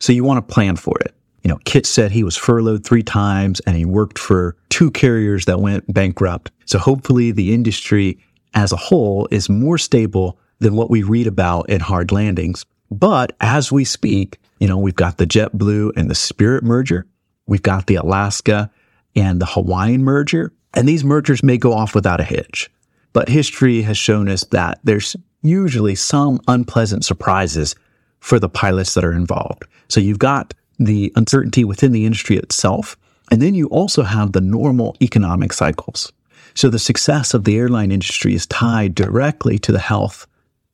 So 0.00 0.12
you 0.12 0.24
want 0.24 0.46
to 0.46 0.54
plan 0.54 0.76
for 0.76 0.98
it. 1.00 1.14
You 1.42 1.48
know, 1.48 1.58
Kit 1.64 1.84
said 1.84 2.10
he 2.10 2.24
was 2.24 2.36
furloughed 2.36 2.84
three 2.84 3.02
times 3.02 3.60
and 3.60 3.76
he 3.76 3.84
worked 3.84 4.18
for 4.18 4.56
two 4.70 4.90
carriers 4.90 5.44
that 5.44 5.60
went 5.60 5.92
bankrupt. 5.92 6.50
So 6.64 6.78
hopefully 6.78 7.32
the 7.32 7.52
industry 7.52 8.18
as 8.54 8.72
a 8.72 8.76
whole 8.76 9.28
is 9.30 9.48
more 9.50 9.76
stable 9.76 10.38
than 10.60 10.74
what 10.74 10.90
we 10.90 11.02
read 11.02 11.26
about 11.26 11.68
in 11.68 11.80
hard 11.80 12.12
landings. 12.12 12.64
But 12.90 13.36
as 13.40 13.70
we 13.70 13.84
speak, 13.84 14.38
you 14.58 14.68
know, 14.68 14.78
we've 14.78 14.94
got 14.94 15.18
the 15.18 15.26
JetBlue 15.26 15.92
and 15.96 16.10
the 16.10 16.14
Spirit 16.14 16.64
merger. 16.64 17.06
We've 17.46 17.62
got 17.62 17.86
the 17.86 17.96
Alaska 17.96 18.70
and 19.16 19.40
the 19.40 19.46
Hawaiian 19.46 20.02
merger. 20.02 20.52
And 20.74 20.88
these 20.88 21.04
mergers 21.04 21.42
may 21.42 21.56
go 21.56 21.72
off 21.72 21.94
without 21.94 22.20
a 22.20 22.24
hitch. 22.24 22.70
But 23.12 23.28
history 23.28 23.82
has 23.82 23.96
shown 23.96 24.28
us 24.28 24.44
that 24.46 24.80
there's 24.82 25.14
usually 25.42 25.94
some 25.94 26.40
unpleasant 26.48 27.04
surprises 27.04 27.76
for 28.20 28.38
the 28.38 28.48
pilots 28.48 28.94
that 28.94 29.04
are 29.04 29.12
involved. 29.12 29.64
So 29.88 30.00
you've 30.00 30.18
got 30.18 30.54
the 30.78 31.12
uncertainty 31.14 31.64
within 31.64 31.92
the 31.92 32.06
industry 32.06 32.36
itself. 32.36 32.96
And 33.30 33.40
then 33.40 33.54
you 33.54 33.66
also 33.68 34.02
have 34.02 34.32
the 34.32 34.40
normal 34.40 34.96
economic 35.00 35.52
cycles. 35.52 36.12
So 36.54 36.70
the 36.70 36.78
success 36.78 37.34
of 37.34 37.44
the 37.44 37.56
airline 37.56 37.92
industry 37.92 38.34
is 38.34 38.46
tied 38.46 38.94
directly 38.94 39.58
to 39.60 39.72
the 39.72 39.78
health 39.78 40.26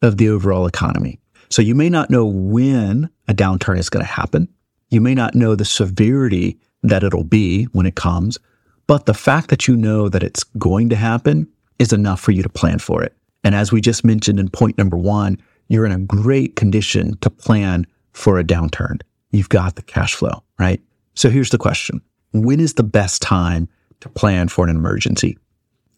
of 0.03 0.17
the 0.17 0.29
overall 0.29 0.67
economy. 0.67 1.19
So 1.51 1.63
you 1.63 1.75
may 1.75 1.91
not 1.91 2.11
know 2.11 2.25
when 2.25 3.11
a 3.29 3.35
downturn 3.35 3.79
is 3.79 3.91
going 3.91 4.05
to 4.05 4.13
happen. 4.13 4.49
You 4.89 5.01
may 5.01 5.15
not 5.15 5.35
know 5.35 5.55
the 5.55 5.65
severity 5.65 6.59
that 6.83 7.03
it'll 7.03 7.25
be 7.25 7.65
when 7.73 7.87
it 7.87 7.95
comes, 7.95 8.39
but 8.87 9.07
the 9.07 9.15
fact 9.15 9.51
that 9.51 9.69
you 9.69 9.77
know 9.77 10.09
that 10.09 10.23
it's 10.23 10.45
going 10.45 10.89
to 10.89 10.97
happen 10.97 11.49
is 11.79 11.93
enough 11.93 12.21
for 12.21 12.33
you 12.33 12.43
to 12.43 12.49
plan 12.49 12.79
for 12.79 13.03
it. 13.03 13.15
And 13.45 13.55
as 13.55 13.73
we 13.73 13.81
just 13.81 14.05
mentioned 14.05 14.41
in 14.41 14.49
point 14.49 14.77
number 14.79 14.97
one, 14.97 15.39
you're 15.69 15.87
in 15.87 15.93
a 15.93 15.99
great 15.99 16.57
condition 16.57 17.17
to 17.19 17.31
plan 17.31 17.87
for 18.13 18.39
a 18.39 18.45
downturn. 18.45 19.01
You've 19.31 19.49
got 19.49 19.77
the 19.77 19.83
cash 19.83 20.15
flow, 20.15 20.43
right? 20.59 20.81
So 21.15 21.31
here's 21.31 21.51
the 21.51 21.59
question. 21.59 22.01
When 22.33 22.61
is 22.61 22.75
the 22.75 22.83
best 22.83 23.23
time 23.23 23.69
to 24.01 24.09
plan 24.09 24.49
for 24.49 24.65
an 24.65 24.75
emergency? 24.75 25.39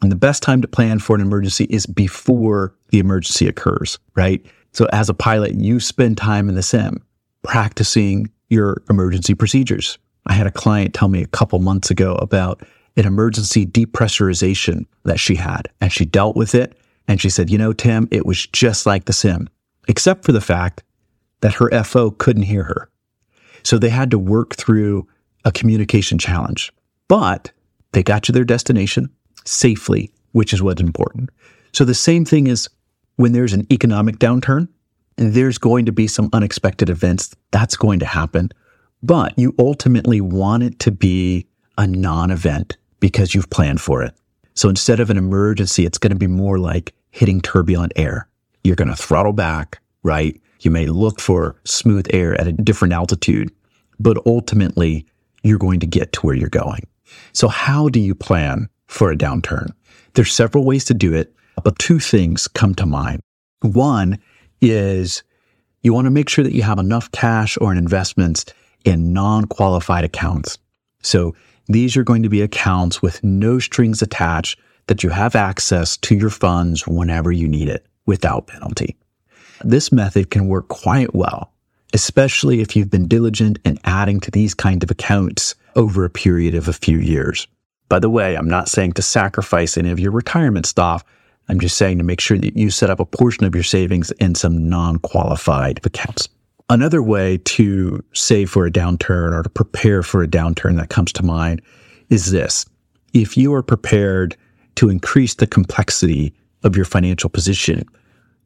And 0.03 0.11
the 0.11 0.16
best 0.16 0.42
time 0.42 0.61
to 0.62 0.68
plan 0.68 0.99
for 0.99 1.14
an 1.14 1.23
emergency 1.23 1.64
is 1.71 1.87
before 1.87 2.75
the 2.90 2.99
emergency 2.99 3.47
occurs, 3.49 3.99
right? 4.14 4.45
So 4.73 4.87
as 4.92 5.09
a 5.09 5.14
pilot, 5.14 5.55
you 5.55 5.81
spend 5.81 6.16
time 6.16 6.49
in 6.49 6.55
the 6.55 6.62
sim 6.62 7.03
practicing 7.42 8.31
your 8.51 8.83
emergency 8.90 9.35
procedures, 9.35 9.99
I 10.27 10.35
had 10.35 10.47
a 10.47 10.53
client 10.53 10.95
tell 10.95 11.09
me 11.09 11.23
a 11.23 11.27
couple 11.27 11.59
months 11.59 11.91
ago 11.91 12.15
about 12.17 12.63
an 12.97 13.07
emergency 13.07 13.67
depressurization 13.67 14.87
that 15.05 15.19
she 15.19 15.35
had, 15.35 15.69
and 15.81 15.93
she 15.93 16.05
dealt 16.05 16.37
with 16.37 16.55
it. 16.55 16.77
And 17.09 17.21
she 17.21 17.31
said, 17.31 17.51
You 17.51 17.59
know, 17.59 17.73
Tim, 17.73 18.09
it 18.11 18.27
was 18.27 18.47
just 18.47 18.87
like 18.87 19.07
the 19.07 19.13
sim, 19.13 19.49
except 19.89 20.25
for 20.25 20.33
the 20.33 20.41
fact 20.41 20.83
that 21.41 21.55
her 21.55 21.71
FO 21.83 22.11
couldn't 22.13 22.45
hear 22.45 22.65
her. 22.65 22.89
So 23.65 23.79
they 23.79 23.89
had 23.89 24.11
to 24.11 24.19
work 24.19 24.55
through 24.55 25.09
a 25.45 25.53
communication 25.53 26.19
challenge, 26.19 26.73
but 27.09 27.51
they 27.93 28.03
got 28.03 28.23
to 28.25 28.33
their 28.33 28.45
destination 28.45 29.11
safely, 29.45 30.13
which 30.33 30.53
is 30.53 30.63
what's 30.63 30.81
important. 30.81 31.31
So 31.73 31.85
the 31.85 31.95
same 31.95 32.25
thing 32.25 32.47
is 32.47 32.69
when 33.17 33.33
there's 33.33 33.53
an 33.53 33.67
economic 33.73 34.19
downturn, 34.19 34.69
and 35.19 35.35
there's 35.35 35.59
going 35.59 35.87
to 35.87 35.93
be 35.93 36.07
some 36.07 36.31
unexpected 36.33 36.89
events. 36.89 37.35
That's 37.51 37.77
going 37.77 37.99
to 37.99 38.07
happen 38.07 38.51
but 39.03 39.38
you 39.38 39.55
ultimately 39.59 40.21
want 40.21 40.62
it 40.62 40.79
to 40.81 40.91
be 40.91 41.47
a 41.79 41.87
non 41.87 42.31
event 42.31 42.77
because 43.01 43.35
you've 43.35 43.51
planned 43.51 43.81
for 43.81 44.03
it. 44.03 44.15
So 44.55 44.69
instead 44.69 45.01
of 45.01 45.11
an 45.11 45.17
emergency, 45.17 45.87
it's 45.87 45.99
going 45.99 46.12
to 46.12 46.19
be 46.19 46.27
more 46.27 46.59
like 46.59 46.95
hitting 47.11 47.41
turbulent 47.41 47.93
air. 47.97 48.29
You're 48.65 48.77
going 48.77 48.88
to 48.88 48.97
throttle 48.97 49.33
back, 49.33 49.81
right? 50.03 50.41
You 50.61 50.71
may 50.71 50.87
look 50.87 51.21
for 51.21 51.57
smooth 51.65 52.07
air 52.11 52.41
at 52.41 52.47
a 52.47 52.53
different 52.53 52.95
altitude, 52.95 53.51
but 53.99 54.19
ultimately 54.27 55.07
you're 55.43 55.59
going 55.59 55.81
to 55.81 55.87
get 55.87 56.12
to 56.12 56.21
where 56.21 56.35
you're 56.35 56.49
going. 56.49 56.87
So 57.33 57.49
how 57.49 57.88
do 57.88 57.99
you 57.99 58.15
plan 58.15 58.69
for 58.87 59.11
a 59.11 59.17
downturn? 59.17 59.73
There's 60.15 60.33
several 60.33 60.65
ways 60.65 60.85
to 60.85 60.95
do 60.95 61.12
it, 61.15 61.35
but 61.65 61.79
two 61.79 61.99
things 61.99 62.47
come 62.47 62.75
to 62.77 62.87
mind. 62.87 63.23
One 63.63 64.19
is 64.61 65.23
you 65.83 65.92
want 65.92 66.07
to 66.07 66.11
make 66.11 66.29
sure 66.29 66.44
that 66.44 66.55
you 66.55 66.63
have 66.63 66.79
enough 66.79 67.11
cash 67.11 67.59
or 67.61 67.75
investments 67.75 68.44
in 68.85 69.13
non 69.13 69.47
qualified 69.47 70.05
accounts. 70.05 70.59
So 71.03 71.35
these 71.69 71.97
are 71.97 72.05
going 72.05 72.23
to 72.23 72.29
be 72.29 72.43
accounts 72.43 73.03
with 73.03 73.23
no 73.23 73.59
strings 73.59 74.03
attached 74.03 74.59
that 74.87 75.03
you 75.03 75.11
have 75.11 75.37
access 75.37 75.97
to 75.99 76.15
your 76.15 76.31
funds 76.31 76.87
whenever 76.87 77.31
you 77.31 77.49
need 77.49 77.69
it 77.69 77.87
without 78.07 78.47
penalty. 78.47 78.97
This 79.65 79.93
method 79.93 80.31
can 80.31 80.49
work 80.49 80.69
quite 80.69 81.15
well, 81.15 81.53
especially 81.93 82.61
if 82.61 82.75
you've 82.75 82.91
been 82.91 83.07
diligent 83.07 83.59
in 83.65 83.79
adding 83.85 84.21
to 84.21 84.31
these 84.31 84.55
kind 84.55 84.83
of 84.83 84.91
accounts 84.91 85.55
over 85.77 86.05
a 86.05 86.11
period 86.11 86.55
of 86.55 86.69
a 86.69 86.73
few 86.73 86.99
years. 86.99 87.47
By 87.89 88.01
the 88.01 88.11
way, 88.11 88.37
I'm 88.37 88.49
not 88.49 88.69
saying 88.69 88.95
to 88.95 89.03
sacrifice 89.03 89.77
any 89.77 89.91
of 89.91 90.01
your 90.01 90.13
retirement 90.13 90.67
stuff. 90.67 91.05
I'm 91.49 91.61
just 91.61 91.77
saying 91.77 91.99
to 91.99 92.05
make 92.05 92.21
sure 92.21 92.39
that 92.39 92.57
you 92.57 92.71
set 92.71 92.91
up 92.91 93.01
a 93.01 93.05
portion 93.05 93.45
of 93.45 93.55
your 93.55 93.65
savings 93.65 94.11
in 94.13 94.35
some 94.35 94.69
non 94.69 94.99
qualified 94.99 95.81
accounts. 95.85 96.29
Another 96.69 97.02
way 97.02 97.38
to 97.38 98.02
save 98.13 98.50
for 98.50 98.67
a 98.67 98.71
downturn 98.71 99.33
or 99.33 99.42
to 99.42 99.50
prepare 99.50 100.02
for 100.02 100.23
a 100.23 100.29
downturn 100.29 100.77
that 100.79 100.88
comes 100.90 101.13
to 101.15 101.23
mind 101.23 101.60
is 102.08 102.31
this. 102.31 102.65
If 103.13 103.37
you 103.37 103.52
are 103.54 103.63
prepared 103.63 104.37
to 104.77 104.88
increase 104.88 105.35
the 105.35 105.46
complexity 105.46 106.33
of 106.63 106.77
your 106.77 106.85
financial 106.85 107.29
position, 107.29 107.85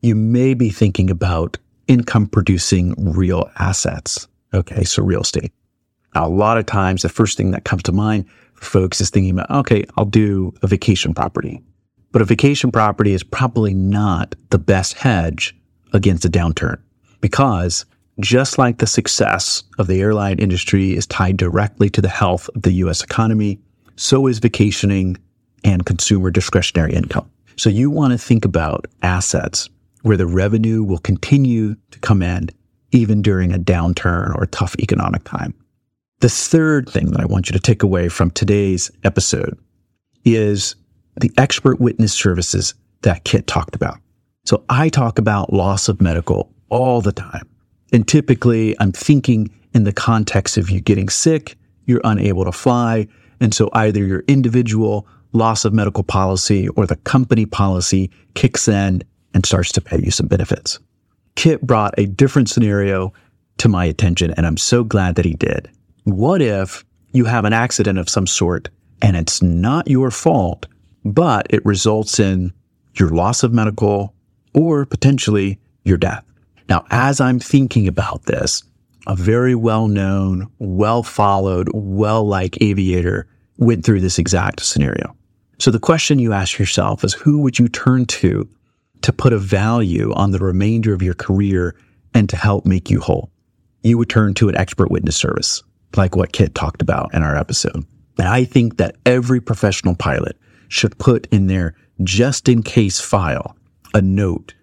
you 0.00 0.14
may 0.14 0.54
be 0.54 0.70
thinking 0.70 1.10
about 1.10 1.56
income 1.86 2.26
producing 2.26 2.94
real 2.96 3.50
assets. 3.58 4.26
Okay, 4.54 4.84
so 4.84 5.02
real 5.02 5.20
estate. 5.20 5.52
Now, 6.14 6.26
a 6.26 6.28
lot 6.28 6.58
of 6.58 6.66
times, 6.66 7.02
the 7.02 7.08
first 7.08 7.36
thing 7.36 7.50
that 7.50 7.64
comes 7.64 7.82
to 7.84 7.92
mind 7.92 8.26
for 8.54 8.64
folks 8.64 9.00
is 9.00 9.10
thinking 9.10 9.32
about, 9.32 9.50
okay, 9.50 9.84
I'll 9.96 10.04
do 10.04 10.54
a 10.62 10.66
vacation 10.66 11.14
property. 11.14 11.62
But 12.10 12.22
a 12.22 12.24
vacation 12.24 12.72
property 12.72 13.12
is 13.12 13.22
probably 13.22 13.74
not 13.74 14.34
the 14.50 14.58
best 14.58 14.94
hedge 14.94 15.54
against 15.92 16.24
a 16.24 16.30
downturn 16.30 16.80
because 17.20 17.84
just 18.20 18.58
like 18.58 18.78
the 18.78 18.86
success 18.86 19.62
of 19.78 19.86
the 19.86 20.00
airline 20.00 20.38
industry 20.38 20.96
is 20.96 21.06
tied 21.06 21.36
directly 21.36 21.90
to 21.90 22.00
the 22.00 22.08
health 22.08 22.48
of 22.54 22.62
the 22.62 22.72
US 22.72 23.02
economy, 23.02 23.58
so 23.96 24.26
is 24.26 24.38
vacationing 24.38 25.16
and 25.64 25.84
consumer 25.84 26.30
discretionary 26.30 26.94
income. 26.94 27.30
So 27.56 27.70
you 27.70 27.90
want 27.90 28.12
to 28.12 28.18
think 28.18 28.44
about 28.44 28.86
assets 29.02 29.68
where 30.02 30.16
the 30.16 30.26
revenue 30.26 30.82
will 30.82 30.98
continue 30.98 31.74
to 31.90 31.98
come 32.00 32.22
in 32.22 32.50
even 32.92 33.22
during 33.22 33.52
a 33.52 33.58
downturn 33.58 34.34
or 34.36 34.46
tough 34.46 34.76
economic 34.78 35.24
time. 35.24 35.54
The 36.20 36.28
third 36.28 36.88
thing 36.88 37.10
that 37.10 37.20
I 37.20 37.26
want 37.26 37.48
you 37.48 37.52
to 37.54 37.60
take 37.60 37.82
away 37.82 38.08
from 38.08 38.30
today's 38.30 38.90
episode 39.04 39.58
is 40.24 40.76
the 41.20 41.30
expert 41.36 41.80
witness 41.80 42.12
services 42.12 42.74
that 43.02 43.24
Kit 43.24 43.46
talked 43.46 43.74
about. 43.74 43.98
So 44.44 44.64
I 44.68 44.88
talk 44.88 45.18
about 45.18 45.52
loss 45.52 45.88
of 45.88 46.00
medical 46.00 46.52
all 46.68 47.00
the 47.00 47.12
time. 47.12 47.48
And 47.92 48.06
typically 48.06 48.74
I'm 48.80 48.92
thinking 48.92 49.50
in 49.74 49.84
the 49.84 49.92
context 49.92 50.56
of 50.56 50.70
you 50.70 50.80
getting 50.80 51.08
sick, 51.08 51.56
you're 51.84 52.00
unable 52.04 52.44
to 52.44 52.52
fly. 52.52 53.06
And 53.40 53.54
so 53.54 53.68
either 53.72 54.04
your 54.04 54.24
individual 54.26 55.06
loss 55.32 55.64
of 55.64 55.72
medical 55.72 56.02
policy 56.02 56.68
or 56.68 56.86
the 56.86 56.96
company 56.96 57.46
policy 57.46 58.10
kicks 58.34 58.68
in 58.68 59.02
and 59.34 59.44
starts 59.44 59.72
to 59.72 59.80
pay 59.80 60.00
you 60.02 60.10
some 60.10 60.26
benefits. 60.26 60.78
Kit 61.34 61.60
brought 61.60 61.94
a 61.98 62.06
different 62.06 62.48
scenario 62.48 63.12
to 63.58 63.68
my 63.68 63.84
attention, 63.84 64.32
and 64.32 64.46
I'm 64.46 64.56
so 64.56 64.82
glad 64.82 65.14
that 65.16 65.24
he 65.24 65.34
did. 65.34 65.70
What 66.04 66.40
if 66.40 66.84
you 67.12 67.26
have 67.26 67.44
an 67.44 67.52
accident 67.52 67.98
of 67.98 68.08
some 68.08 68.26
sort 68.26 68.68
and 69.02 69.16
it's 69.16 69.42
not 69.42 69.88
your 69.88 70.10
fault, 70.10 70.66
but 71.04 71.46
it 71.50 71.64
results 71.64 72.18
in 72.18 72.52
your 72.94 73.10
loss 73.10 73.42
of 73.42 73.52
medical 73.52 74.14
or 74.54 74.86
potentially 74.86 75.58
your 75.84 75.98
death? 75.98 76.24
Now, 76.68 76.84
as 76.90 77.20
I'm 77.20 77.38
thinking 77.38 77.86
about 77.86 78.24
this, 78.24 78.62
a 79.06 79.14
very 79.14 79.54
well 79.54 79.88
known, 79.88 80.50
well 80.58 81.02
followed, 81.02 81.68
well 81.72 82.26
liked 82.26 82.58
aviator 82.60 83.28
went 83.58 83.84
through 83.84 84.00
this 84.00 84.18
exact 84.18 84.64
scenario. 84.64 85.16
So 85.58 85.70
the 85.70 85.78
question 85.78 86.18
you 86.18 86.32
ask 86.32 86.58
yourself 86.58 87.04
is 87.04 87.14
who 87.14 87.38
would 87.38 87.58
you 87.58 87.68
turn 87.68 88.06
to 88.06 88.48
to 89.02 89.12
put 89.12 89.32
a 89.32 89.38
value 89.38 90.12
on 90.14 90.32
the 90.32 90.38
remainder 90.38 90.92
of 90.92 91.02
your 91.02 91.14
career 91.14 91.76
and 92.14 92.28
to 92.28 92.36
help 92.36 92.66
make 92.66 92.90
you 92.90 93.00
whole? 93.00 93.30
You 93.82 93.96
would 93.98 94.10
turn 94.10 94.34
to 94.34 94.48
an 94.48 94.56
expert 94.56 94.90
witness 94.90 95.16
service, 95.16 95.62
like 95.96 96.16
what 96.16 96.32
Kit 96.32 96.54
talked 96.54 96.82
about 96.82 97.14
in 97.14 97.22
our 97.22 97.36
episode. 97.36 97.84
And 98.18 98.28
I 98.28 98.44
think 98.44 98.78
that 98.78 98.96
every 99.06 99.40
professional 99.40 99.94
pilot 99.94 100.36
should 100.68 100.98
put 100.98 101.26
in 101.26 101.46
their 101.46 101.74
just 102.02 102.48
in 102.48 102.62
case 102.62 103.00
file 103.00 103.56
a 103.94 104.02
note 104.02 104.54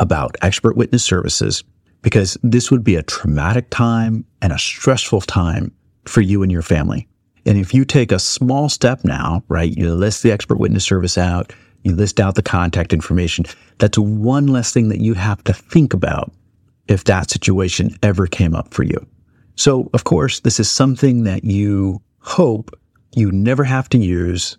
about 0.00 0.36
expert 0.42 0.76
witness 0.76 1.04
services 1.04 1.62
because 2.02 2.36
this 2.42 2.70
would 2.70 2.82
be 2.82 2.96
a 2.96 3.02
traumatic 3.02 3.70
time 3.70 4.24
and 4.42 4.52
a 4.52 4.58
stressful 4.58 5.20
time 5.20 5.70
for 6.06 6.22
you 6.22 6.42
and 6.42 6.50
your 6.50 6.62
family. 6.62 7.06
And 7.46 7.58
if 7.58 7.72
you 7.72 7.84
take 7.84 8.10
a 8.10 8.18
small 8.18 8.68
step 8.68 9.04
now, 9.04 9.44
right, 9.48 9.76
you 9.76 9.94
list 9.94 10.22
the 10.22 10.32
expert 10.32 10.58
witness 10.58 10.84
service 10.84 11.16
out, 11.16 11.52
you 11.84 11.94
list 11.94 12.18
out 12.18 12.34
the 12.34 12.42
contact 12.42 12.92
information, 12.92 13.44
that's 13.78 13.98
one 13.98 14.48
less 14.48 14.72
thing 14.72 14.88
that 14.88 15.00
you 15.00 15.14
have 15.14 15.44
to 15.44 15.52
think 15.52 15.94
about 15.94 16.32
if 16.88 17.04
that 17.04 17.30
situation 17.30 17.96
ever 18.02 18.26
came 18.26 18.54
up 18.54 18.74
for 18.74 18.82
you. 18.82 19.06
So, 19.56 19.90
of 19.92 20.04
course, 20.04 20.40
this 20.40 20.58
is 20.58 20.70
something 20.70 21.24
that 21.24 21.44
you 21.44 22.02
hope 22.20 22.78
you 23.14 23.30
never 23.30 23.64
have 23.64 23.88
to 23.90 23.98
use. 23.98 24.56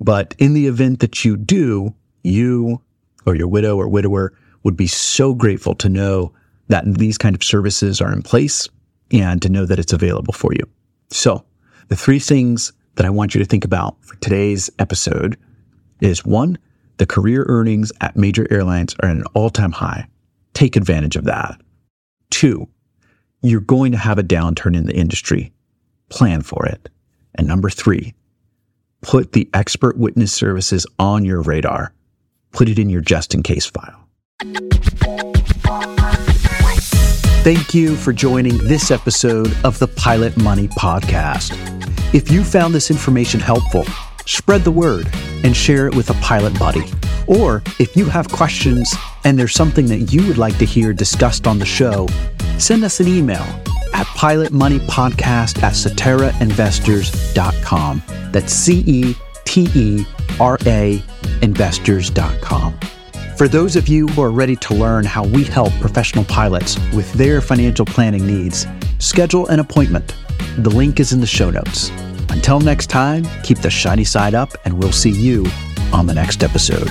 But 0.00 0.34
in 0.38 0.54
the 0.54 0.66
event 0.66 1.00
that 1.00 1.24
you 1.24 1.36
do, 1.36 1.94
you 2.22 2.80
or 3.24 3.34
your 3.34 3.48
widow 3.48 3.76
or 3.76 3.88
widower 3.88 4.32
would 4.66 4.76
be 4.76 4.88
so 4.88 5.32
grateful 5.32 5.76
to 5.76 5.88
know 5.88 6.32
that 6.66 6.84
these 6.98 7.16
kind 7.16 7.36
of 7.36 7.44
services 7.44 8.00
are 8.00 8.12
in 8.12 8.20
place 8.20 8.68
and 9.12 9.40
to 9.40 9.48
know 9.48 9.64
that 9.64 9.78
it's 9.78 9.92
available 9.92 10.32
for 10.32 10.52
you. 10.52 10.68
So 11.08 11.44
the 11.86 11.94
three 11.94 12.18
things 12.18 12.72
that 12.96 13.06
I 13.06 13.10
want 13.10 13.32
you 13.32 13.38
to 13.38 13.44
think 13.44 13.64
about 13.64 13.96
for 14.04 14.16
today's 14.16 14.68
episode 14.80 15.38
is 16.00 16.24
one, 16.24 16.58
the 16.96 17.06
career 17.06 17.44
earnings 17.46 17.92
at 18.00 18.16
major 18.16 18.44
airlines 18.50 18.96
are 18.98 19.08
at 19.08 19.16
an 19.16 19.22
all 19.34 19.50
time 19.50 19.70
high. 19.70 20.08
Take 20.52 20.74
advantage 20.74 21.14
of 21.14 21.26
that. 21.26 21.60
Two, 22.30 22.66
you're 23.42 23.60
going 23.60 23.92
to 23.92 23.98
have 23.98 24.18
a 24.18 24.24
downturn 24.24 24.76
in 24.76 24.86
the 24.86 24.96
industry. 24.96 25.52
Plan 26.08 26.42
for 26.42 26.66
it. 26.66 26.88
And 27.36 27.46
number 27.46 27.70
three, 27.70 28.14
put 29.00 29.30
the 29.30 29.48
expert 29.54 29.96
witness 29.96 30.32
services 30.32 30.88
on 30.98 31.24
your 31.24 31.40
radar. 31.40 31.92
Put 32.50 32.68
it 32.68 32.80
in 32.80 32.90
your 32.90 33.00
just 33.00 33.32
in 33.32 33.44
case 33.44 33.66
file. 33.66 34.05
Thank 37.42 37.72
you 37.72 37.96
for 37.96 38.12
joining 38.12 38.58
this 38.58 38.90
episode 38.90 39.56
of 39.64 39.78
the 39.78 39.88
Pilot 39.88 40.36
Money 40.36 40.68
Podcast. 40.68 41.54
If 42.14 42.30
you 42.30 42.44
found 42.44 42.74
this 42.74 42.90
information 42.90 43.40
helpful, 43.40 43.86
spread 44.26 44.64
the 44.64 44.70
word 44.70 45.08
and 45.42 45.56
share 45.56 45.86
it 45.86 45.94
with 45.94 46.10
a 46.10 46.14
pilot 46.14 46.58
buddy. 46.58 46.84
Or 47.26 47.62
if 47.78 47.96
you 47.96 48.04
have 48.06 48.28
questions 48.28 48.94
and 49.24 49.38
there's 49.38 49.54
something 49.54 49.86
that 49.86 50.12
you 50.12 50.26
would 50.28 50.36
like 50.36 50.58
to 50.58 50.66
hear 50.66 50.92
discussed 50.92 51.46
on 51.46 51.58
the 51.58 51.64
show, 51.64 52.06
send 52.58 52.84
us 52.84 53.00
an 53.00 53.08
email 53.08 53.46
at 53.94 54.06
pilotmoneypodcast 54.08 55.62
at 55.62 55.72
ceterainvestors.com. 55.72 58.02
That's 58.32 58.52
C 58.52 58.84
E 58.86 59.14
T 59.46 59.70
E 59.74 60.04
R 60.38 60.58
A 60.66 61.02
investors.com. 61.40 62.78
For 63.36 63.48
those 63.48 63.76
of 63.76 63.86
you 63.86 64.08
who 64.08 64.22
are 64.22 64.30
ready 64.30 64.56
to 64.56 64.72
learn 64.72 65.04
how 65.04 65.22
we 65.22 65.44
help 65.44 65.70
professional 65.74 66.24
pilots 66.24 66.78
with 66.94 67.12
their 67.12 67.42
financial 67.42 67.84
planning 67.84 68.26
needs, 68.26 68.66
schedule 68.98 69.46
an 69.48 69.60
appointment. 69.60 70.16
The 70.56 70.70
link 70.70 71.00
is 71.00 71.12
in 71.12 71.20
the 71.20 71.26
show 71.26 71.50
notes. 71.50 71.90
Until 72.30 72.60
next 72.60 72.86
time, 72.86 73.26
keep 73.42 73.58
the 73.58 73.68
shiny 73.68 74.04
side 74.04 74.34
up, 74.34 74.48
and 74.64 74.78
we'll 74.78 74.90
see 74.90 75.10
you 75.10 75.44
on 75.92 76.06
the 76.06 76.14
next 76.14 76.42
episode. 76.42 76.88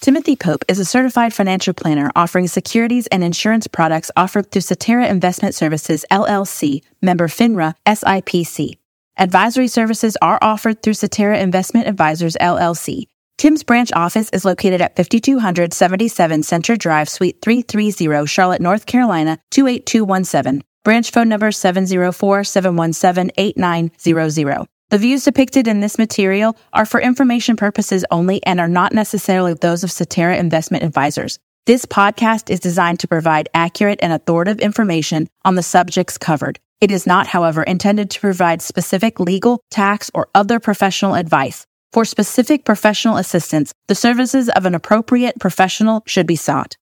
Timothy 0.00 0.36
Pope 0.36 0.64
is 0.68 0.78
a 0.78 0.84
certified 0.84 1.34
financial 1.34 1.74
planner 1.74 2.12
offering 2.14 2.46
securities 2.46 3.08
and 3.08 3.24
insurance 3.24 3.66
products 3.66 4.12
offered 4.16 4.52
through 4.52 4.62
Cetera 4.62 5.08
Investment 5.08 5.52
Services, 5.52 6.04
LLC, 6.12 6.82
member 7.02 7.26
FINRA, 7.26 7.74
SIPC. 7.84 8.78
Advisory 9.16 9.66
services 9.66 10.16
are 10.22 10.38
offered 10.40 10.80
through 10.80 10.94
Cetera 10.94 11.40
Investment 11.40 11.88
Advisors, 11.88 12.36
LLC. 12.40 13.08
Tim's 13.38 13.62
branch 13.62 13.92
office 13.92 14.28
is 14.30 14.44
located 14.44 14.80
at 14.80 14.96
5277 14.96 16.42
Center 16.42 16.74
Drive, 16.74 17.08
Suite 17.08 17.40
330, 17.40 18.26
Charlotte, 18.26 18.60
North 18.60 18.84
Carolina, 18.84 19.38
28217. 19.52 20.64
Branch 20.82 21.08
phone 21.12 21.28
number 21.28 21.52
704 21.52 22.42
717 22.42 23.30
8900. 23.36 24.66
The 24.90 24.98
views 24.98 25.22
depicted 25.22 25.68
in 25.68 25.78
this 25.78 25.98
material 25.98 26.56
are 26.72 26.84
for 26.84 27.00
information 27.00 27.54
purposes 27.54 28.04
only 28.10 28.44
and 28.44 28.58
are 28.58 28.66
not 28.66 28.92
necessarily 28.92 29.54
those 29.54 29.84
of 29.84 29.92
Cetera 29.92 30.36
Investment 30.36 30.82
Advisors. 30.82 31.38
This 31.64 31.86
podcast 31.86 32.50
is 32.50 32.58
designed 32.58 32.98
to 33.00 33.08
provide 33.08 33.50
accurate 33.54 34.00
and 34.02 34.12
authoritative 34.12 34.58
information 34.58 35.28
on 35.44 35.54
the 35.54 35.62
subjects 35.62 36.18
covered. 36.18 36.58
It 36.80 36.90
is 36.90 37.06
not, 37.06 37.28
however, 37.28 37.62
intended 37.62 38.10
to 38.10 38.20
provide 38.20 38.62
specific 38.62 39.20
legal, 39.20 39.60
tax, 39.70 40.10
or 40.12 40.28
other 40.34 40.58
professional 40.58 41.14
advice. 41.14 41.66
For 41.92 42.04
specific 42.04 42.64
professional 42.64 43.16
assistance, 43.16 43.72
the 43.88 43.94
services 43.94 44.48
of 44.48 44.64
an 44.66 44.74
appropriate 44.74 45.38
professional 45.38 46.02
should 46.06 46.26
be 46.26 46.36
sought. 46.36 46.78